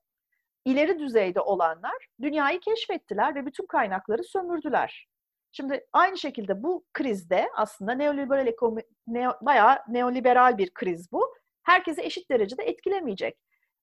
ileri 0.65 0.99
düzeyde 0.99 1.41
olanlar 1.41 2.07
dünyayı 2.23 2.61
keşfettiler 2.61 3.35
ve 3.35 3.47
bütün 3.47 3.67
kaynakları 3.67 4.25
sömürdüler. 4.25 5.07
Şimdi 5.53 5.87
aynı 5.93 6.19
şekilde 6.19 6.63
bu 6.63 6.85
krizde 6.93 7.49
aslında 7.57 7.93
neoliberal 7.93 8.47
ekonomi, 8.47 8.83
neo, 9.07 9.33
bayağı 9.41 9.79
neoliberal 9.89 10.59
bir 10.59 10.75
kriz 10.75 11.13
bu. 11.13 11.35
Herkese 11.63 12.03
eşit 12.03 12.31
derecede 12.31 12.63
etkilemeyecek 12.63 13.39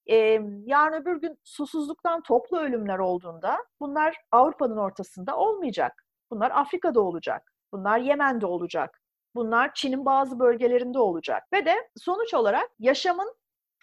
e, 0.10 0.42
yarın 0.66 1.02
öbür 1.02 1.22
gün 1.22 1.40
susuzluktan 1.44 2.22
toplu 2.22 2.58
ölümler 2.58 3.00
olduğunda 3.00 3.66
bunlar 3.80 4.16
Avrupa'nın 4.32 4.78
ortasında 4.78 5.38
olmayacak. 5.38 6.06
Bunlar 6.32 6.52
Afrika'da 6.52 7.02
olacak. 7.02 7.54
Bunlar 7.74 7.98
Yemen'de 7.98 8.46
olacak. 8.46 9.02
Bunlar 9.36 9.74
Çin'in 9.74 10.06
bazı 10.06 10.40
bölgelerinde 10.40 11.00
olacak. 11.00 11.44
Ve 11.54 11.66
de 11.66 11.90
sonuç 11.98 12.34
olarak 12.34 12.70
yaşamın 12.80 13.36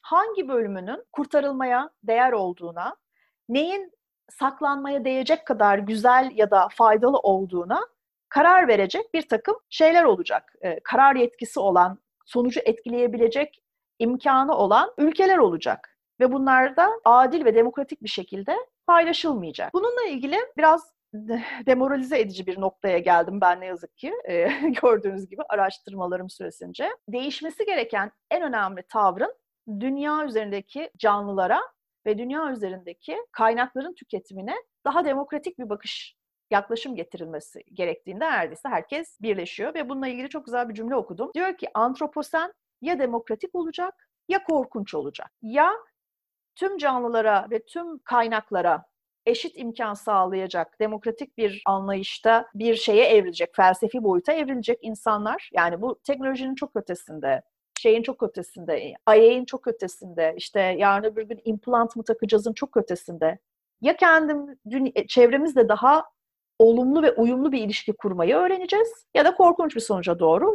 hangi 0.03 0.49
bölümünün 0.49 1.05
kurtarılmaya 1.13 1.91
değer 2.03 2.33
olduğuna, 2.33 2.97
neyin 3.49 3.93
saklanmaya 4.31 5.05
değecek 5.05 5.47
kadar 5.47 5.79
güzel 5.79 6.31
ya 6.35 6.51
da 6.51 6.69
faydalı 6.73 7.19
olduğuna 7.19 7.81
karar 8.29 8.69
verecek 8.69 9.15
bir 9.15 9.29
takım 9.29 9.57
şeyler 9.71 10.05
olacak. 10.05 10.53
E, 10.61 10.81
karar 10.81 11.17
yetkisi 11.17 11.61
olan, 11.61 11.99
sonucu 12.25 12.61
etkileyebilecek 12.65 13.63
imkanı 13.99 14.57
olan 14.57 14.93
ülkeler 14.99 15.39
olacak 15.39 15.96
ve 16.21 16.33
bunlar 16.33 16.77
da 16.77 16.91
adil 17.05 17.45
ve 17.45 17.55
demokratik 17.55 18.03
bir 18.03 18.09
şekilde 18.09 18.57
paylaşılmayacak. 18.87 19.75
Bununla 19.75 20.05
ilgili 20.09 20.37
biraz 20.57 20.93
demoralize 21.67 22.21
edici 22.21 22.47
bir 22.47 22.61
noktaya 22.61 22.99
geldim 22.99 23.41
ben 23.41 23.61
ne 23.61 23.67
yazık 23.67 23.97
ki 23.97 24.13
e, 24.29 24.49
gördüğünüz 24.83 25.29
gibi 25.29 25.43
araştırmalarım 25.49 26.31
süresince. 26.31 26.91
Değişmesi 27.09 27.67
gereken 27.67 28.13
en 28.31 28.43
önemli 28.43 28.83
tavrın 28.89 29.35
dünya 29.81 30.25
üzerindeki 30.25 30.91
canlılara 30.97 31.61
ve 32.07 32.19
dünya 32.19 32.53
üzerindeki 32.53 33.19
kaynakların 33.33 33.95
tüketimine 33.95 34.55
daha 34.85 35.05
demokratik 35.05 35.59
bir 35.59 35.69
bakış 35.69 36.17
yaklaşım 36.51 36.97
getirilmesi 36.97 37.63
gerektiğinde 37.73 38.25
neredeyse 38.25 38.69
herkes 38.69 39.21
birleşiyor 39.21 39.75
ve 39.75 39.89
bununla 39.89 40.09
ilgili 40.09 40.29
çok 40.29 40.45
güzel 40.45 40.69
bir 40.69 40.75
cümle 40.75 40.97
okudum. 40.97 41.31
Diyor 41.35 41.57
ki 41.57 41.69
antroposen 41.75 42.53
ya 42.81 42.99
demokratik 42.99 43.55
olacak 43.55 44.09
ya 44.29 44.45
korkunç 44.45 44.95
olacak. 44.95 45.33
Ya 45.43 45.73
tüm 46.57 46.79
canlılara 46.79 47.47
ve 47.51 47.65
tüm 47.65 47.99
kaynaklara 47.99 48.85
eşit 49.27 49.53
imkan 49.57 49.95
sağlayacak 49.95 50.81
demokratik 50.81 51.39
bir 51.39 51.63
anlayışta 51.67 52.47
bir 52.55 52.75
şeye 52.75 53.05
evrilecek, 53.07 53.57
felsefi 53.57 54.03
boyuta 54.03 54.33
evrilecek 54.33 54.79
insanlar. 54.83 55.51
Yani 55.55 55.83
bu 55.83 56.01
teknolojinin 56.05 56.55
çok 56.55 56.77
ötesinde, 56.77 57.43
şeyin 57.81 58.03
çok 58.03 58.23
ötesinde, 58.23 58.95
IA'in 59.09 59.45
çok 59.45 59.67
ötesinde, 59.67 60.35
işte 60.37 60.61
yarın 60.61 61.05
öbür 61.05 61.23
gün 61.23 61.41
implant 61.45 61.97
mı 61.97 62.05
takacağızın 62.05 62.53
çok 62.53 62.77
ötesinde. 62.77 63.39
Ya 63.81 63.97
kendim, 63.97 64.59
çevremizde 65.09 65.69
daha 65.69 66.05
olumlu 66.59 67.03
ve 67.03 67.13
uyumlu 67.13 67.53
bir 67.53 67.61
ilişki 67.61 67.93
kurmayı 67.93 68.37
öğreneceğiz 68.37 69.07
ya 69.15 69.25
da 69.25 69.35
korkunç 69.35 69.77
bir 69.77 69.81
sonuca 69.81 70.19
doğru 70.19 70.55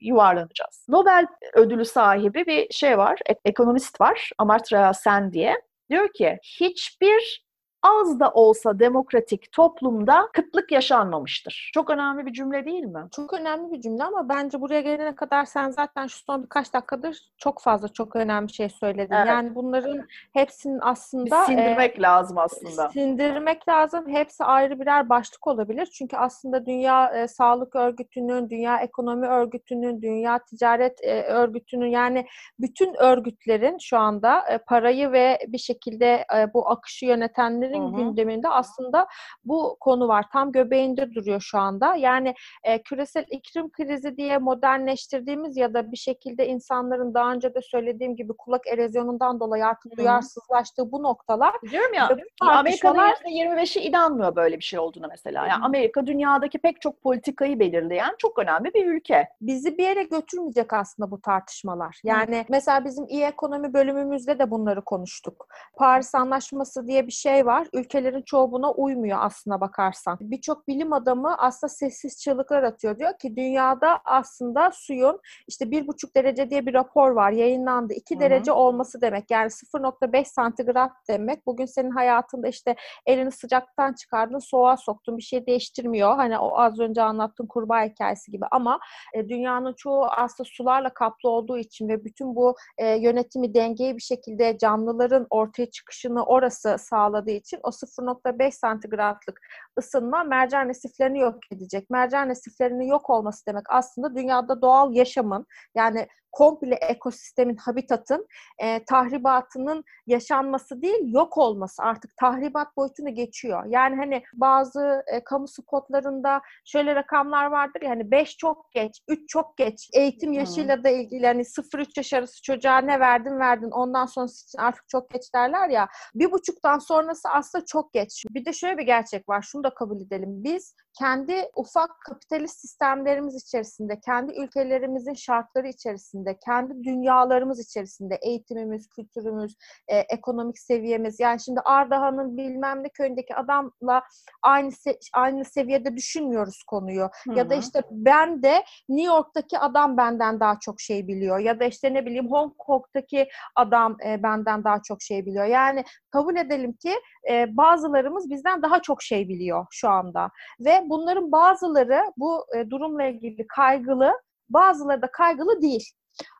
yuvarlanacağız. 0.00 0.86
Nobel 0.88 1.26
ödülü 1.54 1.84
sahibi 1.84 2.46
bir 2.46 2.66
şey 2.70 2.98
var, 2.98 3.18
ekonomist 3.44 4.00
var, 4.00 4.30
Amartya 4.38 4.94
Sen 4.94 5.32
diye. 5.32 5.56
Diyor 5.90 6.08
ki 6.12 6.38
hiçbir 6.42 7.43
az 7.84 8.20
da 8.20 8.30
olsa 8.30 8.78
demokratik 8.78 9.52
toplumda 9.52 10.28
kıtlık 10.32 10.72
yaşanmamıştır. 10.72 11.70
Çok 11.74 11.90
önemli 11.90 12.26
bir 12.26 12.32
cümle 12.32 12.64
değil 12.64 12.84
mi? 12.84 13.08
Çok 13.16 13.32
önemli 13.32 13.72
bir 13.72 13.80
cümle 13.80 14.04
ama 14.04 14.28
bence 14.28 14.60
buraya 14.60 14.80
gelene 14.80 15.14
kadar 15.14 15.44
sen 15.44 15.70
zaten 15.70 16.06
şu 16.06 16.18
son 16.18 16.42
birkaç 16.42 16.74
dakikadır 16.74 17.18
çok 17.38 17.62
fazla 17.62 17.88
çok 17.88 18.16
önemli 18.16 18.54
şey 18.54 18.68
söyledin. 18.68 19.14
Evet. 19.14 19.28
Yani 19.28 19.54
bunların 19.54 20.06
hepsinin 20.32 20.78
aslında... 20.82 21.40
Bir 21.40 21.46
sindirmek 21.46 21.98
e, 21.98 22.02
lazım 22.02 22.38
aslında. 22.38 22.88
Sindirmek 22.88 23.68
lazım. 23.68 24.08
Hepsi 24.08 24.44
ayrı 24.44 24.80
birer 24.80 25.08
başlık 25.08 25.46
olabilir. 25.46 25.86
Çünkü 25.86 26.16
aslında 26.16 26.66
Dünya 26.66 27.08
e, 27.14 27.28
Sağlık 27.28 27.76
Örgütü'nün, 27.76 28.50
Dünya 28.50 28.78
Ekonomi 28.78 29.26
Örgütü'nün, 29.26 30.02
Dünya 30.02 30.38
Ticaret 30.38 31.04
e, 31.04 31.22
Örgütü'nün 31.22 31.86
yani 31.86 32.26
bütün 32.58 32.94
örgütlerin 32.94 33.78
şu 33.78 33.98
anda 33.98 34.44
e, 34.48 34.58
parayı 34.58 35.12
ve 35.12 35.38
bir 35.48 35.58
şekilde 35.58 36.24
e, 36.36 36.54
bu 36.54 36.70
akışı 36.70 37.06
yönetenleri 37.06 37.73
Hı-hı. 37.82 37.96
gündeminde 37.96 38.48
aslında 38.48 39.06
bu 39.44 39.76
konu 39.80 40.08
var. 40.08 40.24
Tam 40.32 40.52
göbeğinde 40.52 41.14
duruyor 41.14 41.40
şu 41.40 41.58
anda. 41.58 41.94
Yani 41.94 42.34
e, 42.64 42.82
küresel 42.82 43.24
iklim 43.30 43.70
krizi 43.70 44.16
diye 44.16 44.38
modernleştirdiğimiz 44.38 45.56
ya 45.56 45.74
da 45.74 45.92
bir 45.92 45.96
şekilde 45.96 46.46
insanların 46.46 47.14
daha 47.14 47.32
önce 47.32 47.54
de 47.54 47.60
söylediğim 47.62 48.16
gibi 48.16 48.32
kulak 48.38 48.66
erozyonundan 48.66 49.40
dolayı 49.40 49.66
artık 49.66 49.92
Hı-hı. 49.92 49.98
duyarsızlaştığı 49.98 50.92
bu 50.92 51.02
noktalar. 51.02 51.54
Diyorum 51.70 51.94
ya 51.94 52.08
Amerika'da 52.40 53.10
%25'i 53.10 53.82
inanmıyor 53.82 54.36
böyle 54.36 54.58
bir 54.58 54.64
şey 54.64 54.78
olduğuna 54.78 55.06
mesela. 55.06 55.46
Yani 55.46 55.64
Amerika 55.64 56.06
dünyadaki 56.06 56.58
pek 56.58 56.80
çok 56.80 57.02
politikayı 57.02 57.60
belirleyen 57.60 58.14
çok 58.18 58.38
önemli 58.38 58.74
bir 58.74 58.86
ülke. 58.86 59.28
Bizi 59.40 59.78
bir 59.78 59.84
yere 59.84 60.02
götürmeyecek 60.02 60.72
aslında 60.72 61.10
bu 61.10 61.20
tartışmalar. 61.20 62.00
Yani 62.04 62.38
Hı. 62.38 62.44
mesela 62.48 62.84
bizim 62.84 63.06
iyi 63.08 63.24
ekonomi 63.24 63.74
bölümümüzde 63.74 64.38
de 64.38 64.50
bunları 64.50 64.84
konuştuk. 64.84 65.46
Paris 65.76 66.14
Anlaşması 66.14 66.86
diye 66.86 67.06
bir 67.06 67.12
şey 67.12 67.46
var. 67.46 67.63
Ülkelerin 67.72 68.22
çoğu 68.22 68.52
buna 68.52 68.72
uymuyor 68.72 69.18
aslına 69.20 69.60
bakarsan. 69.60 70.18
Birçok 70.20 70.68
bilim 70.68 70.92
adamı 70.92 71.38
aslında 71.38 71.68
sessiz 71.68 72.20
çığlıklar 72.20 72.62
atıyor. 72.62 72.98
Diyor 72.98 73.18
ki 73.18 73.36
dünyada 73.36 74.00
aslında 74.04 74.70
suyun 74.74 75.20
işte 75.48 75.70
bir 75.70 75.86
buçuk 75.86 76.16
derece 76.16 76.50
diye 76.50 76.66
bir 76.66 76.74
rapor 76.74 77.10
var 77.10 77.30
yayınlandı. 77.30 77.92
2 77.92 78.20
derece 78.20 78.52
olması 78.52 79.00
demek. 79.00 79.30
Yani 79.30 79.50
0.5 79.50 80.24
santigrat 80.24 80.92
demek. 81.08 81.46
Bugün 81.46 81.66
senin 81.66 81.90
hayatında 81.90 82.48
işte 82.48 82.76
elini 83.06 83.30
sıcaktan 83.30 83.92
çıkardın, 83.92 84.38
soğuğa 84.38 84.76
soktun 84.76 85.18
bir 85.18 85.22
şey 85.22 85.46
değiştirmiyor. 85.46 86.16
Hani 86.16 86.38
o 86.38 86.58
az 86.58 86.80
önce 86.80 87.02
anlattığım 87.02 87.46
kurbağa 87.46 87.84
hikayesi 87.84 88.30
gibi 88.30 88.44
ama 88.50 88.80
e, 89.14 89.28
dünyanın 89.28 89.74
çoğu 89.74 90.04
aslında 90.04 90.48
sularla 90.52 90.94
kaplı 90.94 91.30
olduğu 91.30 91.58
için 91.58 91.88
ve 91.88 92.04
bütün 92.04 92.36
bu 92.36 92.56
e, 92.78 92.86
yönetimi 92.88 93.54
dengeli 93.54 93.96
bir 93.96 94.02
şekilde 94.02 94.58
canlıların 94.58 95.26
ortaya 95.30 95.70
çıkışını 95.70 96.24
orası 96.24 96.76
sağladığı 96.78 97.30
için 97.44 97.60
o 97.62 97.68
0.5 97.68 98.50
santigratlık 98.50 99.40
ısınma 99.78 100.24
mercan 100.24 100.68
resiflerini 100.68 101.18
yok 101.18 101.38
edecek. 101.52 101.90
Mercan 101.90 102.28
resiflerinin 102.28 102.86
yok 102.86 103.10
olması 103.10 103.46
demek 103.46 103.64
aslında 103.68 104.14
dünyada 104.14 104.62
doğal 104.62 104.94
yaşamın 104.94 105.46
yani 105.74 106.08
komple 106.34 106.74
ekosistemin, 106.74 107.56
habitatın 107.56 108.26
e, 108.58 108.84
tahribatının 108.84 109.84
yaşanması 110.06 110.82
değil, 110.82 111.12
yok 111.12 111.38
olması 111.38 111.82
artık 111.82 112.16
tahribat 112.16 112.76
boyutunu 112.76 113.14
geçiyor. 113.14 113.64
Yani 113.66 113.96
hani 113.96 114.22
bazı 114.34 115.02
e, 115.06 115.24
kamu 115.24 115.48
spotlarında 115.48 116.40
şöyle 116.64 116.94
rakamlar 116.94 117.46
vardır 117.46 117.82
ya 117.82 117.90
hani 117.90 118.10
5 118.10 118.36
çok 118.36 118.72
geç, 118.72 119.00
3 119.08 119.28
çok 119.28 119.56
geç. 119.56 119.88
Eğitim 119.94 120.32
yaşıyla 120.32 120.84
da 120.84 120.88
ilgili 120.88 121.26
hani 121.26 121.44
0-3 121.44 121.86
yaş 121.96 122.12
arası 122.12 122.42
çocuğa 122.42 122.78
ne 122.78 123.00
verdin 123.00 123.38
verdin 123.38 123.70
ondan 123.70 124.06
sonrası 124.06 124.44
için 124.44 124.58
artık 124.58 124.88
çok 124.88 125.10
geç 125.10 125.34
derler 125.34 125.68
ya. 125.68 125.88
Bir 126.14 126.32
buçuktan 126.32 126.78
sonrası 126.78 127.28
aslında 127.28 127.64
çok 127.64 127.92
geç. 127.92 128.24
Bir 128.30 128.44
de 128.44 128.52
şöyle 128.52 128.78
bir 128.78 128.86
gerçek 128.86 129.28
var. 129.28 129.42
Şunu 129.42 129.64
da 129.64 129.74
kabul 129.74 130.00
edelim. 130.00 130.44
Biz 130.44 130.74
kendi 130.98 131.50
ufak 131.56 131.90
kapitalist 132.06 132.60
sistemlerimiz 132.60 133.34
içerisinde, 133.46 134.00
kendi 134.00 134.32
ülkelerimizin 134.32 135.14
şartları 135.14 135.68
içerisinde, 135.68 136.23
kendi 136.44 136.84
dünyalarımız 136.84 137.60
içerisinde 137.60 138.18
eğitimimiz, 138.22 138.88
kültürümüz, 138.88 139.56
e, 139.88 139.98
ekonomik 139.98 140.58
seviyemiz. 140.58 141.20
Yani 141.20 141.40
şimdi 141.40 141.60
Ardahan'ın 141.60 142.36
bilmem 142.36 142.82
ne 142.82 142.88
köyündeki 142.88 143.34
adamla 143.34 144.02
aynı 144.42 144.68
se- 144.68 144.98
aynı 145.14 145.44
seviyede 145.44 145.96
düşünmüyoruz 145.96 146.62
konuyu. 146.62 147.02
Hı-hı. 147.02 147.38
Ya 147.38 147.50
da 147.50 147.54
işte 147.54 147.82
ben 147.90 148.42
de 148.42 148.64
New 148.88 149.14
York'taki 149.14 149.58
adam 149.58 149.96
benden 149.96 150.40
daha 150.40 150.58
çok 150.60 150.80
şey 150.80 151.08
biliyor. 151.08 151.38
Ya 151.38 151.60
da 151.60 151.64
işte 151.64 151.94
ne 151.94 152.06
bileyim 152.06 152.30
Hong 152.30 152.52
Kong'taki 152.58 153.28
adam 153.56 153.96
e, 154.06 154.22
benden 154.22 154.64
daha 154.64 154.82
çok 154.82 155.02
şey 155.02 155.26
biliyor. 155.26 155.44
Yani 155.44 155.84
kabul 156.10 156.36
edelim 156.36 156.72
ki 156.72 156.94
e, 157.30 157.56
bazılarımız 157.56 158.30
bizden 158.30 158.62
daha 158.62 158.82
çok 158.82 159.02
şey 159.02 159.28
biliyor 159.28 159.66
şu 159.70 159.88
anda. 159.88 160.30
Ve 160.60 160.82
bunların 160.86 161.32
bazıları 161.32 162.04
bu 162.16 162.44
e, 162.56 162.70
durumla 162.70 163.04
ilgili 163.04 163.46
kaygılı, 163.46 164.12
bazıları 164.48 165.02
da 165.02 165.10
kaygılı 165.10 165.62
değil. 165.62 165.92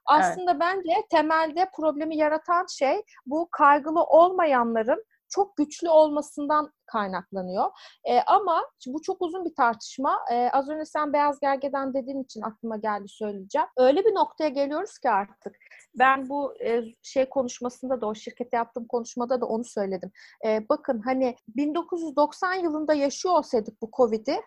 Aslında 0.07 0.51
evet. 0.51 0.61
bence 0.61 1.07
temelde 1.11 1.71
problemi 1.77 2.17
yaratan 2.17 2.67
şey 2.67 3.03
bu 3.27 3.49
kaygılı 3.51 4.03
olmayanların 4.03 5.05
çok 5.35 5.57
güçlü 5.57 5.89
olmasından 5.89 6.73
kaynaklanıyor. 6.87 7.71
E, 8.05 8.21
ama 8.21 8.63
bu 8.87 9.03
çok 9.03 9.23
uzun 9.23 9.45
bir 9.45 9.55
tartışma. 9.55 10.19
E, 10.33 10.51
az 10.53 10.69
önce 10.69 10.85
sen 10.85 11.13
beyaz 11.13 11.41
gergeden 11.41 11.95
dediğin 11.95 12.23
için 12.23 12.43
aklıma 12.43 12.77
geldi 12.77 13.09
söyleyeceğim. 13.09 13.69
Öyle 13.77 14.05
bir 14.05 14.15
noktaya 14.15 14.49
geliyoruz 14.49 14.99
ki 14.99 15.11
artık. 15.11 15.57
Ben 15.99 16.29
bu 16.29 16.55
e, 16.65 16.83
şey 17.03 17.29
konuşmasında 17.29 18.01
da 18.01 18.07
o 18.07 18.15
şirkete 18.15 18.57
yaptığım 18.57 18.87
konuşmada 18.87 19.41
da 19.41 19.47
onu 19.47 19.65
söyledim. 19.65 20.13
E, 20.47 20.69
bakın 20.69 21.01
hani 21.05 21.37
1990 21.49 22.55
yılında 22.55 22.95
yaşıyor 22.95 23.35
olsaydık 23.35 23.83
bu 23.83 23.91
Covid'i 23.97 24.41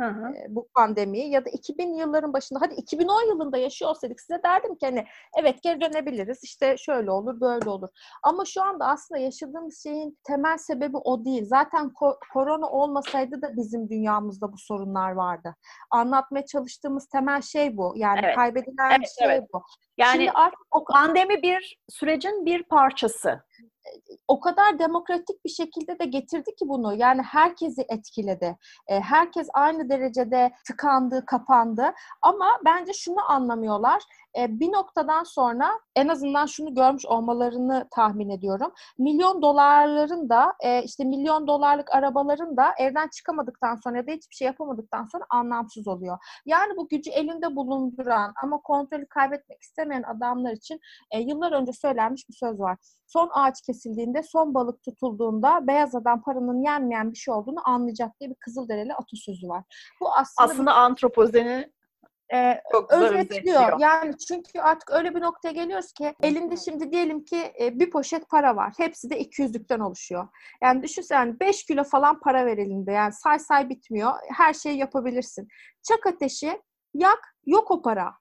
Hı 0.00 0.06
hı. 0.06 0.34
bu 0.48 0.68
pandemiyi 0.74 1.30
ya 1.30 1.44
da 1.44 1.50
2000 1.50 1.94
yılların 1.94 2.32
başında 2.32 2.60
hadi 2.60 2.74
2010 2.74 3.28
yılında 3.28 3.58
yaşıyor 3.58 3.90
olsaydık 3.90 4.20
size 4.20 4.42
derdim 4.42 4.74
ki 4.74 4.86
hani 4.86 5.04
evet 5.40 5.62
geri 5.62 5.80
dönebiliriz 5.80 6.44
işte 6.44 6.76
şöyle 6.76 7.10
olur 7.10 7.40
böyle 7.40 7.70
olur. 7.70 7.88
Ama 8.22 8.44
şu 8.44 8.62
anda 8.62 8.86
aslında 8.86 9.20
yaşadığımız 9.20 9.82
şeyin 9.82 10.18
temel 10.24 10.58
sebebi 10.58 10.96
o 10.96 11.24
değil. 11.24 11.44
Zaten 11.44 11.84
ko- 11.84 12.18
korona 12.32 12.70
olmasaydı 12.70 13.42
da 13.42 13.56
bizim 13.56 13.88
dünyamızda 13.88 14.52
bu 14.52 14.58
sorunlar 14.58 15.10
vardı. 15.10 15.54
Anlatmaya 15.90 16.46
çalıştığımız 16.46 17.06
temel 17.06 17.42
şey 17.42 17.76
bu. 17.76 17.92
Yani 17.96 18.20
evet. 18.24 18.36
kaybedilen 18.36 18.90
evet, 18.90 19.08
şey 19.18 19.26
evet. 19.26 19.44
bu. 19.54 19.62
Yani 19.98 20.16
Şimdi 20.16 20.30
artık 20.30 20.60
o 20.70 20.84
pandemi 20.84 21.42
bir 21.42 21.78
sürecin 21.88 22.46
bir 22.46 22.62
parçası 22.62 23.42
o 24.28 24.40
kadar 24.40 24.78
demokratik 24.78 25.44
bir 25.44 25.50
şekilde 25.50 25.98
de 25.98 26.04
getirdi 26.04 26.54
ki 26.58 26.68
bunu. 26.68 26.94
Yani 26.94 27.22
herkesi 27.22 27.86
etkiledi. 27.88 28.56
E, 28.86 29.00
herkes 29.00 29.48
aynı 29.54 29.90
derecede 29.90 30.52
tıkandı, 30.66 31.26
kapandı. 31.26 31.92
Ama 32.22 32.60
bence 32.64 32.92
şunu 32.92 33.30
anlamıyorlar. 33.30 34.02
E, 34.38 34.60
bir 34.60 34.72
noktadan 34.72 35.22
sonra 35.22 35.70
en 35.96 36.08
azından 36.08 36.46
şunu 36.46 36.74
görmüş 36.74 37.06
olmalarını 37.06 37.88
tahmin 37.90 38.28
ediyorum. 38.28 38.72
Milyon 38.98 39.42
dolarların 39.42 40.28
da 40.28 40.52
e, 40.60 40.82
işte 40.82 41.04
milyon 41.04 41.46
dolarlık 41.46 41.94
arabaların 41.94 42.56
da 42.56 42.74
evden 42.78 43.08
çıkamadıktan 43.08 43.76
sonra 43.76 43.96
ya 43.96 44.06
da 44.06 44.10
hiçbir 44.10 44.34
şey 44.34 44.46
yapamadıktan 44.46 45.08
sonra 45.12 45.24
anlamsız 45.30 45.88
oluyor. 45.88 46.18
Yani 46.46 46.76
bu 46.76 46.88
gücü 46.88 47.10
elinde 47.10 47.56
bulunduran 47.56 48.32
ama 48.42 48.60
kontrolü 48.60 49.06
kaybetmek 49.06 49.62
istemeyen 49.62 50.02
adamlar 50.02 50.52
için 50.52 50.80
e, 51.10 51.20
yıllar 51.20 51.52
önce 51.52 51.72
söylenmiş 51.72 52.28
bir 52.28 52.34
söz 52.34 52.60
var. 52.60 52.78
Son 53.06 53.30
ağaç 53.32 53.62
kesildiğinde, 53.62 54.22
son 54.22 54.54
balık 54.54 54.82
tutulduğunda 54.82 55.66
beyaz 55.66 55.94
adam 55.94 56.22
paranın 56.22 56.62
yenmeyen 56.62 57.12
bir 57.12 57.18
şey 57.18 57.34
olduğunu 57.34 57.60
anlayacak 57.64 58.20
diye 58.20 58.30
bir 58.30 58.34
Kızılderili 58.34 58.94
atasözü 58.94 59.48
var. 59.48 59.64
Bu 60.00 60.12
aslında, 60.12 60.50
aslında 60.50 60.70
bir... 60.70 60.76
antropozeni 60.76 61.72
e, 62.34 62.60
Çok 62.72 62.92
özetliyor. 62.92 63.80
Yani 63.80 64.18
çünkü 64.18 64.60
artık 64.60 64.90
öyle 64.90 65.14
bir 65.14 65.20
noktaya 65.20 65.52
geliyoruz 65.52 65.92
ki 65.92 66.14
elinde 66.22 66.56
şimdi 66.56 66.92
diyelim 66.92 67.24
ki 67.24 67.52
e, 67.60 67.78
bir 67.78 67.90
poşet 67.90 68.28
para 68.28 68.56
var. 68.56 68.72
Hepsi 68.76 69.10
de 69.10 69.20
200'lükten 69.22 69.82
oluşuyor. 69.82 70.28
Yani 70.62 70.82
düşünsen 70.82 71.40
5 71.40 71.64
kilo 71.64 71.84
falan 71.84 72.20
para 72.20 72.46
ver 72.46 72.58
elinde. 72.58 72.92
Yani 72.92 73.12
say 73.12 73.38
say 73.38 73.68
bitmiyor. 73.68 74.12
Her 74.36 74.54
şeyi 74.54 74.78
yapabilirsin. 74.78 75.48
Çak 75.82 76.06
ateşi, 76.06 76.62
yak, 76.94 77.36
yok 77.46 77.70
o 77.70 77.82
para. 77.82 78.14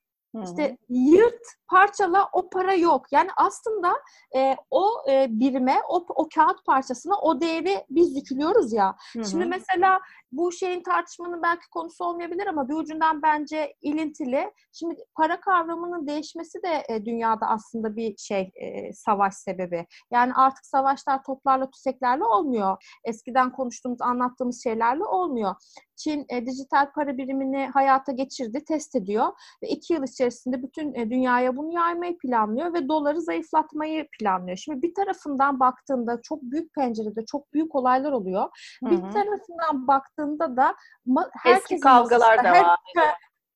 İşte 0.43 0.78
yırt, 0.89 1.41
parçala 1.70 2.30
o 2.34 2.49
para 2.49 2.74
yok. 2.74 3.05
Yani 3.11 3.30
aslında 3.38 3.93
e, 4.36 4.55
o 4.72 4.88
e, 5.09 5.28
birime, 5.30 5.76
o, 5.89 6.05
o 6.09 6.28
kağıt 6.36 6.65
parçasına 6.65 7.15
o 7.22 7.41
değeri 7.41 7.86
biz 7.89 8.15
yüklüyoruz 8.15 8.74
ya. 8.74 8.95
Hı-hı. 9.13 9.26
Şimdi 9.26 9.45
mesela 9.45 9.99
bu 10.32 10.51
şeyin 10.51 10.84
tartışmanın 10.84 11.41
belki 11.41 11.70
konusu 11.70 12.05
olmayabilir 12.05 12.47
ama 12.47 12.70
bir 12.70 12.74
ucundan 12.74 13.22
bence 13.22 13.74
ilintili. 13.82 14.51
Şimdi 14.74 14.95
para 15.15 15.39
kavramının 15.39 16.07
değişmesi 16.07 16.63
de 16.63 16.84
e, 16.89 17.05
dünyada 17.05 17.47
aslında 17.47 17.95
bir 17.95 18.18
şey 18.18 18.51
e, 18.55 18.93
savaş 18.93 19.34
sebebi. 19.34 19.86
Yani 20.11 20.34
artık 20.34 20.65
savaşlar 20.65 21.24
toplarla 21.24 21.70
tüfeklerle 21.70 22.24
olmuyor. 22.24 22.84
Eskiden 23.03 23.51
konuştuğumuz, 23.51 24.01
anlattığımız 24.01 24.63
şeylerle 24.63 25.03
olmuyor. 25.03 25.55
Çin 25.95 26.26
e, 26.30 26.45
dijital 26.45 26.91
para 26.91 27.18
birimini 27.18 27.68
hayata 27.74 28.11
geçirdi, 28.11 28.63
test 28.68 28.95
ediyor 28.95 29.28
ve 29.63 29.68
iki 29.68 29.93
yıl 29.93 30.03
içerisinde 30.03 30.63
bütün 30.63 30.93
e, 30.93 31.09
dünyaya 31.09 31.57
bunu 31.58 31.74
yaymayı 31.74 32.18
planlıyor 32.18 32.74
ve 32.74 32.88
doları 32.88 33.22
zayıflatmayı 33.22 34.08
planlıyor. 34.20 34.58
Şimdi 34.58 34.82
bir 34.82 34.93
tarafından 34.93 35.60
baktığında 35.60 36.22
çok 36.22 36.41
büyük 36.41 36.74
pencerede 36.74 37.26
çok 37.26 37.53
büyük 37.53 37.76
olaylar 37.76 38.12
oluyor. 38.12 38.49
Hı-hı. 38.84 38.91
Bir 38.91 39.01
tarafından 39.01 39.88
baktığında 39.88 40.58
da 40.58 40.76
eski 41.45 41.80
kavgalar 41.80 42.43
da 42.43 42.51
var. 42.51 42.80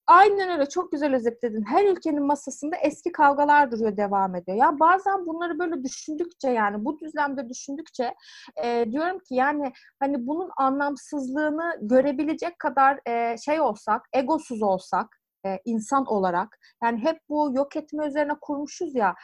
Aynen 0.08 0.50
öyle 0.50 0.70
çok 0.70 0.92
güzel 0.92 1.16
özetledin. 1.16 1.66
Her 1.66 1.86
ülkenin 1.86 2.26
masasında 2.26 2.76
eski 2.76 3.12
kavgalar 3.12 3.72
duruyor 3.72 3.98
devam 3.98 4.36
ediyor. 4.36 4.58
Ya 4.58 4.80
bazen 4.80 5.26
bunları 5.28 5.60
böyle 5.60 5.84
düşündükçe 5.84 6.50
yani 6.50 6.86
bu 6.86 7.00
düzlemde 7.00 7.50
düşündükçe 7.50 8.16
e, 8.64 8.92
diyorum 8.92 9.20
ki 9.20 9.36
yani 9.36 9.72
hani 10.00 10.28
bunun 10.28 10.50
anlamsızlığını 10.58 11.78
görebilecek 11.82 12.60
kadar 12.60 13.00
e, 13.08 13.38
şey 13.38 13.62
olsak, 13.62 14.10
egosuz 14.14 14.62
olsak 14.62 15.21
e, 15.46 15.60
insan 15.66 16.06
olarak 16.06 16.60
yani 16.84 17.04
hep 17.04 17.20
bu 17.30 17.52
yok 17.54 17.76
etme 17.76 18.08
üzerine 18.08 18.34
kurmuşuz 18.42 18.96
ya 18.96 19.16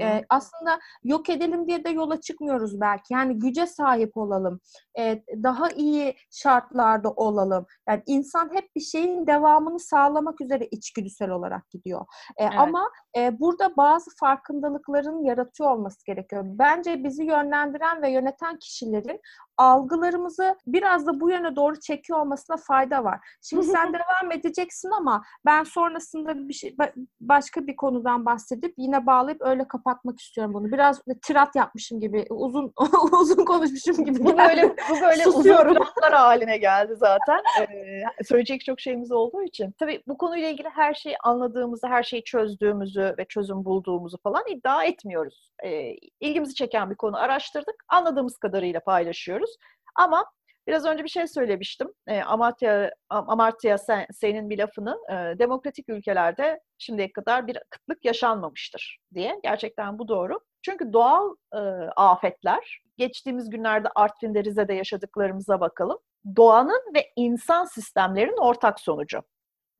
e, 0.00 0.24
aslında 0.28 0.78
yok 1.04 1.30
edelim 1.30 1.68
diye 1.68 1.84
de 1.84 1.90
yola 1.90 2.20
çıkmıyoruz 2.20 2.80
belki. 2.80 3.14
Yani 3.14 3.38
güce 3.38 3.66
sahip 3.66 4.16
olalım 4.16 4.60
e, 4.98 5.22
daha 5.42 5.70
iyi 5.70 6.16
şartlarda 6.30 7.10
olalım. 7.10 7.66
Yani 7.88 8.02
insan 8.06 8.54
hep 8.54 8.74
bir 8.76 8.80
şeyin 8.80 9.26
devamını 9.26 9.80
sağlamak 9.80 10.40
üzere 10.40 10.66
içgüdüsel 10.66 11.30
olarak 11.30 11.70
gidiyor. 11.70 12.06
E, 12.36 12.44
evet. 12.44 12.54
ama 12.56 12.90
e, 13.16 13.40
burada 13.40 13.76
bazı 13.76 14.10
farkındalıkların 14.20 15.24
yaratıyor 15.24 15.70
olması 15.70 16.06
gerekiyor. 16.06 16.42
Bence 16.46 17.04
bizi 17.04 17.24
yönlendiren 17.24 18.02
ve 18.02 18.10
yöneten 18.10 18.58
kişilerin 18.58 19.20
algılarımızı 19.56 20.56
biraz 20.66 21.06
da 21.06 21.20
bu 21.20 21.30
yöne 21.30 21.56
doğru 21.56 21.80
çekiyor 21.80 22.18
olmasına 22.18 22.56
fayda 22.56 23.04
var. 23.04 23.20
Şimdi 23.42 23.66
sen 23.66 23.92
devam 23.92 24.32
edeceksin 24.32 24.90
ama 24.90 25.24
ben 25.46 25.63
sonrasında 25.64 26.48
bir 26.48 26.52
şey 26.52 26.76
başka 27.20 27.66
bir 27.66 27.76
konudan 27.76 28.26
bahsedip 28.26 28.74
yine 28.78 29.06
bağlayıp 29.06 29.42
öyle 29.42 29.68
kapatmak 29.68 30.20
istiyorum 30.20 30.54
bunu. 30.54 30.72
Biraz 30.72 31.02
tirat 31.22 31.56
yapmışım 31.56 32.00
gibi, 32.00 32.26
uzun 32.30 32.72
uzun 33.20 33.44
konuşmuşum 33.44 34.04
gibi. 34.04 34.24
Bu 34.24 34.38
böyle 34.38 34.76
bu 34.90 35.00
böyle 35.02 35.28
uzun 35.28 35.42
tiratlar 35.42 36.12
haline 36.12 36.56
geldi 36.56 36.94
zaten. 36.96 37.42
Ee, 37.60 38.02
söyleyecek 38.24 38.64
çok 38.64 38.80
şeyimiz 38.80 39.12
olduğu 39.12 39.42
için. 39.42 39.74
Tabii 39.78 40.02
bu 40.08 40.18
konuyla 40.18 40.48
ilgili 40.48 40.68
her 40.68 40.94
şeyi 40.94 41.16
anladığımızı, 41.24 41.86
her 41.86 42.02
şeyi 42.02 42.24
çözdüğümüzü 42.24 43.14
ve 43.18 43.24
çözüm 43.24 43.64
bulduğumuzu 43.64 44.18
falan 44.22 44.42
iddia 44.48 44.84
etmiyoruz. 44.84 45.50
Ee, 45.64 45.96
ilgimizi 46.20 46.54
çeken 46.54 46.90
bir 46.90 46.96
konu 46.96 47.16
araştırdık. 47.16 47.84
Anladığımız 47.88 48.36
kadarıyla 48.36 48.80
paylaşıyoruz. 48.80 49.56
Ama 49.94 50.24
Biraz 50.66 50.84
önce 50.84 51.04
bir 51.04 51.08
şey 51.08 51.26
söylemiştim. 51.26 51.88
E, 52.06 52.22
Amartya, 52.22 52.90
Amartya 53.08 53.78
Sen, 53.78 54.06
Sen'in 54.12 54.50
bir 54.50 54.58
lafını 54.58 54.98
e, 55.10 55.38
demokratik 55.38 55.88
ülkelerde 55.88 56.60
şimdiye 56.78 57.12
kadar 57.12 57.46
bir 57.46 57.58
kıtlık 57.70 58.04
yaşanmamıştır 58.04 58.98
diye. 59.14 59.40
Gerçekten 59.42 59.98
bu 59.98 60.08
doğru. 60.08 60.40
Çünkü 60.62 60.92
doğal 60.92 61.34
e, 61.52 61.58
afetler, 61.96 62.82
geçtiğimiz 62.96 63.50
günlerde 63.50 63.88
Artvin'de, 63.94 64.44
Rize'de 64.44 64.74
yaşadıklarımıza 64.74 65.60
bakalım. 65.60 65.98
Doğanın 66.36 66.94
ve 66.94 67.12
insan 67.16 67.64
sistemlerinin 67.64 68.40
ortak 68.40 68.80
sonucu. 68.80 69.22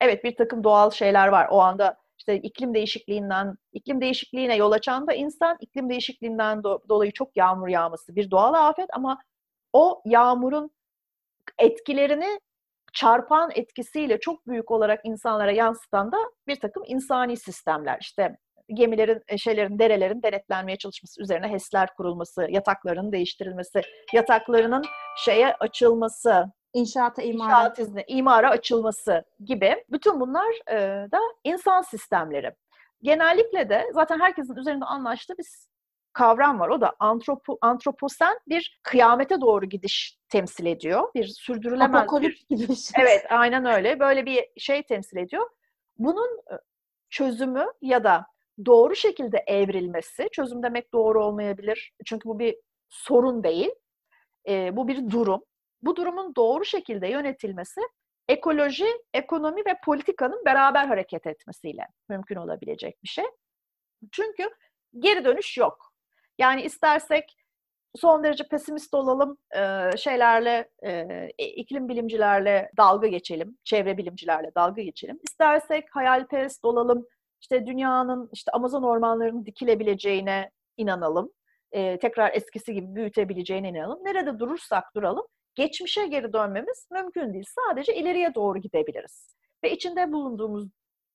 Evet 0.00 0.24
bir 0.24 0.36
takım 0.36 0.64
doğal 0.64 0.90
şeyler 0.90 1.28
var. 1.28 1.48
O 1.50 1.60
anda 1.60 1.96
işte 2.18 2.36
iklim 2.36 2.74
değişikliğinden, 2.74 3.56
iklim 3.72 4.00
değişikliğine 4.00 4.56
yol 4.56 4.72
açan 4.72 5.06
da 5.06 5.12
insan, 5.14 5.56
iklim 5.60 5.90
değişikliğinden 5.90 6.58
do- 6.58 6.88
dolayı 6.88 7.12
çok 7.12 7.36
yağmur 7.36 7.68
yağması 7.68 8.16
bir 8.16 8.30
doğal 8.30 8.54
afet 8.68 8.86
ama 8.92 9.18
o 9.74 10.02
yağmurun 10.04 10.70
etkilerini 11.58 12.38
çarpan 12.92 13.50
etkisiyle 13.54 14.20
çok 14.20 14.46
büyük 14.46 14.70
olarak 14.70 15.00
insanlara 15.04 15.52
yansıtan 15.52 16.12
da 16.12 16.16
bir 16.46 16.60
takım 16.60 16.82
insani 16.86 17.36
sistemler. 17.36 17.98
İşte 18.00 18.36
gemilerin, 18.68 19.22
e, 19.28 19.38
şeylerin, 19.38 19.78
derelerin 19.78 20.22
denetlenmeye 20.22 20.78
çalışması, 20.78 21.22
üzerine 21.22 21.48
HES'ler 21.48 21.88
kurulması, 21.96 22.46
yataklarının 22.50 23.12
değiştirilmesi, 23.12 23.82
yataklarının 24.12 24.84
şeye 25.16 25.54
açılması, 25.54 26.44
inşaata 26.72 27.22
imara, 27.22 27.48
inşaat 27.48 27.78
izni, 27.78 28.04
imara 28.08 28.50
açılması 28.50 29.24
gibi 29.44 29.84
bütün 29.90 30.20
bunlar 30.20 30.70
e, 30.70 30.76
da 31.12 31.18
insan 31.44 31.82
sistemleri. 31.82 32.52
Genellikle 33.02 33.68
de 33.68 33.90
zaten 33.94 34.20
herkesin 34.20 34.56
üzerinde 34.56 34.84
anlaştığı 34.84 35.38
bir 35.38 35.46
kavram 36.14 36.60
var. 36.60 36.68
O 36.68 36.80
da 36.80 36.92
antropo, 36.98 37.58
antroposen 37.60 38.38
bir 38.48 38.80
kıyamete 38.82 39.40
doğru 39.40 39.66
gidiş 39.66 40.18
temsil 40.28 40.66
ediyor. 40.66 41.14
Bir 41.14 41.26
sürdürülemez 41.26 42.02
Apokalips 42.02 42.42
bir... 42.50 42.56
gibi 42.56 42.76
şey. 42.76 43.02
Evet, 43.04 43.26
aynen 43.30 43.64
öyle. 43.64 44.00
Böyle 44.00 44.26
bir 44.26 44.44
şey 44.56 44.82
temsil 44.82 45.16
ediyor. 45.16 45.50
Bunun 45.98 46.38
e, 46.52 46.54
çözümü 47.10 47.66
ya 47.82 48.04
da 48.04 48.26
doğru 48.66 48.96
şekilde 48.96 49.44
evrilmesi, 49.46 50.28
çözüm 50.32 50.62
demek 50.62 50.92
doğru 50.92 51.24
olmayabilir. 51.24 51.92
Çünkü 52.04 52.28
bu 52.28 52.38
bir 52.38 52.56
sorun 52.88 53.44
değil. 53.44 53.70
E, 54.48 54.76
bu 54.76 54.88
bir 54.88 55.10
durum. 55.10 55.44
Bu 55.82 55.96
durumun 55.96 56.34
doğru 56.36 56.64
şekilde 56.64 57.08
yönetilmesi 57.08 57.80
ekoloji, 58.28 58.86
ekonomi 59.14 59.60
ve 59.66 59.80
politikanın 59.84 60.44
beraber 60.44 60.86
hareket 60.86 61.26
etmesiyle 61.26 61.88
mümkün 62.08 62.36
olabilecek 62.36 63.02
bir 63.02 63.08
şey. 63.08 63.24
Çünkü 64.12 64.50
geri 64.98 65.24
dönüş 65.24 65.58
yok. 65.58 65.93
Yani 66.38 66.62
istersek 66.62 67.36
son 67.96 68.24
derece 68.24 68.48
pesimist 68.48 68.94
olalım, 68.94 69.38
şeylerle, 69.96 70.70
iklim 71.38 71.88
bilimcilerle 71.88 72.70
dalga 72.76 73.06
geçelim, 73.06 73.58
çevre 73.64 73.96
bilimcilerle 73.96 74.50
dalga 74.56 74.82
geçelim. 74.82 75.18
İstersek 75.22 75.84
hayalperest 75.90 76.64
olalım, 76.64 77.06
işte 77.40 77.66
dünyanın, 77.66 78.30
işte 78.32 78.52
Amazon 78.52 78.82
ormanlarının 78.82 79.46
dikilebileceğine 79.46 80.50
inanalım. 80.76 81.32
Tekrar 81.72 82.32
eskisi 82.34 82.74
gibi 82.74 82.94
büyütebileceğine 82.94 83.68
inanalım. 83.68 84.04
Nerede 84.04 84.38
durursak 84.38 84.94
duralım, 84.94 85.26
geçmişe 85.54 86.06
geri 86.06 86.32
dönmemiz 86.32 86.88
mümkün 86.90 87.32
değil. 87.32 87.46
Sadece 87.48 87.94
ileriye 87.94 88.34
doğru 88.34 88.58
gidebiliriz. 88.58 89.34
Ve 89.64 89.72
içinde 89.72 90.12
bulunduğumuz, 90.12 90.68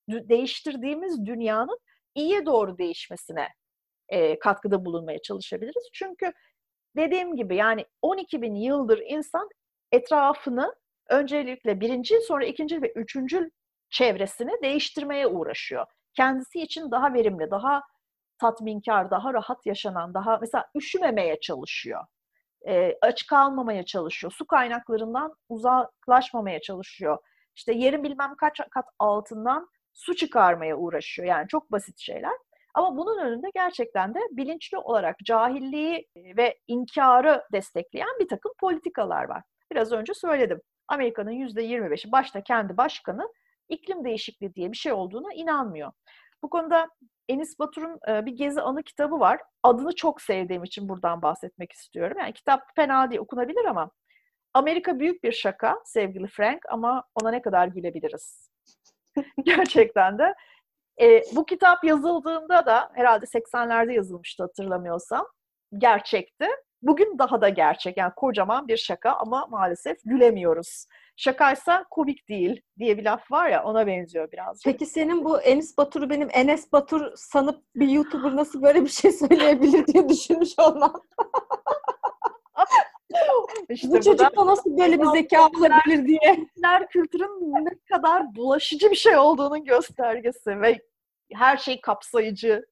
değiştirdiğimiz 0.10 1.26
dünyanın 1.26 1.80
iyiye 2.16 2.46
doğru 2.46 2.78
değişmesine 2.78 3.48
e, 4.10 4.40
katkıda 4.40 4.86
bulunmaya 4.86 5.22
çalışabiliriz. 5.22 5.90
Çünkü 5.94 6.34
dediğim 6.96 7.36
gibi 7.36 7.56
yani 7.56 7.86
12 8.02 8.42
bin 8.42 8.56
yıldır 8.56 9.02
insan 9.08 9.50
etrafını 9.92 10.76
öncelikle 11.10 11.80
birinci, 11.80 12.22
sonra 12.22 12.46
ikinci 12.46 12.82
ve 12.82 12.92
üçüncü 12.92 13.52
çevresini 13.90 14.52
değiştirmeye 14.64 15.28
uğraşıyor. 15.28 15.86
Kendisi 16.14 16.62
için 16.62 16.92
daha 16.92 17.14
verimli, 17.14 17.52
daha 17.52 17.84
tatminkar, 18.42 19.12
daha 19.12 19.34
rahat 19.34 19.66
yaşanan, 19.66 20.14
daha 20.14 20.38
mesela 20.38 20.66
üşümemeye 20.76 21.40
çalışıyor. 21.40 22.06
E, 22.68 22.98
aç 23.02 23.28
kalmamaya 23.28 23.86
çalışıyor. 23.86 24.34
Su 24.34 24.48
kaynaklarından 24.48 25.36
uzaklaşmamaya 25.50 26.62
çalışıyor. 26.62 27.18
İşte 27.56 27.74
yerin 27.74 28.04
bilmem 28.04 28.36
kaç 28.36 28.60
kat 28.72 28.86
altından 29.00 29.70
su 29.94 30.16
çıkarmaya 30.16 30.78
uğraşıyor. 30.78 31.28
Yani 31.28 31.48
çok 31.48 31.72
basit 31.72 32.00
şeyler. 32.00 32.34
Ama 32.74 32.98
bunun 32.98 33.18
önünde 33.18 33.48
gerçekten 33.56 34.14
de 34.14 34.20
bilinçli 34.32 34.78
olarak 34.78 35.18
cahilliği 35.26 36.08
ve 36.16 36.58
inkarı 36.68 37.44
destekleyen 37.54 38.20
bir 38.20 38.28
takım 38.28 38.52
politikalar 38.60 39.24
var. 39.24 39.44
Biraz 39.72 39.92
önce 39.92 40.14
söyledim. 40.14 40.62
Amerika'nın 40.88 41.32
%25'i 41.32 42.12
başta 42.12 42.44
kendi 42.44 42.78
başkanı 42.78 43.30
iklim 43.70 44.04
değişikliği 44.04 44.54
diye 44.56 44.72
bir 44.72 44.78
şey 44.78 44.92
olduğuna 44.94 45.34
inanmıyor. 45.34 45.92
Bu 46.44 46.50
konuda 46.50 46.88
Enis 47.30 47.60
Batur'un 47.60 48.00
bir 48.26 48.32
gezi 48.32 48.62
anı 48.62 48.84
kitabı 48.84 49.20
var. 49.20 49.42
Adını 49.64 49.96
çok 49.96 50.22
sevdiğim 50.22 50.64
için 50.64 50.90
buradan 50.90 51.22
bahsetmek 51.22 51.72
istiyorum. 51.72 52.18
Yani 52.20 52.34
kitap 52.34 52.62
fena 52.76 53.12
değil, 53.12 53.22
okunabilir 53.22 53.66
ama 53.66 53.92
Amerika 54.54 55.00
büyük 55.00 55.24
bir 55.24 55.32
şaka 55.32 55.82
sevgili 55.86 56.28
Frank 56.28 56.62
ama 56.70 57.04
ona 57.16 57.32
ne 57.32 57.42
kadar 57.42 57.68
gülebiliriz? 57.68 58.50
Gerçekten 59.44 60.18
de 60.18 60.34
e, 61.02 61.24
bu 61.36 61.46
kitap 61.46 61.84
yazıldığında 61.84 62.66
da 62.66 62.90
herhalde 62.94 63.26
80'lerde 63.26 63.92
yazılmıştı 63.92 64.44
hatırlamıyorsam. 64.44 65.26
Gerçekti. 65.78 66.48
Bugün 66.82 67.20
daha 67.20 67.42
da 67.42 67.50
gerçek. 67.50 67.98
Yani 67.98 68.14
kocaman 68.16 68.68
bir 68.68 68.78
şaka 68.78 69.12
ama 69.12 69.48
maalesef 69.48 69.98
gülemiyoruz. 70.06 70.86
Şakaysa 71.16 71.86
komik 71.90 72.30
değil 72.30 72.62
diye 72.80 72.98
bir 72.98 73.04
laf 73.04 73.32
var 73.32 73.50
ya 73.50 73.64
ona 73.64 73.88
benziyor 73.88 74.32
birazcık. 74.32 74.66
Peki 74.66 74.86
senin 74.86 75.26
bu 75.26 75.42
Enis 75.42 75.78
Batur'u 75.78 76.10
benim 76.10 76.30
Enes 76.32 76.72
Batur 76.72 77.12
sanıp 77.16 77.64
bir 77.76 77.88
YouTuber 77.88 78.36
nasıl 78.36 78.62
böyle 78.62 78.82
bir 78.84 78.90
şey 78.90 79.12
söyleyebilir 79.30 79.88
diye 79.88 80.10
düşünmüş 80.10 80.60
olmam. 80.60 81.04
İşte 83.70 83.90
bu 83.90 84.02
çocukta 84.02 84.46
nasıl 84.46 84.78
böyle 84.78 85.02
bir 85.02 85.06
zeka 85.06 85.48
olabilir 85.48 86.08
diye. 86.08 86.48
Kültürün 86.90 87.66
ne 87.66 87.70
kadar 87.92 88.36
bulaşıcı 88.36 88.92
bir 88.92 88.96
şey 88.96 89.18
olduğunun 89.18 89.66
göstergesi 89.66 90.62
ve 90.62 90.80
her 91.34 91.58
şey 91.58 91.82
kapsayıcı. 91.82 92.66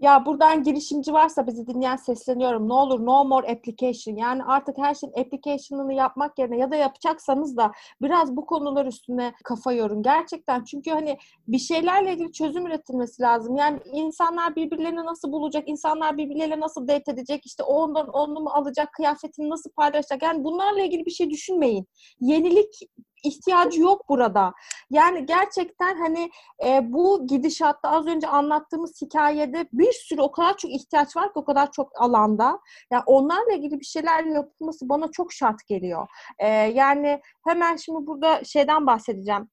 Ya 0.00 0.26
buradan 0.26 0.62
girişimci 0.62 1.12
varsa 1.12 1.46
bizi 1.46 1.66
dinleyen 1.66 1.96
sesleniyorum. 1.96 2.68
Ne 2.68 2.72
olur 2.72 3.06
no 3.06 3.24
more 3.24 3.52
application. 3.52 4.16
Yani 4.16 4.44
artık 4.44 4.78
her 4.78 4.94
şeyin 4.94 5.12
application'ını 5.12 5.94
yapmak 5.94 6.38
yerine 6.38 6.58
ya 6.58 6.70
da 6.70 6.76
yapacaksanız 6.76 7.56
da 7.56 7.72
biraz 8.02 8.36
bu 8.36 8.46
konular 8.46 8.86
üstüne 8.86 9.34
kafa 9.44 9.72
yorun. 9.72 10.02
Gerçekten 10.02 10.64
çünkü 10.64 10.90
hani 10.90 11.18
bir 11.48 11.58
şeylerle 11.58 12.12
ilgili 12.12 12.32
çözüm 12.32 12.66
üretilmesi 12.66 13.22
lazım. 13.22 13.56
Yani 13.56 13.80
insanlar 13.92 14.56
birbirlerini 14.56 15.04
nasıl 15.04 15.32
bulacak? 15.32 15.68
insanlar 15.68 16.16
birbirleriyle 16.18 16.60
nasıl 16.60 16.88
date 16.88 17.12
edecek? 17.12 17.46
İşte 17.46 17.62
ondan 17.62 18.08
onu 18.08 18.40
mu 18.40 18.50
alacak? 18.50 18.92
Kıyafetini 18.92 19.50
nasıl 19.50 19.70
paylaşacak? 19.70 20.22
Yani 20.22 20.44
bunlarla 20.44 20.80
ilgili 20.80 21.06
bir 21.06 21.10
şey 21.10 21.30
düşünmeyin. 21.30 21.86
Yenilik 22.20 22.88
ihtiyacı 23.24 23.80
yok 23.80 24.08
burada. 24.08 24.54
Yani 24.90 25.26
gerçekten 25.26 25.98
hani 25.98 26.30
e, 26.64 26.92
bu 26.92 27.26
gidişatta 27.26 27.88
az 27.90 28.06
önce 28.06 28.28
anlattığımız 28.28 29.02
hikayede 29.02 29.68
bir 29.72 29.92
sürü 29.92 30.20
o 30.20 30.32
kadar 30.32 30.56
çok 30.56 30.70
ihtiyaç 30.70 31.16
var 31.16 31.26
ki 31.26 31.32
o 31.38 31.44
kadar 31.44 31.72
çok 31.72 32.02
alanda. 32.02 32.60
Yani 32.92 33.02
onlarla 33.06 33.52
ilgili 33.52 33.80
bir 33.80 33.84
şeyler 33.84 34.24
yapılması 34.24 34.88
bana 34.88 35.10
çok 35.10 35.32
şart 35.32 35.66
geliyor. 35.66 36.08
E, 36.38 36.48
yani 36.48 37.20
hemen 37.46 37.76
şimdi 37.76 38.06
burada 38.06 38.44
şeyden 38.44 38.86
bahsedeceğim 38.86 39.48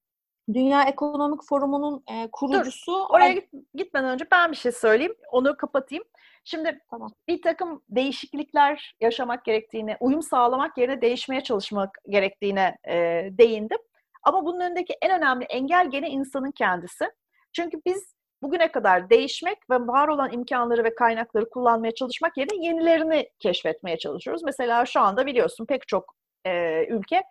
Dünya 0.53 0.83
Ekonomik 0.83 1.43
Forumu'nun 1.49 2.03
e, 2.11 2.29
kurucusu. 2.31 2.91
Dur, 2.91 3.05
oraya 3.09 3.33
git, 3.33 3.49
gitmeden 3.73 4.09
önce 4.09 4.25
ben 4.31 4.51
bir 4.51 4.57
şey 4.57 4.71
söyleyeyim. 4.71 5.15
Onu 5.31 5.57
kapatayım. 5.57 6.03
Şimdi 6.43 6.79
tamam. 6.89 7.11
bir 7.27 7.41
takım 7.41 7.83
değişiklikler 7.89 8.95
yaşamak 9.01 9.45
gerektiğine, 9.45 9.97
uyum 9.99 10.21
sağlamak 10.21 10.77
yerine 10.77 11.01
değişmeye 11.01 11.43
çalışmak 11.43 11.97
gerektiğine 12.09 12.77
e, 12.87 12.93
değindim. 13.31 13.77
Ama 14.23 14.45
bunun 14.45 14.59
önündeki 14.59 14.93
en 15.01 15.11
önemli 15.19 15.45
engel 15.45 15.89
gene 15.89 16.09
insanın 16.09 16.51
kendisi. 16.51 17.05
Çünkü 17.53 17.77
biz 17.85 18.15
bugüne 18.41 18.71
kadar 18.71 19.09
değişmek 19.09 19.69
ve 19.69 19.75
var 19.79 20.07
olan 20.07 20.31
imkanları 20.31 20.83
ve 20.83 20.95
kaynakları 20.95 21.49
kullanmaya 21.49 21.93
çalışmak 21.95 22.37
yerine 22.37 22.65
yenilerini 22.65 23.29
keşfetmeye 23.39 23.97
çalışıyoruz. 23.97 24.43
Mesela 24.43 24.85
şu 24.85 24.99
anda 24.99 25.25
biliyorsun 25.25 25.65
pek 25.65 25.87
çok 25.87 26.15
e, 26.45 26.85
ülke 26.85 27.23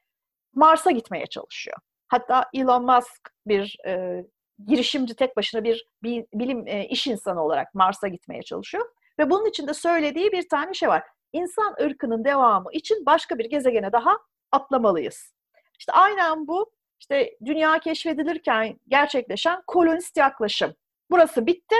Mars'a 0.55 0.91
gitmeye 0.91 1.27
çalışıyor. 1.27 1.77
Hatta 2.15 2.51
Elon 2.55 2.85
Musk 2.85 3.31
bir 3.47 3.77
e, 3.87 4.25
girişimci 4.67 5.15
tek 5.15 5.37
başına 5.37 5.65
bir, 5.65 5.87
bilim 6.35 6.67
e, 6.67 6.87
iş 6.89 7.07
insanı 7.07 7.45
olarak 7.45 7.75
Mars'a 7.75 8.09
gitmeye 8.09 8.43
çalışıyor. 8.43 8.87
Ve 9.19 9.31
bunun 9.31 9.47
için 9.47 9.67
de 9.67 9.75
söylediği 9.75 10.33
bir 10.33 10.49
tane 10.49 10.75
şey 10.75 10.89
var. 10.89 11.03
İnsan 11.33 11.75
ırkının 11.83 12.25
devamı 12.25 12.73
için 12.73 13.07
başka 13.07 13.39
bir 13.39 13.45
gezegene 13.45 13.93
daha 13.93 14.19
atlamalıyız. 14.53 15.35
İşte 15.79 15.93
aynen 15.93 16.47
bu 16.47 16.73
işte 17.01 17.37
dünya 17.45 17.79
keşfedilirken 17.79 18.81
gerçekleşen 18.89 19.63
kolonist 19.67 20.17
yaklaşım. 20.17 20.75
Burası 21.11 21.47
bitti. 21.47 21.77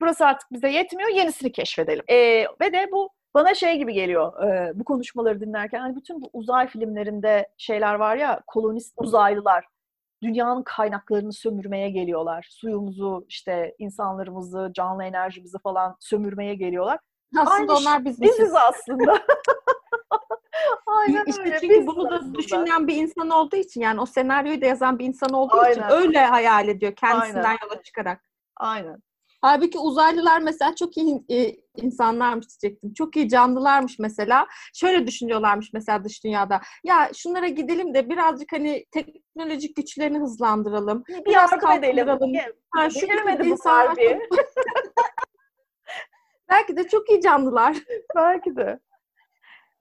Burası 0.00 0.26
artık 0.26 0.52
bize 0.52 0.68
yetmiyor. 0.68 1.10
Yenisini 1.10 1.52
keşfedelim. 1.52 2.04
E, 2.08 2.16
ve 2.60 2.72
de 2.72 2.88
bu 2.92 3.10
bana 3.34 3.54
şey 3.54 3.78
gibi 3.78 3.92
geliyor 3.92 4.44
e, 4.44 4.72
bu 4.74 4.84
konuşmaları 4.84 5.40
dinlerken. 5.40 5.80
Hani 5.80 5.96
bütün 5.96 6.22
bu 6.22 6.30
uzay 6.32 6.68
filmlerinde 6.68 7.48
şeyler 7.56 7.94
var 7.94 8.16
ya 8.16 8.40
kolonist 8.46 8.94
uzaylılar 8.96 9.64
dünyanın 10.22 10.62
kaynaklarını 10.62 11.32
sömürmeye 11.32 11.90
geliyorlar. 11.90 12.46
Suyumuzu, 12.50 13.24
işte 13.28 13.74
insanlarımızı, 13.78 14.70
canlı 14.74 15.04
enerjimizi 15.04 15.58
falan 15.58 15.96
sömürmeye 16.00 16.54
geliyorlar. 16.54 16.98
Aslında 17.38 17.54
Aynı 17.54 17.76
onlar 17.76 18.04
biz 18.04 18.20
biziz 18.20 18.54
aslında. 18.54 19.18
Aynen 20.86 21.24
işte 21.26 21.42
öyle. 21.42 21.58
Çünkü 21.60 21.80
biz 21.80 21.86
bunu 21.86 22.10
da 22.10 22.14
aslında. 22.16 22.34
düşünen 22.34 22.86
bir 22.86 22.96
insan 22.96 23.30
olduğu 23.30 23.56
için 23.56 23.80
yani 23.80 24.00
o 24.00 24.06
senaryoyu 24.06 24.60
da 24.60 24.66
yazan 24.66 24.98
bir 24.98 25.04
insan 25.04 25.30
olduğu 25.30 25.58
Aynen. 25.58 25.72
için 25.72 25.82
öyle 25.90 26.18
hayal 26.18 26.68
ediyor 26.68 26.94
kendisinden 26.96 27.44
Aynen. 27.44 27.58
yola 27.62 27.82
çıkarak. 27.82 28.20
Aynen. 28.56 29.02
Halbuki 29.40 29.78
uzaylılar 29.78 30.40
mesela 30.40 30.74
çok 30.74 30.96
iyi 30.96 31.24
insanlarmış 31.76 32.46
diyecektim. 32.48 32.94
Çok 32.94 33.16
iyi 33.16 33.28
canlılarmış 33.28 33.98
mesela. 33.98 34.46
Şöyle 34.74 35.06
düşünüyorlarmış 35.06 35.72
mesela 35.72 36.04
dış 36.04 36.24
dünyada. 36.24 36.60
Ya 36.84 37.10
şunlara 37.14 37.48
gidelim 37.48 37.94
de 37.94 38.08
birazcık 38.10 38.52
hani 38.52 38.86
teknolojik 38.90 39.76
güçlerini 39.76 40.18
hızlandıralım. 40.18 41.04
Bir 41.08 41.24
biraz 41.24 41.52
edelim. 41.52 42.08
Ha, 42.70 42.90
şu 42.90 43.06
insan... 43.44 43.96
Belki 46.50 46.76
de 46.76 46.88
çok 46.88 47.10
iyi 47.10 47.20
canlılar. 47.20 47.76
Belki 48.16 48.56
de. 48.56 48.78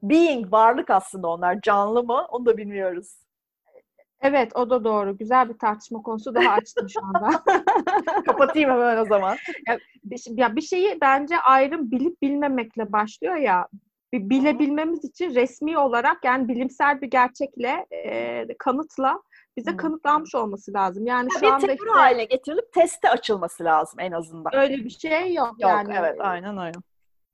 Being, 0.01 0.53
varlık 0.53 0.89
aslında 0.89 1.27
onlar. 1.27 1.61
Canlı 1.61 2.03
mı? 2.03 2.25
Onu 2.29 2.45
da 2.45 2.57
bilmiyoruz. 2.57 3.22
Evet 4.23 4.51
o 4.55 4.69
da 4.69 4.83
doğru. 4.83 5.17
Güzel 5.17 5.49
bir 5.49 5.57
tartışma 5.57 6.01
konusu 6.01 6.35
daha 6.35 6.53
açtım 6.53 6.89
şu 6.89 6.99
anda. 7.05 7.43
Kapatayım 8.25 8.69
hemen 8.69 8.97
o 8.97 9.05
zaman. 9.05 9.37
Ya 9.67 9.79
bir, 10.03 10.37
ya 10.37 10.55
bir 10.55 10.61
şeyi 10.61 10.97
bence 11.01 11.37
ayrım 11.37 11.91
bilip 11.91 12.21
bilmemekle 12.21 12.91
başlıyor 12.91 13.35
ya. 13.35 13.67
Bilebilmemiz 14.13 15.05
için 15.05 15.35
resmi 15.35 15.77
olarak 15.77 16.25
yani 16.25 16.47
bilimsel 16.47 17.01
bir 17.01 17.07
gerçekle, 17.07 17.85
e, 17.91 18.57
kanıtla 18.59 19.21
bize 19.57 19.71
hmm. 19.71 19.77
kanıtlanmış 19.77 20.35
olması 20.35 20.73
lazım. 20.73 21.05
Yani 21.05 21.27
ya 21.33 21.39
şu 21.39 21.45
bir 21.45 21.51
anda 21.51 21.71
işte, 21.71 21.85
haline 21.89 22.25
getirilip 22.25 22.73
teste 22.73 23.09
açılması 23.09 23.63
lazım 23.63 23.99
en 23.99 24.11
azından. 24.11 24.55
Öyle 24.55 24.75
bir 24.75 24.89
şey 24.89 25.33
yok. 25.33 25.47
Yok 25.47 25.71
yani. 25.71 25.93
evet 25.99 26.15
aynen 26.19 26.57
öyle. 26.57 26.79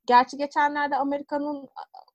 Gerçi 0.06 0.38
geçenlerde 0.38 0.96
Amerika'nın 0.96 1.68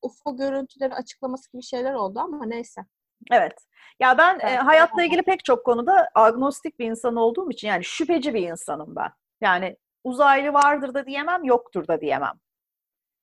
UFO 0.03 0.37
görüntüleri 0.37 0.95
açıklaması 0.95 1.53
gibi 1.53 1.63
şeyler 1.63 1.95
oldu 1.95 2.21
ama 2.21 2.47
neyse. 2.47 2.85
Evet. 3.33 3.53
Ya 4.01 4.19
ben 4.19 4.39
e, 4.39 4.57
hayatla 4.57 5.03
ilgili 5.03 5.23
pek 5.23 5.45
çok 5.45 5.65
konuda 5.65 6.09
agnostik 6.15 6.79
bir 6.79 6.87
insan 6.87 7.17
olduğum 7.17 7.51
için 7.51 7.69
yani 7.69 7.85
şüpheci 7.85 8.35
bir 8.35 8.49
insanım 8.49 8.97
ben. 8.97 9.11
Yani 9.41 9.77
uzaylı 10.05 10.53
vardır 10.53 10.95
da 10.95 11.07
diyemem, 11.07 11.45
yoktur 11.45 11.89
da 11.89 12.01
diyemem. 12.01 12.35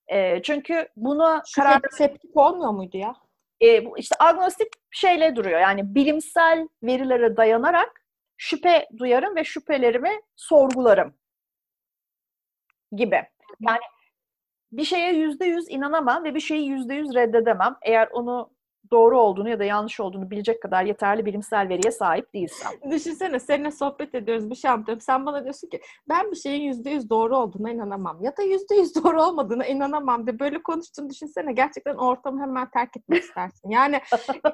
E, 0.08 0.42
çünkü 0.42 0.88
buna 0.96 1.44
karar... 1.56 1.82
Septik 1.92 2.38
olmuyor 2.38 2.72
muydu 2.72 2.98
ya? 2.98 3.16
E, 3.62 3.84
işte 3.98 4.16
agnostik 4.20 4.68
şeyle 4.92 5.36
duruyor. 5.36 5.60
Yani 5.60 5.96
bilimsel 5.96 6.68
verilere 6.84 7.38
dayanarak 7.38 8.06
şüphe 8.38 8.88
duyarım 8.98 9.36
ve 9.36 9.44
şüphelerimi 9.44 10.22
sorgularım 10.36 11.14
gibi. 12.92 13.24
Yani 13.60 13.80
bir 14.72 14.84
şeye 14.84 15.14
yüzde 15.14 15.46
yüz 15.46 15.70
inanamam 15.70 16.24
ve 16.24 16.36
bir 16.36 16.40
şeyi 16.40 16.68
yüzde 16.68 16.94
yüz 16.94 17.16
reddedemem. 17.16 17.76
Eğer 17.82 18.08
onu 18.12 18.52
doğru 18.92 19.20
olduğunu 19.20 19.50
ya 19.50 19.60
da 19.60 19.64
yanlış 19.64 20.00
olduğunu 20.00 20.32
bilecek 20.32 20.62
kadar 20.62 20.84
yeterli 20.84 21.26
bilimsel 21.26 21.70
veriye 21.70 21.92
sahip 21.92 22.34
değilsem. 22.34 22.72
Düşünsene 22.92 23.40
seninle 23.40 23.72
sohbet 23.72 24.16
ediyoruz 24.16 24.50
bir 24.50 24.56
şey 24.56 24.72
anlatıyorum. 24.72 25.02
Sen 25.02 25.26
bana 25.26 25.44
diyorsun 25.44 25.70
ki 25.70 25.82
ben 26.10 26.32
bir 26.32 26.36
şeyin 26.36 26.62
yüzde 26.62 26.90
yüz 26.90 27.10
doğru 27.10 27.38
olduğuna 27.38 27.72
inanamam. 27.72 28.24
Ya 28.24 28.38
da 28.38 28.44
yüzde 28.44 28.76
yüz 28.76 28.96
doğru 28.96 29.24
olmadığına 29.24 29.66
inanamam 29.66 30.28
diye 30.28 30.40
böyle 30.40 30.64
konuştuğunu 30.64 31.10
düşünsene. 31.10 31.54
Gerçekten 31.54 31.96
ortamı 31.96 32.42
hemen 32.42 32.70
terk 32.70 32.98
etmek 32.98 33.24
istersin. 33.24 33.70
Yani 33.70 34.00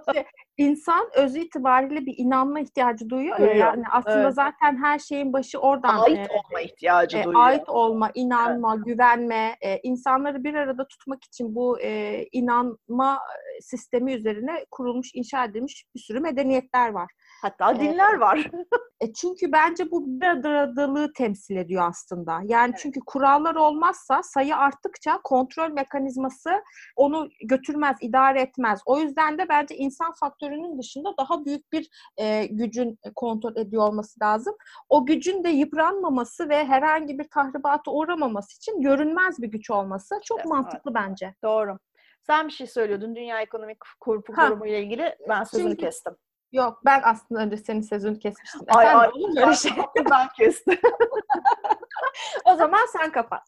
işte 0.08 0.26
insan 0.58 1.10
özü 1.16 1.40
itibariyle 1.40 2.06
bir 2.06 2.16
inanma 2.18 2.60
ihtiyacı 2.60 3.10
duyuyor 3.10 3.40
ya. 3.40 3.54
Yani 3.54 3.84
aslında 3.92 4.22
evet. 4.22 4.34
zaten 4.34 4.84
her 4.84 5.00
şeyin 5.00 5.34
başı 5.34 5.60
oradan. 5.60 6.00
Ait 6.00 6.18
e, 6.18 6.28
olma 6.34 6.62
ihtiyacı 6.62 7.18
e, 7.18 7.24
duyuyor. 7.24 7.44
Ait 7.44 7.70
olma, 7.70 8.12
inanma, 8.14 8.76
evet. 8.76 8.86
güvenme. 8.86 9.56
E, 9.62 9.78
insanları 9.78 10.44
bir 10.44 10.54
arada 10.54 10.88
tutmak 10.88 11.24
için 11.24 11.56
bu 11.56 11.80
e, 11.80 12.24
inanma 12.32 13.20
sistemi 13.62 14.14
üzerine 14.28 14.66
kurulmuş, 14.72 15.12
inşa 15.14 15.46
edilmiş 15.46 15.86
bir 15.96 16.00
sürü 16.00 16.20
medeniyetler 16.20 16.90
var. 16.90 17.12
Hatta 17.42 17.72
ee, 17.72 17.80
dinler 17.80 18.18
var. 18.18 18.52
e 19.02 19.14
çünkü 19.14 19.52
bence 19.52 19.92
bu 19.92 20.08
bir 20.08 21.14
temsil 21.14 21.56
ediyor 21.56 21.90
aslında. 21.90 22.40
Yani 22.44 22.70
evet. 22.70 22.80
çünkü 22.82 23.00
kurallar 23.06 23.56
olmazsa 23.56 24.24
sayı 24.24 24.56
arttıkça 24.56 25.20
kontrol 25.24 25.72
mekanizması 25.72 26.50
onu 26.96 27.30
götürmez, 27.46 27.98
idare 28.02 28.42
etmez. 28.42 28.82
O 28.86 29.00
yüzden 29.00 29.38
de 29.38 29.50
bence 29.50 29.76
insan 29.76 30.14
faktörünün 30.20 30.80
dışında 30.80 31.10
daha 31.20 31.46
büyük 31.46 31.72
bir 31.74 31.90
e, 32.18 32.46
gücün 32.46 33.00
kontrol 33.16 33.56
ediyor 33.56 33.84
olması 33.84 34.20
lazım. 34.22 34.56
O 34.90 35.06
gücün 35.06 35.44
de 35.44 35.50
yıpranmaması 35.50 36.50
ve 36.50 36.66
herhangi 36.66 37.20
bir 37.20 37.28
tahribata 37.30 37.92
uğramaması 37.92 38.56
için 38.56 38.82
görünmez 38.82 39.42
bir 39.42 39.48
güç 39.48 39.70
olması 39.70 40.16
çok 40.26 40.40
evet, 40.40 40.48
mantıklı 40.48 40.92
evet. 40.92 40.96
bence. 40.96 41.36
Doğru. 41.44 41.78
Sen 42.28 42.48
bir 42.48 42.54
şey 42.54 42.68
söylüyordun 42.68 43.16
Dünya 43.16 43.42
Ekonomik 43.42 43.78
Forumu 44.36 44.68
ile 44.68 44.82
ilgili. 44.82 45.16
Ben 45.30 45.44
sözünü 45.44 45.70
Çünkü, 45.70 45.86
kestim. 45.86 46.16
Yok 46.52 46.82
ben 46.86 47.02
aslında 47.04 47.42
önce 47.42 47.58
senin 47.58 47.82
sözünü 47.82 48.20
kesmiştim. 48.20 48.62
Ay 48.68 48.86
Efendim, 48.86 49.12
ay 49.36 49.44
olur 49.44 49.54
şey. 49.54 49.72
ben 50.12 50.28
kestim. 50.38 50.80
o 52.46 52.56
zaman 52.56 52.86
sen 52.98 53.12
kapat. 53.12 53.44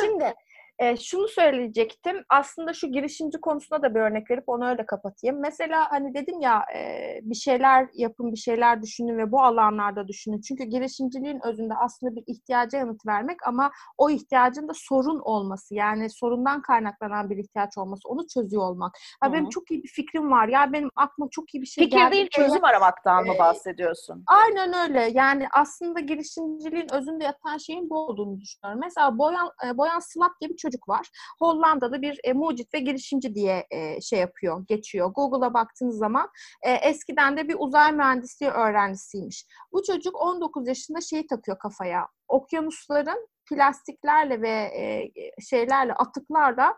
Şimdi 0.00 0.34
e, 0.78 0.96
şunu 0.96 1.28
söyleyecektim. 1.28 2.24
Aslında 2.28 2.72
şu 2.72 2.86
girişimci 2.92 3.40
konusuna 3.40 3.82
da 3.82 3.94
bir 3.94 4.00
örnek 4.00 4.30
verip 4.30 4.44
onu 4.46 4.68
öyle 4.68 4.86
kapatayım. 4.86 5.40
Mesela 5.40 5.90
hani 5.90 6.14
dedim 6.14 6.40
ya 6.40 6.64
e, 6.76 6.80
bir 7.22 7.34
şeyler 7.34 7.88
yapın, 7.94 8.32
bir 8.32 8.36
şeyler 8.36 8.82
düşünün 8.82 9.18
ve 9.18 9.32
bu 9.32 9.42
alanlarda 9.42 10.08
düşünün. 10.08 10.40
Çünkü 10.40 10.64
girişimciliğin 10.64 11.40
özünde 11.46 11.74
aslında 11.74 12.16
bir 12.16 12.24
ihtiyaca 12.26 12.78
yanıt 12.78 13.06
vermek 13.06 13.46
ama 13.46 13.70
o 13.98 14.10
ihtiyacın 14.10 14.68
da 14.68 14.72
sorun 14.74 15.18
olması. 15.18 15.74
Yani 15.74 16.10
sorundan 16.10 16.62
kaynaklanan 16.62 17.30
bir 17.30 17.36
ihtiyaç 17.36 17.78
olması. 17.78 18.08
Onu 18.08 18.26
çözüyor 18.34 18.62
olmak. 18.62 18.92
Ha, 19.20 19.32
benim 19.32 19.48
çok 19.48 19.70
iyi 19.70 19.82
bir 19.82 19.88
fikrim 19.88 20.30
var. 20.30 20.48
Ya 20.48 20.72
benim 20.72 20.90
aklıma 20.96 21.28
çok 21.30 21.54
iyi 21.54 21.62
bir 21.62 21.66
şey 21.66 21.84
Fikir 21.84 21.96
geldi. 21.98 22.12
değil 22.12 22.28
çözüm 22.30 22.64
aramaktan 22.64 23.26
mı 23.26 23.32
bahsediyorsun? 23.38 24.24
Aynen 24.26 24.72
öyle. 24.88 25.10
Yani 25.14 25.46
aslında 25.52 26.00
girişimciliğin 26.00 26.94
özünde 26.94 27.24
yatan 27.24 27.58
şeyin 27.58 27.90
bu 27.90 27.98
olduğunu 27.98 28.40
düşünüyorum. 28.40 28.80
Mesela 28.84 29.18
Boyan, 29.18 29.50
Boyan 29.74 29.98
Slap 29.98 30.40
diye 30.40 30.50
bir 30.50 30.56
çocuk 30.56 30.67
çocuk 30.68 30.88
var. 30.88 31.08
Hollanda'da 31.38 32.02
bir 32.02 32.20
e, 32.24 32.32
mucit 32.32 32.74
ve 32.74 32.78
girişimci 32.78 33.34
diye 33.34 33.66
e, 33.70 34.00
şey 34.00 34.18
yapıyor, 34.18 34.64
geçiyor. 34.66 35.10
Google'a 35.14 35.54
baktığınız 35.54 35.98
zaman 35.98 36.28
e, 36.62 36.72
eskiden 36.72 37.36
de 37.36 37.48
bir 37.48 37.56
uzay 37.58 37.92
mühendisliği 37.92 38.50
öğrencisiymiş. 38.50 39.46
Bu 39.72 39.82
çocuk 39.82 40.22
19 40.22 40.68
yaşında 40.68 41.00
şeyi 41.00 41.26
takıyor 41.26 41.58
kafaya. 41.58 42.08
Okyanusların 42.28 43.28
plastiklerle 43.50 44.42
ve 44.42 44.50
e, 44.50 45.12
şeylerle, 45.42 45.92
atıklarla 45.92 46.74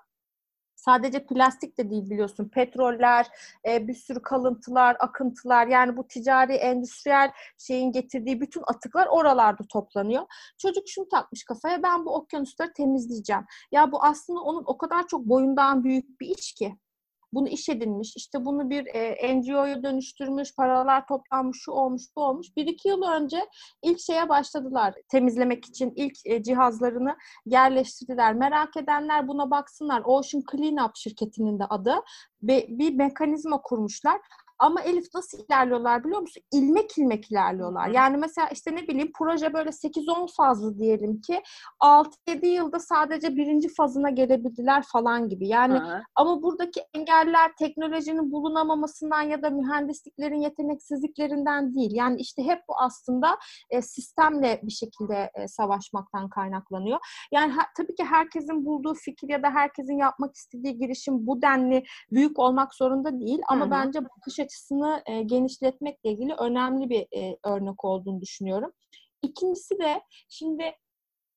Sadece 0.81 1.27
plastik 1.27 1.79
de 1.79 1.91
değil 1.91 2.11
biliyorsun. 2.11 2.49
Petroller, 2.49 3.27
e, 3.69 3.89
bir 3.89 3.95
sürü 3.95 4.23
kalıntılar, 4.23 4.97
akıntılar 5.01 5.67
yani 5.67 5.97
bu 5.97 6.09
ticari, 6.09 6.53
endüstriyel 6.53 7.31
şeyin 7.59 7.93
getirdiği 7.93 8.41
bütün 8.41 8.63
atıklar 8.67 9.07
oralarda 9.07 9.63
toplanıyor. 9.69 10.23
Çocuk 10.59 10.89
şunu 10.89 11.09
takmış 11.09 11.45
kafaya 11.45 11.83
ben 11.83 12.05
bu 12.07 12.15
okyanusları 12.15 12.73
temizleyeceğim. 12.73 13.45
Ya 13.73 13.93
bu 13.93 14.05
aslında 14.05 14.41
onun 14.41 14.63
o 14.67 14.79
kadar 14.79 15.07
çok 15.07 15.25
boyundan 15.25 15.85
büyük 15.85 16.21
bir 16.21 16.27
iş 16.39 16.53
ki. 16.53 16.77
Bunu 17.33 17.49
iş 17.49 17.69
edinmiş, 17.69 18.17
işte 18.17 18.45
bunu 18.45 18.71
bir 18.71 18.87
e, 18.87 19.37
NGO'ya 19.37 19.83
dönüştürmüş, 19.83 20.55
paralar 20.57 21.07
toplanmış, 21.07 21.59
şu 21.63 21.73
olmuş, 21.73 22.03
bu 22.17 22.23
olmuş. 22.23 22.57
Bir 22.57 22.67
iki 22.67 22.89
yıl 22.89 23.03
önce 23.03 23.47
ilk 23.83 24.01
şeye 24.01 24.29
başladılar 24.29 24.95
temizlemek 25.09 25.65
için 25.69 25.93
ilk 25.97 26.13
e, 26.25 26.43
cihazlarını 26.43 27.17
yerleştirdiler. 27.47 28.35
Merak 28.35 28.77
edenler 28.77 29.29
buna 29.29 29.51
baksınlar. 29.51 30.03
Ocean 30.05 30.43
Cleanup 30.53 30.97
şirketinin 30.97 31.59
de 31.59 31.65
adı. 31.65 31.95
Be, 32.43 32.67
bir 32.69 32.95
mekanizma 32.95 33.63
kurmuşlar. 33.63 34.21
Ama 34.61 34.81
Elif 34.81 35.07
nasıl 35.15 35.39
ilerliyorlar 35.39 36.05
biliyor 36.05 36.21
musun? 36.21 36.43
İlmek 36.53 36.99
ilmek 36.99 37.31
ilerliyorlar. 37.31 37.89
Yani 37.89 38.17
mesela 38.17 38.49
işte 38.49 38.77
ne 38.77 38.89
bileyim 38.89 39.11
proje 39.19 39.53
böyle 39.53 39.71
8-10 39.71 40.35
fazlı 40.37 40.79
diyelim 40.79 41.21
ki 41.21 41.43
6-7 41.81 42.47
yılda 42.47 42.79
sadece 42.79 43.37
birinci 43.37 43.69
fazına 43.69 44.11
gelebildiler 44.11 44.85
falan 44.93 45.29
gibi. 45.29 45.49
Yani 45.49 45.79
Hı. 45.79 46.03
ama 46.15 46.43
buradaki 46.43 46.81
engeller 46.95 47.53
teknolojinin 47.59 48.33
bulunamamasından 48.33 49.23
ya 49.23 49.43
da 49.43 49.51
mühendisliklerin 49.51 50.41
yeteneksizliklerinden 50.41 51.75
değil. 51.75 51.91
Yani 51.95 52.21
işte 52.21 52.43
hep 52.43 52.59
bu 52.69 52.75
aslında 52.79 53.39
e, 53.71 53.83
sistemle 53.83 54.61
bir 54.63 54.73
şekilde 54.73 55.31
e, 55.35 55.49
savaşmaktan 55.49 56.29
kaynaklanıyor. 56.29 56.99
Yani 57.33 57.53
ha, 57.53 57.63
tabii 57.77 57.95
ki 57.95 58.05
herkesin 58.05 58.67
bulduğu 58.67 58.95
fikir 58.95 59.29
ya 59.29 59.43
da 59.43 59.51
herkesin 59.51 59.99
yapmak 59.99 60.37
istediği 60.37 60.79
girişim 60.79 61.27
bu 61.27 61.43
denli 61.43 61.85
büyük 62.11 62.39
olmak 62.39 62.75
zorunda 62.75 63.21
değil. 63.21 63.41
Ama 63.49 63.67
Hı. 63.67 63.71
bence 63.71 64.05
bakış 64.05 64.39
açısını 64.51 65.03
e, 65.07 65.23
genişletmekle 65.23 66.11
ilgili 66.11 66.35
önemli 66.35 66.91
bir 66.91 67.07
e, 67.17 67.37
örnek 67.45 67.85
olduğunu 67.85 68.21
düşünüyorum. 68.21 68.73
İkincisi 69.23 69.79
de 69.79 70.03
şimdi 70.29 70.73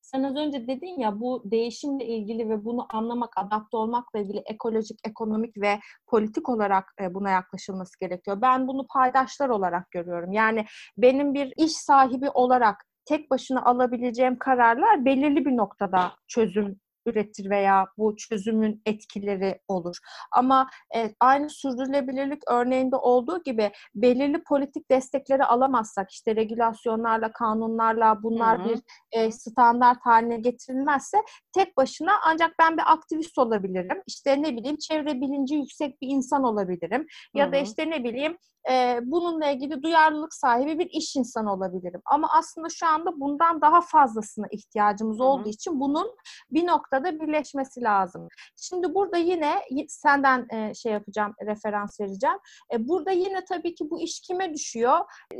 sen 0.00 0.22
az 0.22 0.36
önce 0.36 0.66
dedin 0.66 1.00
ya 1.00 1.20
bu 1.20 1.42
değişimle 1.44 2.04
ilgili 2.06 2.48
ve 2.48 2.64
bunu 2.64 2.86
anlamak, 2.90 3.32
adapte 3.36 3.76
olmakla 3.76 4.18
ilgili 4.18 4.42
ekolojik, 4.46 4.98
ekonomik 5.04 5.56
ve 5.56 5.80
politik 6.06 6.48
olarak 6.48 6.94
e, 7.00 7.14
buna 7.14 7.30
yaklaşılması 7.30 8.00
gerekiyor. 8.00 8.40
Ben 8.42 8.68
bunu 8.68 8.86
paydaşlar 8.86 9.48
olarak 9.48 9.90
görüyorum. 9.90 10.32
Yani 10.32 10.64
benim 10.96 11.34
bir 11.34 11.52
iş 11.56 11.72
sahibi 11.72 12.30
olarak 12.30 12.84
tek 13.04 13.30
başına 13.30 13.64
alabileceğim 13.64 14.38
kararlar 14.38 15.04
belirli 15.04 15.44
bir 15.44 15.56
noktada 15.56 16.12
çözüm 16.28 16.80
üretir 17.06 17.50
veya 17.50 17.86
bu 17.98 18.16
çözümün 18.16 18.82
etkileri 18.86 19.60
olur. 19.68 19.96
Ama 20.32 20.68
e, 20.96 21.14
aynı 21.20 21.50
sürdürülebilirlik 21.50 22.42
örneğinde 22.50 22.96
olduğu 22.96 23.42
gibi 23.42 23.72
belirli 23.94 24.42
politik 24.42 24.90
destekleri 24.90 25.44
alamazsak 25.44 26.10
işte 26.10 26.36
regülasyonlarla, 26.36 27.32
kanunlarla 27.32 28.22
bunlar 28.22 28.58
Hı-hı. 28.58 28.68
bir 28.68 28.80
e, 29.12 29.30
standart 29.30 29.98
haline 30.02 30.36
getirilmezse 30.36 31.18
tek 31.52 31.76
başına 31.76 32.12
ancak 32.24 32.54
ben 32.58 32.76
bir 32.76 32.92
aktivist 32.92 33.38
olabilirim. 33.38 34.02
İşte 34.06 34.42
ne 34.42 34.56
bileyim 34.56 34.76
çevre 34.76 35.20
bilinci 35.20 35.54
yüksek 35.54 36.02
bir 36.02 36.08
insan 36.08 36.44
olabilirim. 36.44 37.00
Hı-hı. 37.00 37.38
Ya 37.38 37.52
da 37.52 37.56
işte 37.56 37.90
ne 37.90 38.04
bileyim 38.04 38.36
e, 38.70 38.98
bununla 39.02 39.46
ilgili 39.46 39.82
duyarlılık 39.82 40.34
sahibi 40.34 40.78
bir 40.78 40.90
iş 40.90 41.16
insanı 41.16 41.52
olabilirim. 41.52 42.00
Ama 42.04 42.28
aslında 42.38 42.68
şu 42.68 42.86
anda 42.86 43.20
bundan 43.20 43.60
daha 43.60 43.80
fazlasına 43.80 44.46
ihtiyacımız 44.50 45.18
Hı-hı. 45.18 45.26
olduğu 45.26 45.48
için 45.48 45.80
bunun 45.80 46.16
bir 46.50 46.66
noktada 46.66 47.20
birleşmesi 47.20 47.82
lazım. 47.82 48.28
Şimdi 48.56 48.94
burada 48.94 49.16
yine 49.16 49.54
senden 49.88 50.46
e, 50.50 50.74
şey 50.74 50.92
yapacağım, 50.92 51.34
referans 51.46 52.00
vereceğim. 52.00 52.36
E, 52.72 52.88
burada 52.88 53.10
yine 53.10 53.44
tabii 53.44 53.74
ki 53.74 53.90
bu 53.90 54.00
iş 54.00 54.20
kime 54.20 54.54
düşüyor? 54.54 54.98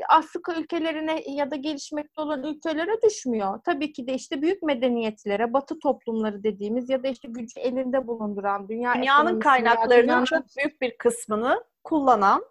Afrika 0.09 0.55
ülkelerine 0.55 1.23
ya 1.27 1.51
da 1.51 1.57
gelişmekte 1.57 2.21
olan 2.21 2.43
ülkelere 2.43 3.03
düşmüyor. 3.03 3.61
Tabii 3.65 3.93
ki 3.93 4.07
de 4.07 4.15
işte 4.15 4.43
büyük 4.43 4.63
medeniyetlere, 4.63 5.53
batı 5.53 5.79
toplumları 5.79 6.43
dediğimiz 6.45 6.89
ya 6.89 7.03
da 7.03 7.09
işte 7.09 7.29
gücü 7.29 7.61
elinde 7.61 8.07
bulunduran 8.07 8.69
dünya 8.69 8.95
dünyanın 8.95 9.41
kaynaklarının 9.41 10.03
dünyanın... 10.03 10.25
çok 10.25 10.43
büyük 10.57 10.81
bir 10.81 10.99
kısmını 10.99 11.65
kullanan 11.85 12.45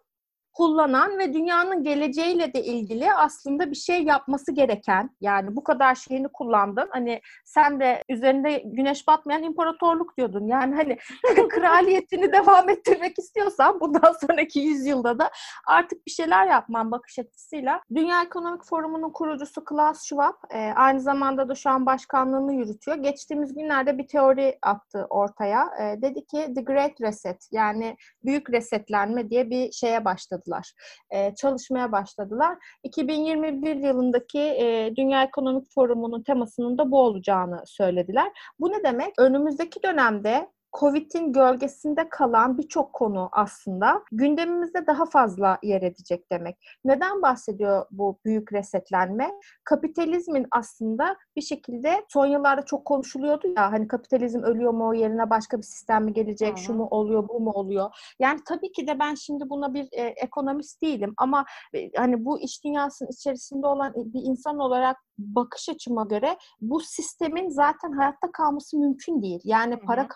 kullanan 0.54 1.18
ve 1.18 1.34
dünyanın 1.34 1.84
geleceğiyle 1.84 2.54
de 2.54 2.64
ilgili 2.64 3.14
aslında 3.14 3.72
bir 3.72 3.76
şey 3.76 4.04
yapması 4.04 4.51
gereken 4.51 5.10
yani 5.22 5.56
bu 5.56 5.64
kadar 5.64 5.95
şeyini 5.95 6.28
kullandın. 6.28 6.88
Hani 6.91 7.22
sen 7.45 7.80
de 7.80 8.04
üzerinde 8.10 8.64
güneş 8.66 9.08
batmayan 9.08 9.43
imparatorluk 9.43 10.18
diyordun. 10.18 10.47
Yani 10.47 10.76
hani 10.76 10.97
kraliyetini 11.49 12.32
devam 12.32 12.70
ettirmek 12.70 13.20
istiyorsan 13.20 13.80
bundan 13.80 14.14
sonraki 14.28 14.60
yüzyılda 14.60 15.20
da 15.20 15.32
artık 15.68 16.06
bir 16.06 16.12
şeyler 16.12 16.47
yapman 16.47 16.91
bakış 16.91 17.20
açısıyla. 17.20 17.82
Dünya 17.95 18.24
Ekonomik 18.24 18.64
Forumu'nun 18.64 19.10
kurucusu 19.10 19.66
Klaus 19.66 20.01
Schwab 20.04 20.34
e, 20.54 20.74
aynı 20.76 20.99
zamanda 20.99 21.49
da 21.49 21.56
şu 21.56 21.70
an 21.70 21.86
başkanlığını 21.86 22.54
yürütüyor. 22.54 22.97
Geçtiğimiz 22.97 23.54
günlerde 23.54 23.97
bir 23.97 24.08
teori 24.08 24.58
attı 24.62 25.08
ortaya. 25.10 25.70
E, 25.80 26.01
dedi 26.01 26.26
ki 26.26 26.54
The 26.56 26.62
Great 26.62 27.01
Reset 27.01 27.47
yani 27.51 27.97
büyük 28.26 28.49
resetlenme 28.49 29.30
diye 29.30 29.49
bir 29.49 29.72
şeye 29.72 30.06
başladı 30.06 30.43
başladılar. 30.44 30.74
E, 31.12 31.36
çalışmaya 31.36 31.91
başladılar. 31.91 32.58
2021 32.84 33.76
yılındaki 33.76 34.39
e, 34.39 34.94
Dünya 34.96 35.24
Ekonomik 35.24 35.74
Forumu'nun 35.76 36.24
temasının 36.24 36.78
da 36.78 36.91
bu 36.91 37.02
olacağını 37.02 37.64
söylediler. 37.66 38.32
Bu 38.60 38.72
ne 38.72 38.84
demek? 38.84 39.14
Önümüzdeki 39.20 39.84
dönemde 39.84 40.50
Covid'in 40.80 41.34
gölgesinde 41.34 42.09
kalan 42.09 42.57
birçok 42.57 42.93
konu 42.93 43.30
aslında 43.32 44.03
gündemimizde 44.11 44.88
daha 44.88 45.05
fazla 45.05 45.57
yer 45.63 45.82
edecek 45.82 46.32
demek. 46.32 46.57
Neden 46.86 47.21
bahsediyor 47.21 47.86
bu 47.91 48.19
büyük 48.26 48.53
resetlenme? 48.53 49.32
Kapitalizmin 49.63 50.47
aslında 50.51 51.15
bir 51.36 51.41
şekilde 51.41 52.05
son 52.09 52.26
yıllarda 52.26 52.61
çok 52.61 52.86
konuşuluyordu 52.86 53.47
ya 53.57 53.71
hani 53.71 53.88
kapitalizm 53.88 54.43
ölüyor 54.43 54.74
mu 54.74 54.95
yerine 54.95 55.30
başka 55.30 55.57
bir 55.57 55.63
sistem 55.63 56.03
mi 56.03 56.13
gelecek, 56.13 56.49
Hı-hı. 56.49 56.57
şu 56.57 56.74
mu 56.74 56.88
oluyor, 56.91 57.28
bu 57.28 57.39
mu 57.39 57.51
oluyor? 57.51 57.89
Yani 58.19 58.39
tabii 58.47 58.71
ki 58.71 58.88
de 58.88 58.99
ben 58.99 59.15
şimdi 59.15 59.49
buna 59.49 59.74
bir 59.74 59.88
e, 59.91 60.01
ekonomist 60.01 60.82
değilim 60.82 61.13
ama 61.17 61.45
e, 61.74 61.91
hani 61.97 62.26
bu 62.26 62.39
iş 62.39 62.63
dünyasının 62.63 63.09
içerisinde 63.09 63.67
olan 63.67 63.93
bir 63.95 64.21
insan 64.24 64.59
olarak 64.59 64.97
bakış 65.17 65.69
açıma 65.69 66.03
göre 66.03 66.38
bu 66.61 66.80
sistemin 66.80 67.49
zaten 67.49 67.91
hayatta 67.91 68.32
kalması 68.32 68.78
mümkün 68.78 69.21
değil. 69.21 69.41
Yani 69.43 69.76
Hı-hı. 69.76 69.86
para 69.86 70.07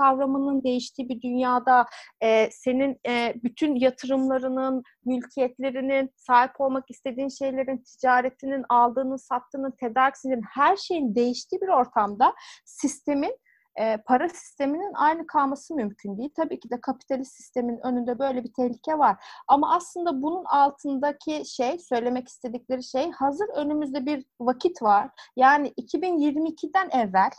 kavramının 0.47 0.63
değiştiği 0.63 1.09
bir 1.09 1.21
dünyada 1.21 1.85
e, 2.21 2.49
senin 2.51 2.99
e, 3.07 3.33
bütün 3.43 3.75
yatırımlarının, 3.75 4.83
mülkiyetlerinin, 5.05 6.11
sahip 6.15 6.61
olmak 6.61 6.85
istediğin 6.89 7.29
şeylerin, 7.29 7.77
ticaretinin, 7.77 8.65
aldığının, 8.69 9.17
sattığının, 9.17 9.71
tedarikçinin 9.71 10.41
her 10.55 10.77
şeyin 10.77 11.15
değiştiği 11.15 11.61
bir 11.61 11.67
ortamda 11.67 12.33
sistemin 12.65 13.37
e, 13.79 13.97
para 13.97 14.29
sisteminin 14.29 14.93
aynı 14.93 15.27
kalması 15.27 15.75
mümkün 15.75 16.17
değil. 16.17 16.29
Tabii 16.35 16.59
ki 16.59 16.69
de 16.69 16.81
kapitalist 16.81 17.35
sistemin 17.35 17.79
önünde 17.83 18.19
böyle 18.19 18.43
bir 18.43 18.53
tehlike 18.53 18.97
var. 18.97 19.15
Ama 19.47 19.75
aslında 19.75 20.21
bunun 20.21 20.45
altındaki 20.45 21.43
şey, 21.45 21.79
söylemek 21.79 22.27
istedikleri 22.27 22.83
şey 22.83 23.11
hazır 23.11 23.47
önümüzde 23.55 24.05
bir 24.05 24.25
vakit 24.39 24.81
var. 24.81 25.09
Yani 25.35 25.73
2022'den 25.77 26.89
evvel 26.89 27.31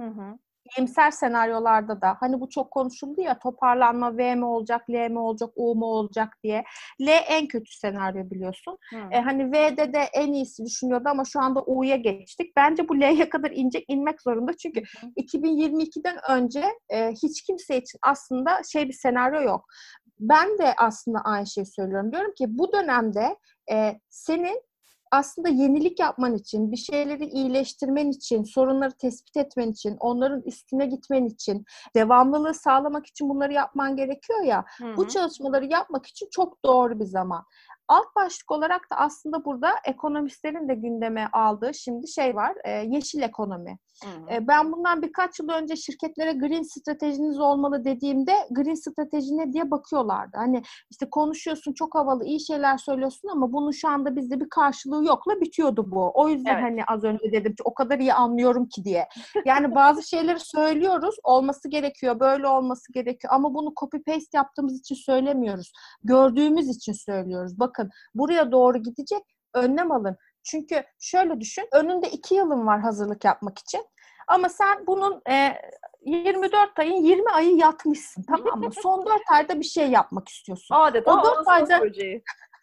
hı 0.00 0.06
hı 0.06 0.38
iyimser 0.76 1.10
senaryolarda 1.10 2.00
da 2.00 2.16
hani 2.20 2.40
bu 2.40 2.48
çok 2.48 2.70
konuşuldu 2.70 3.20
ya 3.20 3.38
toparlanma 3.38 4.16
V 4.16 4.34
mi 4.34 4.44
olacak, 4.44 4.90
L 4.90 5.08
mi 5.10 5.18
olacak, 5.18 5.50
U 5.56 5.74
mu 5.74 5.86
olacak 5.86 6.28
diye. 6.42 6.64
L 7.00 7.08
en 7.28 7.46
kötü 7.46 7.72
senaryo 7.72 8.30
biliyorsun. 8.30 8.78
Hmm. 8.90 9.12
E, 9.12 9.20
hani 9.20 9.52
V'de 9.52 9.92
de 9.92 9.98
en 9.98 10.32
iyisi 10.32 10.64
düşünüyordu 10.64 11.08
ama 11.08 11.24
şu 11.24 11.40
anda 11.40 11.62
U'ya 11.66 11.96
geçtik. 11.96 12.56
Bence 12.56 12.88
bu 12.88 13.00
L'ye 13.00 13.28
kadar 13.28 13.50
inecek, 13.50 13.84
inmek 13.88 14.22
zorunda. 14.22 14.52
Çünkü 14.56 14.80
hmm. 14.80 15.10
2022'den 15.10 16.16
önce 16.30 16.64
e, 16.88 17.10
hiç 17.10 17.42
kimse 17.42 17.76
için 17.76 17.98
aslında 18.02 18.60
şey 18.72 18.88
bir 18.88 18.92
senaryo 18.92 19.40
yok. 19.40 19.64
Ben 20.20 20.58
de 20.58 20.74
aslında 20.76 21.18
aynı 21.24 21.46
şeyi 21.46 21.66
söylüyorum. 21.66 22.12
Diyorum 22.12 22.34
ki 22.34 22.46
bu 22.48 22.72
dönemde 22.72 23.36
e, 23.72 24.00
senin 24.08 24.62
aslında 25.10 25.48
yenilik 25.48 26.00
yapman 26.00 26.34
için, 26.34 26.72
bir 26.72 26.76
şeyleri 26.76 27.24
iyileştirmen 27.24 28.10
için, 28.10 28.44
sorunları 28.44 28.92
tespit 28.92 29.36
etmen 29.36 29.70
için, 29.70 29.96
onların 30.00 30.42
üstüne 30.42 30.86
gitmen 30.86 31.24
için, 31.24 31.64
devamlılığı 31.96 32.54
sağlamak 32.54 33.06
için 33.06 33.28
bunları 33.28 33.52
yapman 33.52 33.96
gerekiyor 33.96 34.42
ya. 34.42 34.64
Hı-hı. 34.78 34.96
Bu 34.96 35.08
çalışmaları 35.08 35.66
yapmak 35.66 36.06
için 36.06 36.28
çok 36.30 36.64
doğru 36.64 37.00
bir 37.00 37.04
zaman. 37.04 37.44
Alt 37.88 38.16
başlık 38.16 38.50
olarak 38.50 38.90
da 38.92 38.96
aslında 38.96 39.44
burada 39.44 39.70
ekonomistlerin 39.84 40.68
de 40.68 40.74
gündeme 40.74 41.28
aldığı 41.32 41.74
şimdi 41.74 42.08
şey 42.08 42.36
var, 42.36 42.54
e, 42.64 42.70
yeşil 42.70 43.22
ekonomi. 43.22 43.78
E, 44.32 44.48
ben 44.48 44.72
bundan 44.72 45.02
birkaç 45.02 45.40
yıl 45.40 45.48
önce 45.48 45.76
şirketlere 45.76 46.32
green 46.32 46.62
stratejiniz 46.62 47.40
olmalı 47.40 47.84
dediğimde 47.84 48.32
green 48.50 48.74
strateji 48.74 49.36
ne 49.38 49.52
diye 49.52 49.70
bakıyorlardı. 49.70 50.36
Hani 50.36 50.62
işte 50.90 51.10
konuşuyorsun 51.10 51.72
çok 51.72 51.94
havalı 51.94 52.24
iyi 52.24 52.40
şeyler 52.40 52.78
söylüyorsun 52.78 53.28
ama 53.28 53.52
bunun 53.52 53.70
şu 53.70 53.88
anda 53.88 54.16
bizde 54.16 54.40
bir 54.40 54.48
karşılığı 54.48 55.04
yokla 55.04 55.40
bitiyordu 55.40 55.90
bu. 55.90 56.12
O 56.14 56.28
yüzden 56.28 56.54
evet. 56.54 56.62
hani 56.62 56.84
az 56.84 57.04
önce 57.04 57.32
dedim 57.32 57.52
ki 57.52 57.62
o 57.64 57.74
kadar 57.74 57.98
iyi 57.98 58.14
anlıyorum 58.14 58.68
ki 58.68 58.84
diye. 58.84 59.08
Yani 59.44 59.74
bazı 59.74 60.02
şeyleri 60.08 60.40
söylüyoruz 60.40 61.16
olması 61.22 61.68
gerekiyor 61.68 62.20
böyle 62.20 62.46
olması 62.46 62.92
gerekiyor 62.92 63.34
ama 63.34 63.54
bunu 63.54 63.72
copy 63.80 63.96
paste 63.96 64.38
yaptığımız 64.38 64.78
için 64.80 64.94
söylemiyoruz. 64.94 65.72
Gördüğümüz 66.04 66.68
için 66.68 66.92
söylüyoruz. 66.92 67.58
Bakın 67.58 67.77
buraya 68.14 68.52
doğru 68.52 68.78
gidecek 68.78 69.22
önlem 69.54 69.92
alın. 69.92 70.16
Çünkü 70.42 70.84
şöyle 70.98 71.40
düşün, 71.40 71.68
önünde 71.72 72.10
iki 72.10 72.34
yılın 72.34 72.66
var 72.66 72.80
hazırlık 72.80 73.24
yapmak 73.24 73.58
için. 73.58 73.86
Ama 74.28 74.48
sen 74.48 74.86
bunun 74.86 75.22
e, 75.30 75.54
24 76.00 76.78
ayın 76.78 77.02
20 77.02 77.30
ayı 77.30 77.56
yatmışsın 77.56 78.22
tamam 78.22 78.60
mı? 78.60 78.70
Son 78.82 79.06
4 79.06 79.22
ayda 79.30 79.60
bir 79.60 79.64
şey 79.64 79.90
yapmak 79.90 80.28
istiyorsun. 80.28 80.74
Adeta 80.74 81.12
o 81.12 81.24
4 81.24 81.48
ayda 81.48 81.80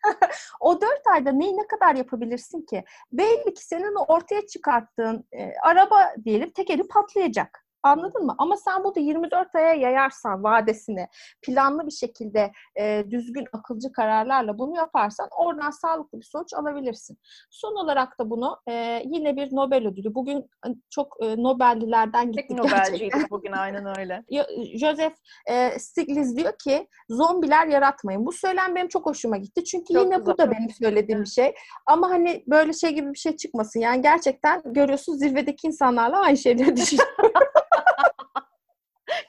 o 0.60 0.82
4 0.82 1.08
ayda 1.08 1.32
neyi 1.32 1.58
ne 1.58 1.68
kadar 1.68 1.96
yapabilirsin 1.96 2.62
ki? 2.62 2.84
Belli 3.12 3.54
ki 3.54 3.66
senin 3.66 3.96
ortaya 4.08 4.48
çıkarttığın 4.48 5.28
e, 5.32 5.54
araba 5.64 6.14
diyelim 6.26 6.52
tekeri 6.52 6.88
patlayacak. 6.88 7.65
Anladın 7.86 8.26
mı? 8.26 8.36
Ama 8.38 8.58
sen 8.58 8.84
burada 8.84 9.00
24 9.00 9.56
aya 9.56 9.74
yayarsan 9.74 10.44
vadesini 10.44 11.08
planlı 11.42 11.88
bir 11.88 11.92
şekilde 11.92 12.52
e, 12.80 13.04
düzgün 13.10 13.46
akılcı 13.54 13.92
kararlarla 13.92 14.58
bunu 14.58 14.76
yaparsan 14.76 15.28
oradan 15.38 15.70
sağlıklı 15.70 16.20
bir 16.20 16.26
sonuç 16.26 16.54
alabilirsin. 16.54 17.18
Son 17.50 17.76
olarak 17.76 18.20
da 18.20 18.30
bunu 18.30 18.58
e, 18.68 19.02
yine 19.06 19.36
bir 19.36 19.56
Nobel 19.56 19.88
ödülü. 19.88 20.16
Bugün 20.16 20.50
çok 20.90 21.18
e, 21.24 21.44
Nobellilerden 21.44 22.32
gittik 22.32 22.50
Tek 22.50 22.58
Nobelciydik 22.58 23.32
bugün 23.32 23.52
aynen 23.52 24.00
öyle. 24.00 24.24
Joseph 24.80 25.16
e, 25.50 25.80
Stiglitz 25.80 26.38
diyor 26.38 26.54
ki 26.64 26.88
zombiler 27.10 27.68
yaratmayın. 27.68 28.26
Bu 28.26 28.32
söylem 28.32 28.76
benim 28.76 28.88
çok 28.88 29.06
hoşuma 29.06 29.38
gitti. 29.38 29.64
Çünkü 29.64 29.94
çok 29.94 30.04
yine 30.04 30.18
güzel. 30.18 30.34
bu 30.34 30.38
da 30.38 30.52
benim 30.52 30.70
söylediğim 30.70 31.22
bir 31.22 31.30
şey. 31.30 31.56
Ama 31.86 32.10
hani 32.10 32.44
böyle 32.48 32.74
şey 32.74 32.92
gibi 32.94 33.14
bir 33.14 33.20
şey 33.20 33.36
çıkmasın. 33.36 33.80
Yani 33.80 34.02
gerçekten 34.02 34.62
görüyorsun 34.66 35.14
zirvedeki 35.14 35.68
insanlarla 35.68 36.20
aynı 36.20 36.38
şeyleri 36.38 36.76
düşünüyorum. 36.76 37.45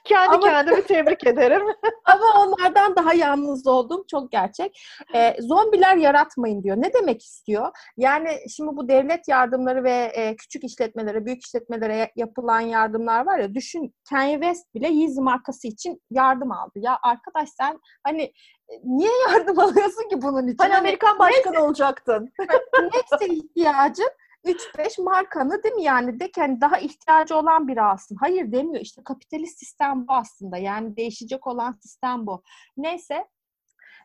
Kendi 0.07 0.35
Ama- 0.35 0.49
kendimi 0.49 0.83
tebrik 0.83 1.27
ederim. 1.27 1.61
Ama 2.05 2.25
onlardan 2.37 2.95
daha 2.95 3.13
yalnız 3.13 3.67
oldum. 3.67 4.03
Çok 4.11 4.31
gerçek. 4.31 4.81
Ee, 5.15 5.35
zombiler 5.41 5.95
yaratmayın 5.95 6.63
diyor. 6.63 6.77
Ne 6.77 6.93
demek 6.93 7.23
istiyor? 7.23 7.71
Yani 7.97 8.29
şimdi 8.49 8.77
bu 8.77 8.89
devlet 8.89 9.27
yardımları 9.27 9.83
ve 9.83 10.11
e, 10.13 10.35
küçük 10.35 10.63
işletmelere, 10.63 11.25
büyük 11.25 11.43
işletmelere 11.45 12.11
yapılan 12.15 12.59
yardımlar 12.59 13.25
var 13.25 13.39
ya. 13.39 13.53
Düşün 13.53 13.95
Kanye 14.09 14.33
West 14.33 14.73
bile 14.75 14.87
Yeezy 14.87 15.21
markası 15.21 15.67
için 15.67 16.01
yardım 16.11 16.51
aldı. 16.51 16.71
Ya 16.75 16.99
arkadaş 17.03 17.49
sen 17.49 17.79
hani 18.03 18.21
e, 18.69 18.73
niye 18.83 19.11
yardım 19.29 19.59
alıyorsun 19.63 20.09
ki 20.09 20.21
bunun 20.21 20.47
için? 20.47 20.57
Hani 20.57 20.77
Amerikan 20.77 21.19
başkanı 21.19 21.65
olacaktın. 21.65 22.33
neyse 22.81 23.33
ihtiyacın 23.33 24.09
3-5 24.47 25.01
markanı 25.01 25.63
değil 25.63 25.75
mi 25.75 25.83
yani 25.83 26.19
de 26.19 26.31
ki 26.31 26.41
hani 26.41 26.61
daha 26.61 26.77
ihtiyacı 26.77 27.35
olan 27.37 27.67
biri 27.67 27.81
alsın. 27.81 28.15
Hayır 28.19 28.51
demiyor 28.51 28.81
işte 28.81 29.01
kapitalist 29.03 29.59
sistem 29.59 30.07
bu 30.07 30.13
aslında 30.13 30.57
yani 30.57 30.97
değişecek 30.97 31.47
olan 31.47 31.71
sistem 31.71 32.27
bu. 32.27 32.43
Neyse 32.77 33.27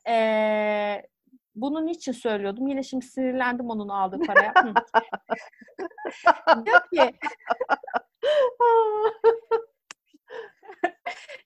ee, 0.08 1.02
bunun 1.54 1.86
için 1.86 2.12
söylüyordum. 2.12 2.66
Yine 2.66 2.82
şimdi 2.82 3.06
sinirlendim 3.06 3.70
onun 3.70 3.88
aldığı 3.88 4.18
paraya. 4.18 4.54
Diyor 6.66 6.80
ki 6.94 7.18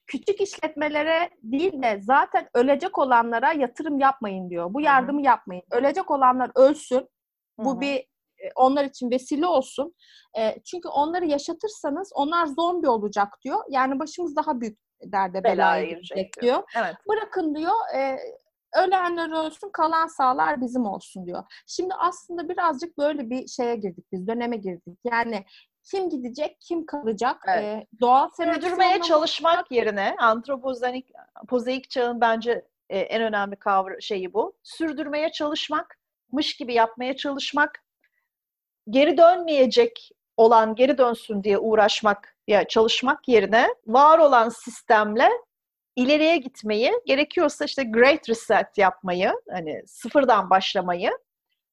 küçük 0.06 0.40
işletmelere 0.40 1.30
değil 1.42 1.82
de 1.82 2.00
zaten 2.02 2.48
ölecek 2.54 2.98
olanlara 2.98 3.52
yatırım 3.52 3.98
yapmayın 3.98 4.50
diyor. 4.50 4.74
Bu 4.74 4.80
yardımı 4.80 5.22
yapmayın. 5.22 5.62
Ölecek 5.70 6.10
olanlar 6.10 6.50
ölsün. 6.54 7.08
Bu 7.58 7.72
Hı 7.72 7.76
hı. 7.76 7.80
bir 7.80 8.06
onlar 8.54 8.84
için 8.84 9.10
vesile 9.10 9.46
olsun. 9.46 9.94
E, 10.38 10.62
çünkü 10.64 10.88
onları 10.88 11.26
yaşatırsanız 11.26 12.12
onlar 12.14 12.46
zombi 12.46 12.88
olacak 12.88 13.28
diyor. 13.44 13.58
Yani 13.68 13.98
başımız 13.98 14.36
daha 14.36 14.60
büyük 14.60 14.78
derde 15.02 15.44
Belaya 15.44 15.84
girecek 15.84 16.34
diyor. 16.42 16.62
Evet. 16.76 16.94
Bırakın 17.08 17.54
diyor 17.54 17.74
e, 17.96 18.18
ölenler 18.76 19.46
ölsün 19.46 19.70
kalan 19.70 20.06
sağlar 20.06 20.60
bizim 20.60 20.86
olsun 20.86 21.26
diyor. 21.26 21.44
Şimdi 21.66 21.94
aslında 21.94 22.48
birazcık 22.48 22.98
böyle 22.98 23.30
bir 23.30 23.48
şeye 23.48 23.76
girdik 23.76 24.04
biz 24.12 24.26
döneme 24.26 24.56
girdik. 24.56 24.98
Yani 25.04 25.44
kim 25.90 26.10
gidecek 26.10 26.56
kim 26.60 26.86
kalacak 26.86 27.44
Evet. 27.48 27.64
e, 27.64 27.86
doğal 28.00 28.28
Sürdürmeye 28.36 29.00
çalışmak 29.00 29.72
yerine 29.72 30.14
antropozenik 30.18 31.10
pozeik 31.48 31.90
çağın 31.90 32.20
bence 32.20 32.64
e, 32.88 32.98
en 32.98 33.22
önemli 33.22 33.56
kavra 33.56 34.00
şeyi 34.00 34.34
bu. 34.34 34.56
Sürdürmeye 34.62 35.32
çalışmakmış 35.32 36.56
gibi 36.58 36.74
yapmaya 36.74 37.16
çalışmak, 37.16 37.85
geri 38.90 39.18
dönmeyecek 39.18 40.10
olan 40.36 40.74
geri 40.74 40.98
dönsün 40.98 41.42
diye 41.42 41.58
uğraşmak 41.58 42.36
ya 42.46 42.68
çalışmak 42.68 43.28
yerine 43.28 43.68
var 43.86 44.18
olan 44.18 44.48
sistemle 44.48 45.28
ileriye 45.96 46.36
gitmeyi, 46.36 46.92
gerekiyorsa 47.06 47.64
işte 47.64 47.84
great 47.84 48.28
reset 48.28 48.78
yapmayı, 48.78 49.32
hani 49.50 49.82
sıfırdan 49.86 50.50
başlamayı 50.50 51.10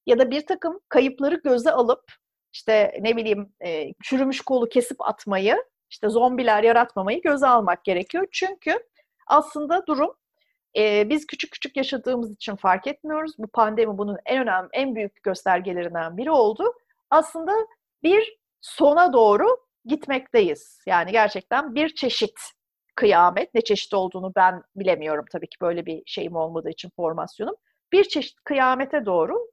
ya 0.05 0.19
da 0.19 0.31
bir 0.31 0.45
takım 0.45 0.79
kayıpları 0.89 1.35
göze 1.35 1.71
alıp 1.71 2.03
işte 2.53 2.97
ne 3.01 3.17
bileyim 3.17 3.53
e, 3.65 3.93
çürümüş 4.03 4.41
kolu 4.41 4.69
kesip 4.69 5.01
atmayı, 5.01 5.63
işte 5.89 6.09
zombiler 6.09 6.63
yaratmamayı 6.63 7.21
göze 7.21 7.47
almak 7.47 7.83
gerekiyor. 7.83 8.27
Çünkü 8.31 8.79
aslında 9.27 9.87
durum 9.87 10.15
e, 10.77 11.09
biz 11.09 11.27
küçük 11.27 11.51
küçük 11.51 11.77
yaşadığımız 11.77 12.31
için 12.31 12.55
fark 12.55 12.87
etmiyoruz. 12.87 13.31
Bu 13.37 13.47
pandemi 13.47 13.97
bunun 13.97 14.17
en 14.25 14.41
önemli, 14.41 14.69
en 14.73 14.95
büyük 14.95 15.23
göstergelerinden 15.23 16.17
biri 16.17 16.31
oldu. 16.31 16.73
Aslında 17.13 17.67
bir 18.03 18.37
sona 18.61 19.13
doğru 19.13 19.57
gitmekteyiz. 19.85 20.79
Yani 20.87 21.11
gerçekten 21.11 21.75
bir 21.75 21.95
çeşit 21.95 22.39
kıyamet, 22.95 23.53
ne 23.53 23.61
çeşit 23.61 23.93
olduğunu 23.93 24.31
ben 24.35 24.63
bilemiyorum 24.75 25.25
tabii 25.31 25.47
ki 25.47 25.57
böyle 25.61 25.85
bir 25.85 26.03
şeyim 26.05 26.35
olmadığı 26.35 26.69
için 26.69 26.89
formasyonum. 26.95 27.55
Bir 27.91 28.03
çeşit 28.03 28.35
kıyamete 28.43 29.05
doğru 29.05 29.47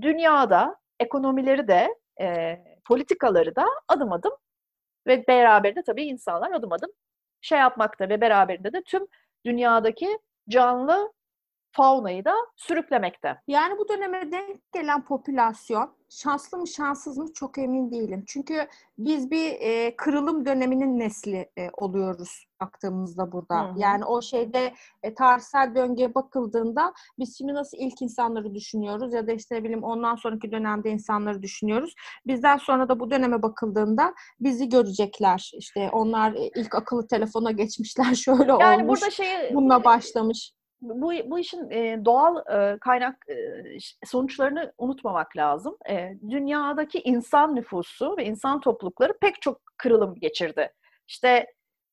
dünyada 0.00 0.76
ekonomileri 1.00 1.68
de 1.68 1.94
e, 2.20 2.58
politikaları 2.84 3.56
da 3.56 3.66
adım 3.88 4.12
adım 4.12 4.32
ve 5.06 5.26
beraberinde 5.28 5.82
tabii 5.82 6.04
insanlar 6.04 6.52
adım 6.52 6.72
adım 6.72 6.90
şey 7.40 7.58
yapmakta 7.58 8.08
ve 8.08 8.20
beraberinde 8.20 8.72
de 8.72 8.82
tüm 8.82 9.06
dünyadaki 9.46 10.18
canlı 10.48 11.12
faunayı 11.74 12.24
da 12.24 12.34
sürüklemekte. 12.56 13.36
Yani 13.48 13.78
bu 13.78 13.88
döneme 13.88 14.32
denk 14.32 14.72
gelen 14.72 15.04
popülasyon 15.04 15.90
şanslı 16.08 16.58
mı 16.58 16.68
şanssız 16.68 17.18
mı 17.18 17.32
çok 17.32 17.58
emin 17.58 17.90
değilim. 17.90 18.24
Çünkü 18.26 18.66
biz 18.98 19.30
bir 19.30 19.52
e, 19.60 19.96
kırılım 19.96 20.46
döneminin 20.46 20.98
nesli 20.98 21.50
e, 21.58 21.70
oluyoruz 21.76 22.46
baktığımızda 22.60 23.32
burada. 23.32 23.60
Hı 23.60 23.72
hı. 23.72 23.74
Yani 23.76 24.04
o 24.04 24.22
şeyde 24.22 24.74
e, 25.02 25.14
tarihsel 25.14 25.74
döngüye 25.74 26.14
bakıldığında 26.14 26.92
biz 27.18 27.38
şimdi 27.38 27.54
nasıl 27.54 27.78
ilk 27.78 28.02
insanları 28.02 28.54
düşünüyoruz 28.54 29.12
ya 29.14 29.26
da 29.26 29.32
işte 29.32 29.54
ne 29.54 29.64
bileyim 29.64 29.84
ondan 29.84 30.16
sonraki 30.16 30.52
dönemde 30.52 30.90
insanları 30.90 31.42
düşünüyoruz. 31.42 31.94
Bizden 32.26 32.56
sonra 32.56 32.88
da 32.88 33.00
bu 33.00 33.10
döneme 33.10 33.42
bakıldığında 33.42 34.14
bizi 34.40 34.68
görecekler. 34.68 35.50
İşte 35.54 35.90
onlar 35.92 36.32
e, 36.34 36.50
ilk 36.56 36.74
akıllı 36.74 37.06
telefona 37.06 37.50
geçmişler 37.50 38.14
şöyle 38.24 38.52
Yani 38.60 38.82
olmuş. 38.82 39.00
burada 39.00 39.10
şeyi 39.10 39.54
Bununla 39.54 39.84
başlamış. 39.84 40.52
Bu, 40.84 41.12
bu 41.30 41.38
işin 41.38 41.70
e, 41.70 42.04
doğal 42.04 42.36
e, 42.36 42.78
kaynak 42.78 43.28
e, 43.28 43.36
sonuçlarını 44.04 44.72
unutmamak 44.78 45.36
lazım. 45.36 45.76
E, 45.90 46.18
dünyadaki 46.30 47.00
insan 47.00 47.56
nüfusu 47.56 48.16
ve 48.16 48.24
insan 48.24 48.60
toplulukları 48.60 49.12
pek 49.20 49.42
çok 49.42 49.60
kırılım 49.76 50.14
geçirdi. 50.14 50.72
İşte 51.08 51.46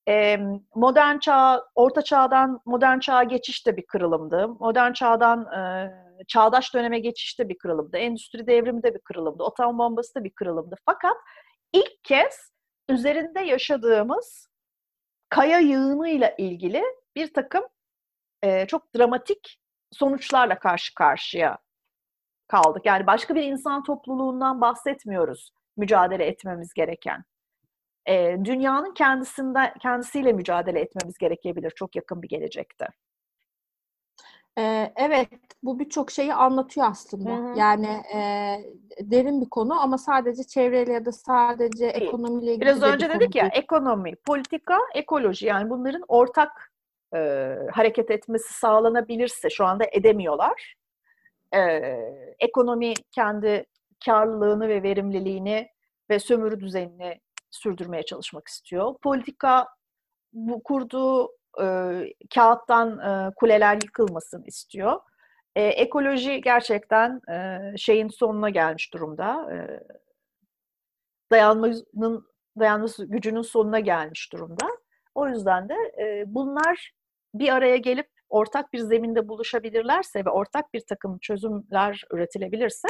e, 0.09 0.37
modern 0.75 1.17
çağ, 1.17 1.63
orta 1.75 2.01
çağdan 2.01 2.59
modern 2.65 2.99
çağa 2.99 3.23
geçiş 3.23 3.67
de 3.67 3.77
bir 3.77 3.85
kırılımdı. 3.85 4.47
Modern 4.47 4.93
çağdan 4.93 5.45
e, 5.45 5.91
çağdaş 6.27 6.73
döneme 6.73 6.99
geçiş 6.99 7.39
de 7.39 7.49
bir 7.49 7.57
kırılımdı. 7.57 7.97
Endüstri 7.97 8.47
devrimi 8.47 8.83
de 8.83 8.93
bir 8.93 8.99
kırılımdı. 8.99 9.43
Atom 9.43 9.77
bombası 9.77 10.15
da 10.15 10.23
bir 10.23 10.31
kırılımdı. 10.31 10.75
Fakat 10.85 11.15
ilk 11.73 12.03
kez 12.03 12.51
üzerinde 12.89 13.39
yaşadığımız 13.39 14.47
kaya 15.29 15.59
yığınıyla 15.59 16.35
ilgili 16.37 16.83
bir 17.15 17.33
takım 17.33 17.63
e, 18.43 18.67
çok 18.67 18.95
dramatik 18.95 19.59
sonuçlarla 19.91 20.59
karşı 20.59 20.95
karşıya 20.95 21.57
kaldık. 22.47 22.85
Yani 22.85 23.07
başka 23.07 23.35
bir 23.35 23.43
insan 23.43 23.83
topluluğundan 23.83 24.61
bahsetmiyoruz 24.61 25.53
mücadele 25.77 26.25
etmemiz 26.25 26.73
gereken. 26.73 27.23
E, 28.05 28.37
dünyanın 28.45 28.93
kendisinden 28.93 29.73
kendisiyle 29.73 30.33
mücadele 30.33 30.79
etmemiz 30.79 31.17
gerekebilir 31.17 31.71
çok 31.75 31.95
yakın 31.95 32.21
bir 32.21 32.29
gelecekte. 32.29 32.87
Ee, 34.57 34.93
evet, 34.95 35.29
bu 35.63 35.79
birçok 35.79 36.11
şeyi 36.11 36.33
anlatıyor 36.33 36.87
aslında. 36.87 37.29
Hı 37.29 37.53
hı. 37.53 37.59
Yani 37.59 37.87
e, 38.15 38.19
derin 39.01 39.41
bir 39.41 39.49
konu 39.49 39.81
ama 39.81 39.97
sadece 39.97 40.43
çevreyle 40.43 40.93
ya 40.93 41.05
da 41.05 41.11
sadece 41.11 41.85
ekonomiyle 41.85 42.51
ilgili 42.51 42.61
Biraz 42.61 42.81
bir 42.81 42.87
önce 42.87 43.07
konu 43.07 43.19
dedik 43.19 43.35
ya 43.35 43.47
ekonomi, 43.47 44.15
politika, 44.15 44.79
ekoloji 44.95 45.45
yani 45.45 45.69
bunların 45.69 46.03
ortak 46.07 46.70
e, 47.15 47.57
hareket 47.71 48.11
etmesi 48.11 48.53
sağlanabilirse 48.53 49.49
şu 49.49 49.65
anda 49.65 49.85
edemiyorlar. 49.91 50.75
E, 51.53 51.59
ekonomi 52.39 52.93
kendi 53.11 53.65
karlılığını 54.05 54.69
ve 54.69 54.83
verimliliğini 54.83 55.69
ve 56.09 56.19
sömürü 56.19 56.59
düzenini 56.59 57.21
sürdürmeye 57.51 58.03
çalışmak 58.03 58.47
istiyor. 58.47 58.95
Politika 59.03 59.67
bu 60.33 60.63
kurduğu 60.63 61.31
e, 61.61 61.65
kağıttan 62.35 62.99
e, 62.99 63.33
kuleler 63.35 63.73
yıkılmasın 63.73 64.43
istiyor. 64.43 64.99
E, 65.55 65.63
ekoloji 65.63 66.41
gerçekten 66.41 67.21
e, 67.31 67.59
şeyin 67.77 68.07
sonuna 68.07 68.49
gelmiş 68.49 68.93
durumda. 68.93 69.49
E, 69.53 69.57
dayanmanın 71.31 72.27
dayanması 72.59 73.05
gücünün 73.05 73.41
sonuna 73.41 73.79
gelmiş 73.79 74.33
durumda. 74.33 74.67
O 75.15 75.27
yüzden 75.27 75.69
de 75.69 75.75
e, 75.99 76.23
bunlar 76.27 76.91
bir 77.33 77.49
araya 77.55 77.77
gelip 77.77 78.09
ortak 78.29 78.73
bir 78.73 78.79
zeminde 78.79 79.27
buluşabilirlerse 79.27 80.25
ve 80.25 80.29
ortak 80.29 80.73
bir 80.73 80.81
takım 80.89 81.19
çözümler 81.19 82.03
üretilebilirse 82.11 82.87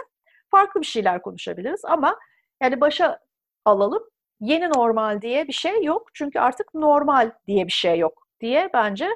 farklı 0.52 0.82
bir 0.82 0.86
şeyler 0.86 1.22
konuşabiliriz. 1.22 1.82
Ama 1.86 2.16
yani 2.62 2.82
başa 2.82 3.20
alalım. 3.66 4.04
Yeni 4.40 4.70
normal 4.70 5.22
diye 5.22 5.48
bir 5.48 5.54
şey 5.54 5.84
yok. 5.84 6.08
Çünkü 6.14 6.40
artık 6.40 6.74
normal 6.74 7.32
diye 7.48 7.66
bir 7.68 7.72
şey 7.72 8.00
yok 8.00 8.28
diye 8.42 8.70
bence 8.74 9.10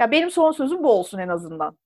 ya 0.00 0.10
benim 0.10 0.30
son 0.30 0.52
sözüm 0.52 0.82
bu 0.84 0.92
olsun 0.92 1.18
en 1.18 1.28
azından. 1.28 1.78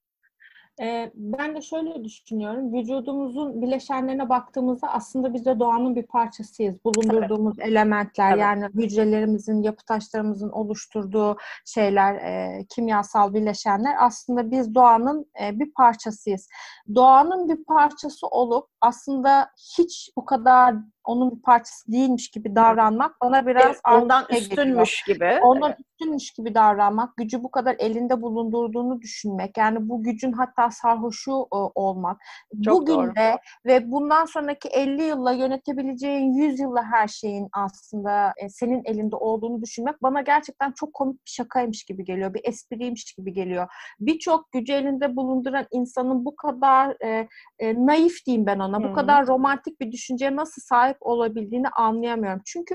Ee, 0.81 1.11
ben 1.15 1.57
de 1.57 1.63
şöyle 1.63 2.05
düşünüyorum. 2.05 2.73
Vücudumuzun 2.73 3.63
bileşenlerine 3.63 4.29
baktığımızda 4.29 4.89
aslında 4.89 5.35
biz 5.35 5.47
de 5.47 5.59
doğanın 5.59 5.97
bir 5.97 6.07
parçasıyız. 6.07 6.85
Bulundurduğumuz 6.85 7.59
evet. 7.59 7.69
elementler 7.69 8.31
evet. 8.31 8.41
yani 8.41 8.65
hücrelerimizin, 8.75 9.63
yapı 9.63 9.85
taşlarımızın 9.85 10.51
oluşturduğu 10.51 11.37
şeyler, 11.65 12.15
e, 12.15 12.65
kimyasal 12.75 13.35
bileşenler 13.35 13.95
aslında 14.01 14.51
biz 14.51 14.75
doğanın 14.75 15.27
e, 15.43 15.59
bir 15.59 15.73
parçasıyız. 15.73 16.49
Doğanın 16.95 17.49
bir 17.49 17.65
parçası 17.65 18.27
olup 18.27 18.69
aslında 18.85 19.51
hiç 19.79 20.11
bu 20.17 20.25
kadar 20.25 20.75
onun 21.05 21.37
bir 21.37 21.43
parçası 21.43 21.93
değilmiş 21.93 22.31
gibi 22.31 22.55
davranmak 22.55 23.21
bana 23.21 23.47
biraz 23.47 23.67
evet, 23.67 23.81
ondan 23.93 24.27
üstünmüş 24.31 25.05
geliyor. 25.05 25.31
gibi. 25.35 25.41
Ondan 25.45 25.71
evet. 25.71 25.81
üstünmüş 25.81 26.31
gibi 26.33 26.55
davranmak, 26.55 27.17
gücü 27.17 27.43
bu 27.43 27.51
kadar 27.51 27.77
elinde 27.79 28.23
bulundurduğunu 28.23 29.01
düşünmek. 29.01 29.57
Yani 29.57 29.89
bu 29.89 30.03
gücün 30.03 30.33
hatta 30.33 30.71
sarhoşu 30.71 31.31
e, 31.31 31.57
olmak. 31.75 32.21
Çok 32.65 32.81
Bugün 32.81 32.95
doğru. 32.95 33.17
de 33.17 33.39
ve 33.67 33.91
bundan 33.91 34.25
sonraki 34.25 34.69
50 34.69 35.03
yılla 35.03 35.33
yönetebileceğin 35.33 36.33
100 36.33 36.61
yılla 36.61 36.83
her 36.83 37.09
şeyin 37.09 37.49
aslında 37.53 38.33
e, 38.37 38.49
senin 38.49 38.83
elinde 38.85 39.17
olduğunu 39.17 39.63
düşünmek 39.63 40.03
bana 40.03 40.21
gerçekten 40.21 40.73
çok 40.73 40.95
komik 40.95 41.17
bir 41.27 41.31
şakaymış 41.31 41.85
gibi 41.85 42.05
geliyor. 42.05 42.35
Bir 42.35 42.41
espriymiş 42.45 43.15
gibi 43.15 43.33
geliyor. 43.33 43.69
Birçok 44.01 44.53
gücü 44.53 44.73
elinde 44.73 45.17
bulunduran 45.17 45.67
insanın 45.71 46.25
bu 46.25 46.37
kadar 46.37 46.97
e, 47.05 47.29
e, 47.59 47.87
naif 47.87 48.27
diyeyim 48.27 48.47
ben 48.47 48.59
ona. 48.59 48.74
Hmm. 48.79 48.85
Bu 48.85 48.95
kadar 48.95 49.27
romantik 49.27 49.81
bir 49.81 49.93
düşünceye 49.93 50.37
nasıl 50.37 50.63
sahip 50.63 50.97
olabildiğini 51.01 51.69
anlayamıyorum. 51.69 52.43
Çünkü 52.47 52.75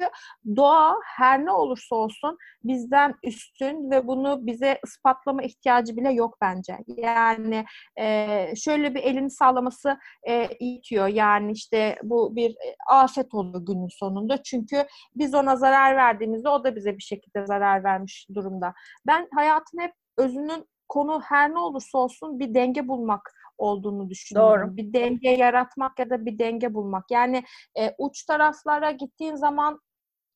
doğa 0.56 0.96
her 1.18 1.46
ne 1.46 1.52
olursa 1.52 1.96
olsun 1.96 2.38
bizden 2.64 3.14
üstün 3.24 3.92
ve 3.92 4.08
bunu 4.08 4.46
bize 4.46 4.80
ispatlama 4.86 5.44
ihtiyacı 5.44 5.98
bile 5.98 6.12
yok 6.12 6.38
bence. 6.42 6.78
Yani 6.88 7.66
e, 8.00 8.56
şöyle 8.56 8.96
bir 8.96 9.04
elini 9.04 9.32
sağlaması 9.32 9.98
e, 10.28 10.48
itiyor. 10.60 11.08
Yani 11.08 11.52
işte 11.52 11.96
bu 12.04 12.36
bir 12.36 12.56
afet 12.90 13.34
oluyor 13.34 13.66
günün 13.66 14.00
sonunda. 14.00 14.44
Çünkü 14.44 14.86
biz 15.16 15.34
ona 15.34 15.56
zarar 15.56 15.96
verdiğimizde 15.96 16.50
o 16.50 16.64
da 16.64 16.76
bize 16.76 16.98
bir 16.98 17.04
şekilde 17.04 17.46
zarar 17.46 17.84
vermiş 17.84 18.28
durumda. 18.36 18.74
Ben 19.08 19.28
hayatın 19.36 19.80
hep 19.80 19.94
özünün 20.18 20.66
konu 20.90 21.22
her 21.22 21.54
ne 21.54 21.60
olursa 21.60 21.98
olsun 21.98 22.40
bir 22.40 22.54
denge 22.54 22.88
bulmak 22.88 23.34
olduğunu 23.58 24.10
düşünüyorum. 24.10 24.68
Doğru. 24.68 24.78
Bir 24.78 24.94
denge 24.94 25.30
yaratmak 25.30 26.00
ya 26.00 26.10
da 26.10 26.26
bir 26.26 26.40
denge 26.40 26.74
bulmak. 26.74 27.12
Yani 27.12 27.44
e, 27.80 27.96
uç 27.98 28.26
taraflara 28.26 28.92
gittiğin 28.92 29.36
zaman 29.36 29.80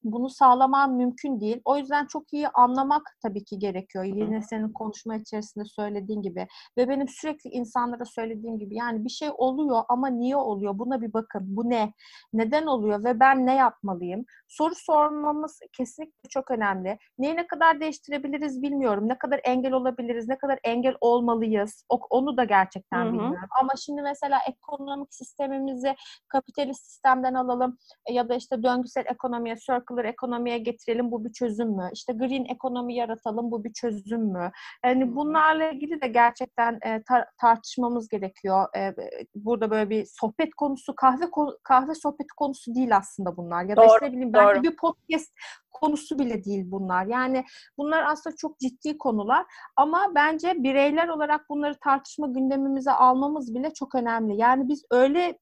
bunu 0.04 0.30
sağlaman 0.30 0.94
mümkün 0.94 1.42
değil. 1.42 1.62
O 1.66 1.78
yüzden 1.78 2.06
çok 2.06 2.34
iyi 2.34 2.48
anlamak 2.48 3.18
tabii 3.22 3.44
ki 3.44 3.60
gerekiyor. 3.60 4.04
Yine 4.04 4.42
senin 4.42 4.70
konuşma 4.70 5.16
içerisinde 5.16 5.66
söylediğin 5.66 6.22
gibi 6.22 6.48
ve 6.78 6.90
benim 6.90 7.08
sürekli 7.08 7.50
insanlara 7.50 8.06
söylediğim 8.06 8.60
gibi 8.60 8.76
yani 8.76 9.06
bir 9.06 9.10
şey 9.10 9.30
oluyor 9.38 9.84
ama 9.90 10.08
niye 10.08 10.36
oluyor? 10.36 10.80
Buna 10.80 11.02
bir 11.02 11.14
bakın. 11.14 11.42
Bu 11.48 11.70
ne? 11.70 11.94
Neden 12.34 12.66
oluyor 12.66 13.04
ve 13.04 13.20
ben 13.20 13.46
ne 13.46 13.56
yapmalıyım? 13.56 14.26
Soru 14.48 14.76
sormamız 14.76 15.60
kesinlikle 15.78 16.30
çok 16.30 16.52
önemli. 16.52 16.98
Neyi 17.18 17.36
ne 17.36 17.48
kadar 17.48 17.80
değiştirebiliriz 17.80 18.62
bilmiyorum. 18.62 19.10
Ne 19.10 19.18
kadar 19.18 19.42
engel 19.44 19.74
olabiliriz? 19.74 20.28
Ne 20.28 20.38
kadar 20.38 20.60
engel 20.64 20.96
olmalıyız? 21.02 21.86
onu 22.10 22.38
da 22.38 22.44
gerçekten 22.44 23.06
Hı-hı. 23.06 23.14
bilmiyorum. 23.14 23.50
Ama 23.62 23.74
şimdi 23.86 24.02
mesela 24.02 24.40
ekonomik 24.48 25.14
sistemimizi 25.14 25.96
kapitalist 26.28 26.86
sistemden 26.86 27.34
alalım 27.34 27.78
ya 28.10 28.30
da 28.30 28.36
işte 28.36 28.64
döngüsel 28.64 29.06
ekonomiye, 29.06 29.56
circle 29.56 29.93
circular 29.94 30.06
ekonomiye 30.06 30.57
getirelim 30.57 31.11
bu 31.11 31.26
bir 31.26 31.32
çözüm 31.32 31.70
mü? 31.70 31.90
İşte 31.94 32.14
green 32.14 32.45
ekonomi 32.45 32.95
yaratalım 32.95 33.52
bu 33.52 33.64
bir 33.64 33.74
çözüm 33.74 34.22
mü? 34.22 34.52
Yani 34.86 35.15
bunlarla 35.15 35.72
ilgili 35.72 36.02
de 36.02 36.07
gerçekten 36.07 36.80
e, 36.82 36.90
tar- 36.90 37.28
tartışmamız 37.41 38.10
gerekiyor. 38.10 38.68
E, 38.78 38.95
burada 39.36 39.72
böyle 39.72 39.90
bir 39.90 40.06
sohbet 40.06 40.56
konusu, 40.56 40.95
kahve 40.95 41.26
kahve 41.64 41.95
sohbet 41.95 42.28
konusu 42.38 42.76
değil 42.76 42.98
aslında 42.98 43.38
bunlar. 43.38 43.64
Ya 43.64 43.78
da 43.78 43.82
doğru, 43.82 43.94
işte 43.94 44.11
bileyim 44.11 44.34
belki 44.34 44.64
bir 44.64 44.76
podcast 44.76 45.34
konusu 45.72 46.20
bile 46.20 46.44
değil 46.44 46.64
bunlar. 46.72 47.06
Yani 47.06 47.45
bunlar 47.78 48.03
aslında 48.06 48.36
çok 48.36 48.60
ciddi 48.60 48.98
konular 48.98 49.45
ama 49.76 50.11
bence 50.15 50.53
bireyler 50.64 51.07
olarak 51.07 51.49
bunları 51.49 51.76
tartışma 51.84 52.28
gündemimize 52.28 52.91
almamız 52.91 53.56
bile 53.56 53.74
çok 53.74 53.95
önemli. 53.95 54.38
Yani 54.38 54.70
biz 54.70 54.86
öyle 54.91 55.38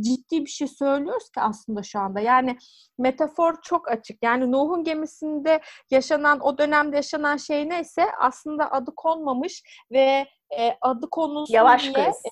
ciddi 0.00 0.44
bir 0.44 0.50
şey 0.50 0.68
söylüyoruz 0.68 1.30
ki 1.30 1.40
aslında 1.40 1.82
şu 1.82 2.00
anda. 2.00 2.20
Yani 2.20 2.58
metafor 2.98 3.54
çok 3.62 3.90
açık. 3.90 4.22
Yani 4.22 4.52
Nuh'un 4.52 4.84
gemisinde 4.84 5.60
yaşanan, 5.90 6.40
o 6.40 6.58
dönemde 6.58 6.96
yaşanan 6.96 7.36
şey 7.36 7.68
neyse 7.68 8.06
aslında 8.20 8.72
adı 8.72 8.92
konmamış 8.96 9.62
ve 9.92 10.26
e, 10.58 10.76
adı 10.80 11.10
konulsun 11.10 11.54
Yavaş 11.54 11.94
diye 11.94 12.06
kız. 12.06 12.22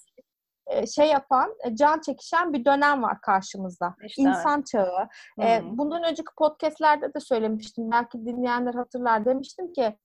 E, 0.67 0.87
şey 0.87 1.07
yapan, 1.07 1.55
e, 1.65 1.77
can 1.77 2.01
çekişen 2.01 2.53
bir 2.53 2.65
dönem 2.65 3.03
var 3.03 3.21
karşımızda. 3.21 3.95
İşte 4.05 4.23
İnsan 4.23 4.59
evet. 4.59 4.67
çağı. 4.67 5.09
E, 5.41 5.63
bundan 5.65 6.03
önceki 6.03 6.31
podcastlerde 6.39 7.15
de 7.15 7.21
söylemiştim. 7.21 7.91
Belki 7.91 8.27
dinleyenler 8.27 8.75
hatırlar. 8.75 9.25
Demiştim 9.25 9.73
ki 9.73 9.97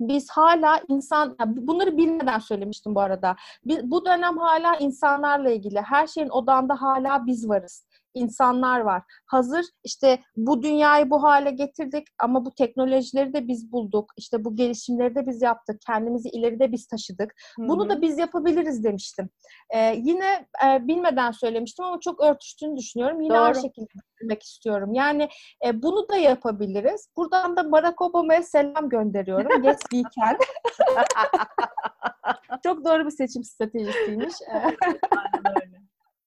biz 0.00 0.30
hala 0.30 0.80
insan, 0.88 1.36
bunları 1.46 1.96
bilmeden 1.96 2.38
söylemiştim 2.38 2.94
bu 2.94 3.00
arada. 3.00 3.36
Bu 3.64 4.04
dönem 4.04 4.38
hala 4.38 4.76
insanlarla 4.76 5.50
ilgili. 5.50 5.80
Her 5.80 6.06
şeyin 6.06 6.28
odağında 6.28 6.82
hala 6.82 7.26
biz 7.26 7.48
varız 7.48 7.87
insanlar 8.14 8.80
var. 8.80 9.02
Hazır 9.26 9.64
işte 9.84 10.20
bu 10.36 10.62
dünyayı 10.62 11.10
bu 11.10 11.22
hale 11.22 11.50
getirdik 11.50 12.08
ama 12.18 12.44
bu 12.44 12.54
teknolojileri 12.54 13.32
de 13.32 13.48
biz 13.48 13.72
bulduk. 13.72 14.10
İşte 14.16 14.44
bu 14.44 14.56
gelişimleri 14.56 15.14
de 15.14 15.26
biz 15.26 15.42
yaptık. 15.42 15.80
Kendimizi 15.86 16.28
ileride 16.28 16.72
biz 16.72 16.86
taşıdık. 16.86 17.34
Hı-hı. 17.56 17.68
Bunu 17.68 17.88
da 17.88 18.02
biz 18.02 18.18
yapabiliriz 18.18 18.84
demiştim. 18.84 19.30
Ee, 19.74 19.94
yine 19.96 20.46
e, 20.64 20.88
bilmeden 20.88 21.30
söylemiştim 21.30 21.84
ama 21.84 22.00
çok 22.00 22.20
örtüştüğünü 22.20 22.76
düşünüyorum. 22.76 23.20
Yine 23.20 23.34
Doğru. 23.34 23.42
aynı 23.42 23.54
şekilde 23.54 23.86
düşünmek 24.18 24.42
istiyorum. 24.42 24.94
Yani 24.94 25.28
e, 25.66 25.82
bunu 25.82 26.08
da 26.08 26.16
yapabiliriz. 26.16 27.08
Buradan 27.16 27.56
da 27.56 27.72
Barack 27.72 28.02
Obama'ya 28.02 28.42
selam 28.42 28.88
gönderiyorum. 28.88 29.48
Yes 29.68 29.78
we 29.90 30.02
can. 30.16 30.38
çok 32.62 32.84
doğru 32.84 33.06
bir 33.06 33.10
seçim 33.10 33.44
stratejisiymiş. 33.44 34.34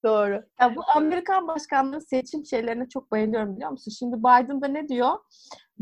Doğru. 0.06 0.44
Ya 0.62 0.76
bu 0.76 0.82
Amerikan 0.96 1.48
başkanlığı 1.48 2.02
seçim 2.02 2.46
şeylerine 2.46 2.90
çok 2.90 3.12
bayılıyorum 3.12 3.56
biliyor 3.56 3.72
musun? 3.72 3.92
Şimdi 4.00 4.18
Biden 4.18 4.62
da 4.62 4.68
ne 4.68 4.90
diyor? 4.90 5.18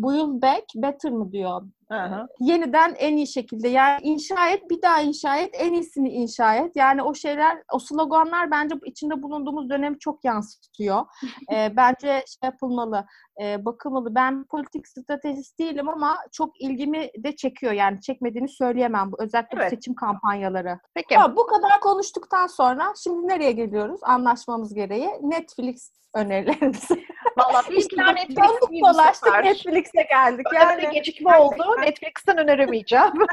Build 0.04 0.42
back 0.42 0.66
better 0.76 1.12
mı 1.12 1.32
diyor. 1.32 1.62
Aha. 1.90 2.28
Yeniden 2.40 2.96
en 2.98 3.18
iyi 3.18 3.28
şekilde. 3.28 3.68
Yani 3.68 4.00
inşa 4.04 4.50
et, 4.50 4.70
bir 4.70 4.82
daha 4.82 5.02
inşa 5.02 5.38
et, 5.38 5.50
en 5.54 5.74
iyisini 5.74 6.10
inşa 6.10 6.56
et. 6.56 6.76
Yani 6.76 7.04
o 7.04 7.14
şeyler, 7.16 7.64
o 7.74 7.80
sloganlar 7.80 8.52
bence 8.52 8.76
içinde 8.86 9.22
bulunduğumuz 9.22 9.70
dönemi 9.70 10.00
çok 10.00 10.26
yansıtıyor. 10.26 11.06
ee, 11.54 11.74
bence 11.78 12.08
şey 12.08 12.40
yapılmalı, 12.44 13.06
e, 13.42 13.66
bakılmalı. 13.66 14.16
Ben 14.16 14.44
politik 14.44 14.88
stratejist 14.88 15.60
değilim 15.60 15.90
ama 15.90 16.18
çok 16.32 16.62
ilgimi 16.62 17.10
de 17.18 17.36
çekiyor. 17.36 17.74
Yani 17.74 18.02
çekmediğini 18.02 18.50
söyleyemem. 18.50 19.12
Bu 19.12 19.16
özellikle 19.20 19.58
evet. 19.62 19.70
seçim 19.70 19.96
kampanyaları. 19.96 20.80
Peki. 20.94 21.16
Ha, 21.16 21.36
bu 21.36 21.46
kadar 21.46 21.80
konuştuktan 21.82 22.48
sonra 22.48 22.94
şimdi 23.04 23.28
nereye 23.28 23.52
geliyoruz? 23.52 24.00
Anlaşmamız 24.04 24.74
gereği 24.74 25.10
Netflix 25.22 25.92
önerilerimizi. 26.14 27.06
Valla 27.38 27.62
işte 27.70 28.06
Netflix 28.16 28.84
dolaştık 28.84 29.44
Netflix'e 29.44 30.02
geldik. 30.02 30.46
Yani 30.56 30.82
bir 30.82 30.90
gecikme 30.90 31.38
oldu. 31.38 31.82
Netflix'ten 31.82 32.38
öneremeyeceğim. 32.38 33.14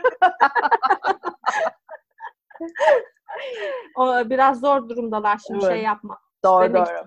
o 3.96 4.30
biraz 4.30 4.60
zor 4.60 4.88
durumdalar 4.88 5.40
şimdi 5.46 5.64
evet. 5.64 5.74
şey 5.74 5.82
yapma. 5.82 6.18
Doğru 6.44 6.64
Demek 6.64 6.86
doğru. 6.86 7.06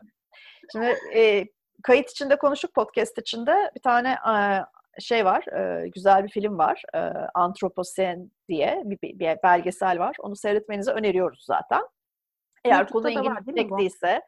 Şimdi 0.71 0.97
e, 1.15 1.45
kayıt 1.83 2.09
içinde 2.09 2.37
konuştuk 2.37 2.73
podcast 2.73 3.17
içinde 3.17 3.71
bir 3.75 3.81
tane 3.81 4.11
e, 4.11 4.65
şey 5.01 5.25
var, 5.25 5.45
e, 5.47 5.87
güzel 5.87 6.23
bir 6.23 6.29
film 6.29 6.57
var. 6.57 6.83
E, 6.93 6.99
Antroposen 7.33 8.31
diye 8.49 8.81
bir, 8.85 9.01
bir, 9.01 9.19
bir 9.19 9.37
belgesel 9.43 9.99
var. 9.99 10.15
Onu 10.19 10.35
seyretmenizi 10.35 10.91
öneriyoruz 10.91 11.45
zaten. 11.45 11.81
Eğer 12.65 12.79
YouTube'da 12.79 13.13
konu 13.13 13.27
ilginizi 13.27 13.55
çektiyse. 13.55 14.21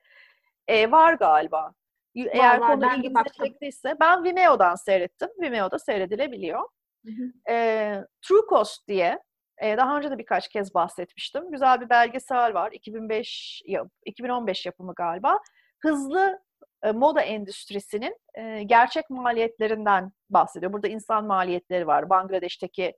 E, 0.67 0.91
var 0.91 1.13
galiba. 1.13 1.73
Eğer 2.15 2.59
konu 2.59 2.85
ilginizi 2.95 3.31
çektiyse 3.43 3.95
ben 3.99 4.23
Vimeo'dan 4.23 4.75
seyrettim. 4.75 5.29
Vimeo'da 5.41 5.79
seyredilebiliyor. 5.79 6.61
Hı 7.05 7.11
hı. 7.11 7.53
E, 7.53 8.05
True 8.21 8.41
Cost 8.49 8.87
diye 8.87 9.19
e, 9.61 9.77
daha 9.77 9.97
önce 9.97 10.11
de 10.11 10.17
birkaç 10.17 10.49
kez 10.49 10.73
bahsetmiştim. 10.73 11.51
Güzel 11.51 11.81
bir 11.81 11.89
belgesel 11.89 12.53
var. 12.53 12.71
2005 12.71 13.61
2015 14.05 14.65
yapımı 14.65 14.93
galiba. 14.93 15.39
Hızlı 15.79 16.39
e, 16.83 16.91
moda 16.91 17.21
endüstrisinin 17.21 18.17
e, 18.33 18.63
gerçek 18.63 19.09
maliyetlerinden 19.09 20.11
bahsediyor. 20.29 20.73
Burada 20.73 20.87
insan 20.87 21.25
maliyetleri 21.25 21.87
var. 21.87 22.09
Bangladeş'teki 22.09 22.97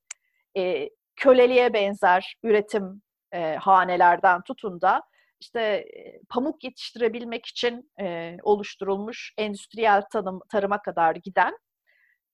e, 0.58 0.90
köleliğe 1.16 1.74
benzer 1.74 2.36
üretim 2.44 3.02
e, 3.32 3.56
hanelerden 3.56 4.42
tutun 4.42 4.82
da 4.82 5.04
işte 5.44 5.86
pamuk 6.30 6.64
yetiştirebilmek 6.64 7.46
için 7.46 7.92
e, 8.00 8.38
oluşturulmuş 8.44 9.34
endüstriyel 9.38 10.02
tanım, 10.12 10.40
tarıma 10.50 10.82
kadar 10.82 11.16
giden 11.16 11.58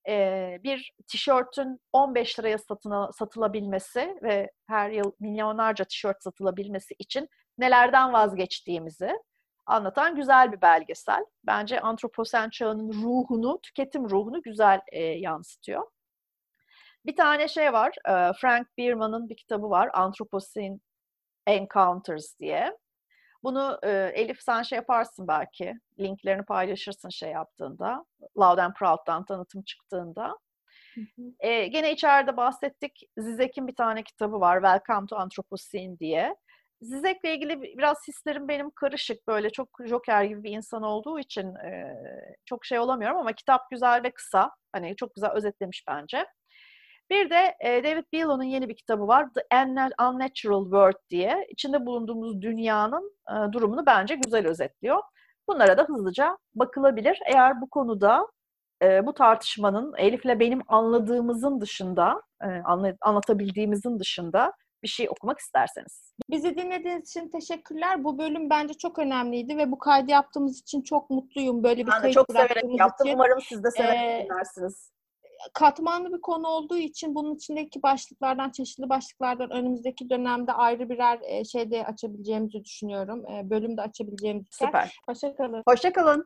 e, 0.08 0.58
bir 0.64 0.92
tişörtün 1.08 1.80
15 1.92 2.38
liraya 2.38 2.58
satına, 2.58 3.12
satılabilmesi 3.12 4.18
ve 4.22 4.50
her 4.68 4.90
yıl 4.90 5.12
milyonlarca 5.20 5.84
tişört 5.84 6.22
satılabilmesi 6.22 6.94
için 6.98 7.28
nelerden 7.58 8.12
vazgeçtiğimizi 8.12 9.12
anlatan 9.66 10.16
güzel 10.16 10.52
bir 10.52 10.60
belgesel. 10.62 11.24
Bence 11.44 11.80
antroposen 11.80 12.50
çağının 12.50 12.92
ruhunu, 12.92 13.60
tüketim 13.62 14.10
ruhunu 14.10 14.42
güzel 14.42 14.80
e, 14.92 15.02
yansıtıyor. 15.02 15.86
Bir 17.06 17.16
tane 17.16 17.48
şey 17.48 17.72
var, 17.72 17.94
e, 18.08 18.32
Frank 18.40 18.66
Bierman'ın 18.78 19.28
bir 19.28 19.36
kitabı 19.36 19.70
var, 19.70 19.90
Anthropocene 19.92 20.78
Encounters 21.46 22.38
diye. 22.38 22.76
Bunu 23.42 23.78
e, 23.82 23.90
Elif 24.14 24.42
sen 24.42 24.62
şey 24.62 24.76
yaparsın 24.76 25.28
belki, 25.28 25.74
linklerini 25.98 26.42
paylaşırsın 26.44 27.08
şey 27.08 27.30
yaptığında, 27.30 28.04
Loud 28.38 28.58
and 28.58 28.74
Proud'dan 28.74 29.24
tanıtım 29.24 29.62
çıktığında. 29.62 30.38
E, 31.40 31.66
gene 31.66 31.92
içeride 31.92 32.36
bahsettik, 32.36 33.02
Zizek'in 33.18 33.66
bir 33.68 33.74
tane 33.74 34.02
kitabı 34.02 34.40
var, 34.40 34.62
Welcome 34.62 35.06
to 35.06 35.16
Anthropocene 35.16 35.98
diye. 35.98 36.36
Zizek'le 36.82 37.24
ilgili 37.24 37.62
biraz 37.62 38.08
hislerim 38.08 38.48
benim 38.48 38.70
karışık, 38.70 39.28
böyle 39.28 39.50
çok 39.50 39.68
Joker 39.84 40.24
gibi 40.24 40.42
bir 40.42 40.50
insan 40.50 40.82
olduğu 40.82 41.18
için 41.18 41.54
e, 41.54 41.96
çok 42.44 42.64
şey 42.64 42.78
olamıyorum 42.78 43.18
ama 43.18 43.32
kitap 43.32 43.70
güzel 43.70 44.02
ve 44.02 44.10
kısa, 44.10 44.50
hani 44.72 44.96
çok 44.96 45.14
güzel 45.14 45.30
özetlemiş 45.30 45.84
bence. 45.88 46.26
Bir 47.10 47.30
de 47.30 47.56
e, 47.60 47.84
David 47.84 48.04
Bielon'un 48.12 48.42
yeni 48.42 48.68
bir 48.68 48.76
kitabı 48.76 49.08
var. 49.08 49.28
The 49.34 49.40
Unnatural 50.02 50.62
World 50.62 51.10
diye. 51.10 51.46
İçinde 51.50 51.86
bulunduğumuz 51.86 52.42
dünyanın 52.42 53.16
e, 53.28 53.52
durumunu 53.52 53.86
bence 53.86 54.14
güzel 54.14 54.46
özetliyor. 54.46 55.02
Bunlara 55.48 55.78
da 55.78 55.84
hızlıca 55.84 56.38
bakılabilir. 56.54 57.18
Eğer 57.26 57.60
bu 57.60 57.70
konuda 57.70 58.26
e, 58.82 59.06
bu 59.06 59.14
tartışmanın 59.14 59.94
Elif'le 59.98 60.40
benim 60.40 60.60
anladığımızın 60.68 61.60
dışında, 61.60 62.22
e, 62.42 62.46
anla, 62.46 62.94
anlatabildiğimizin 63.00 63.98
dışında 63.98 64.52
bir 64.82 64.88
şey 64.88 65.08
okumak 65.10 65.38
isterseniz. 65.38 66.14
Bizi 66.30 66.56
dinlediğiniz 66.56 67.10
için 67.10 67.28
teşekkürler. 67.28 68.04
Bu 68.04 68.18
bölüm 68.18 68.50
bence 68.50 68.74
çok 68.74 68.98
önemliydi 68.98 69.56
ve 69.56 69.70
bu 69.70 69.78
kaydı 69.78 70.10
yaptığımız 70.10 70.60
için 70.60 70.82
çok 70.82 71.10
mutluyum. 71.10 71.62
Böyle 71.62 71.86
bir 71.86 71.90
ben 71.90 72.00
kayıt 72.00 72.14
çok 72.14 72.26
severek 72.32 72.78
yaptım. 72.78 73.06
için. 73.06 73.14
Umarım 73.14 73.40
siz 73.40 73.64
de 73.64 73.70
severek 73.70 73.98
Ee, 73.98 74.24
dinlersiniz 74.24 74.90
katmanlı 75.52 76.12
bir 76.12 76.20
konu 76.20 76.48
olduğu 76.48 76.76
için 76.76 77.14
bunun 77.14 77.34
içindeki 77.34 77.82
başlıklardan, 77.82 78.50
çeşitli 78.50 78.88
başlıklardan 78.88 79.50
önümüzdeki 79.50 80.10
dönemde 80.10 80.52
ayrı 80.52 80.88
birer 80.90 81.18
e, 81.22 81.44
şeyde 81.44 81.86
açabileceğimizi 81.86 82.64
düşünüyorum. 82.64 83.24
E, 83.30 83.50
bölümde 83.50 83.82
açabileceğimizi. 83.82 84.46
Süper. 84.50 84.98
Hoşçakalın. 85.08 85.62
Hoşçakalın. 85.68 86.18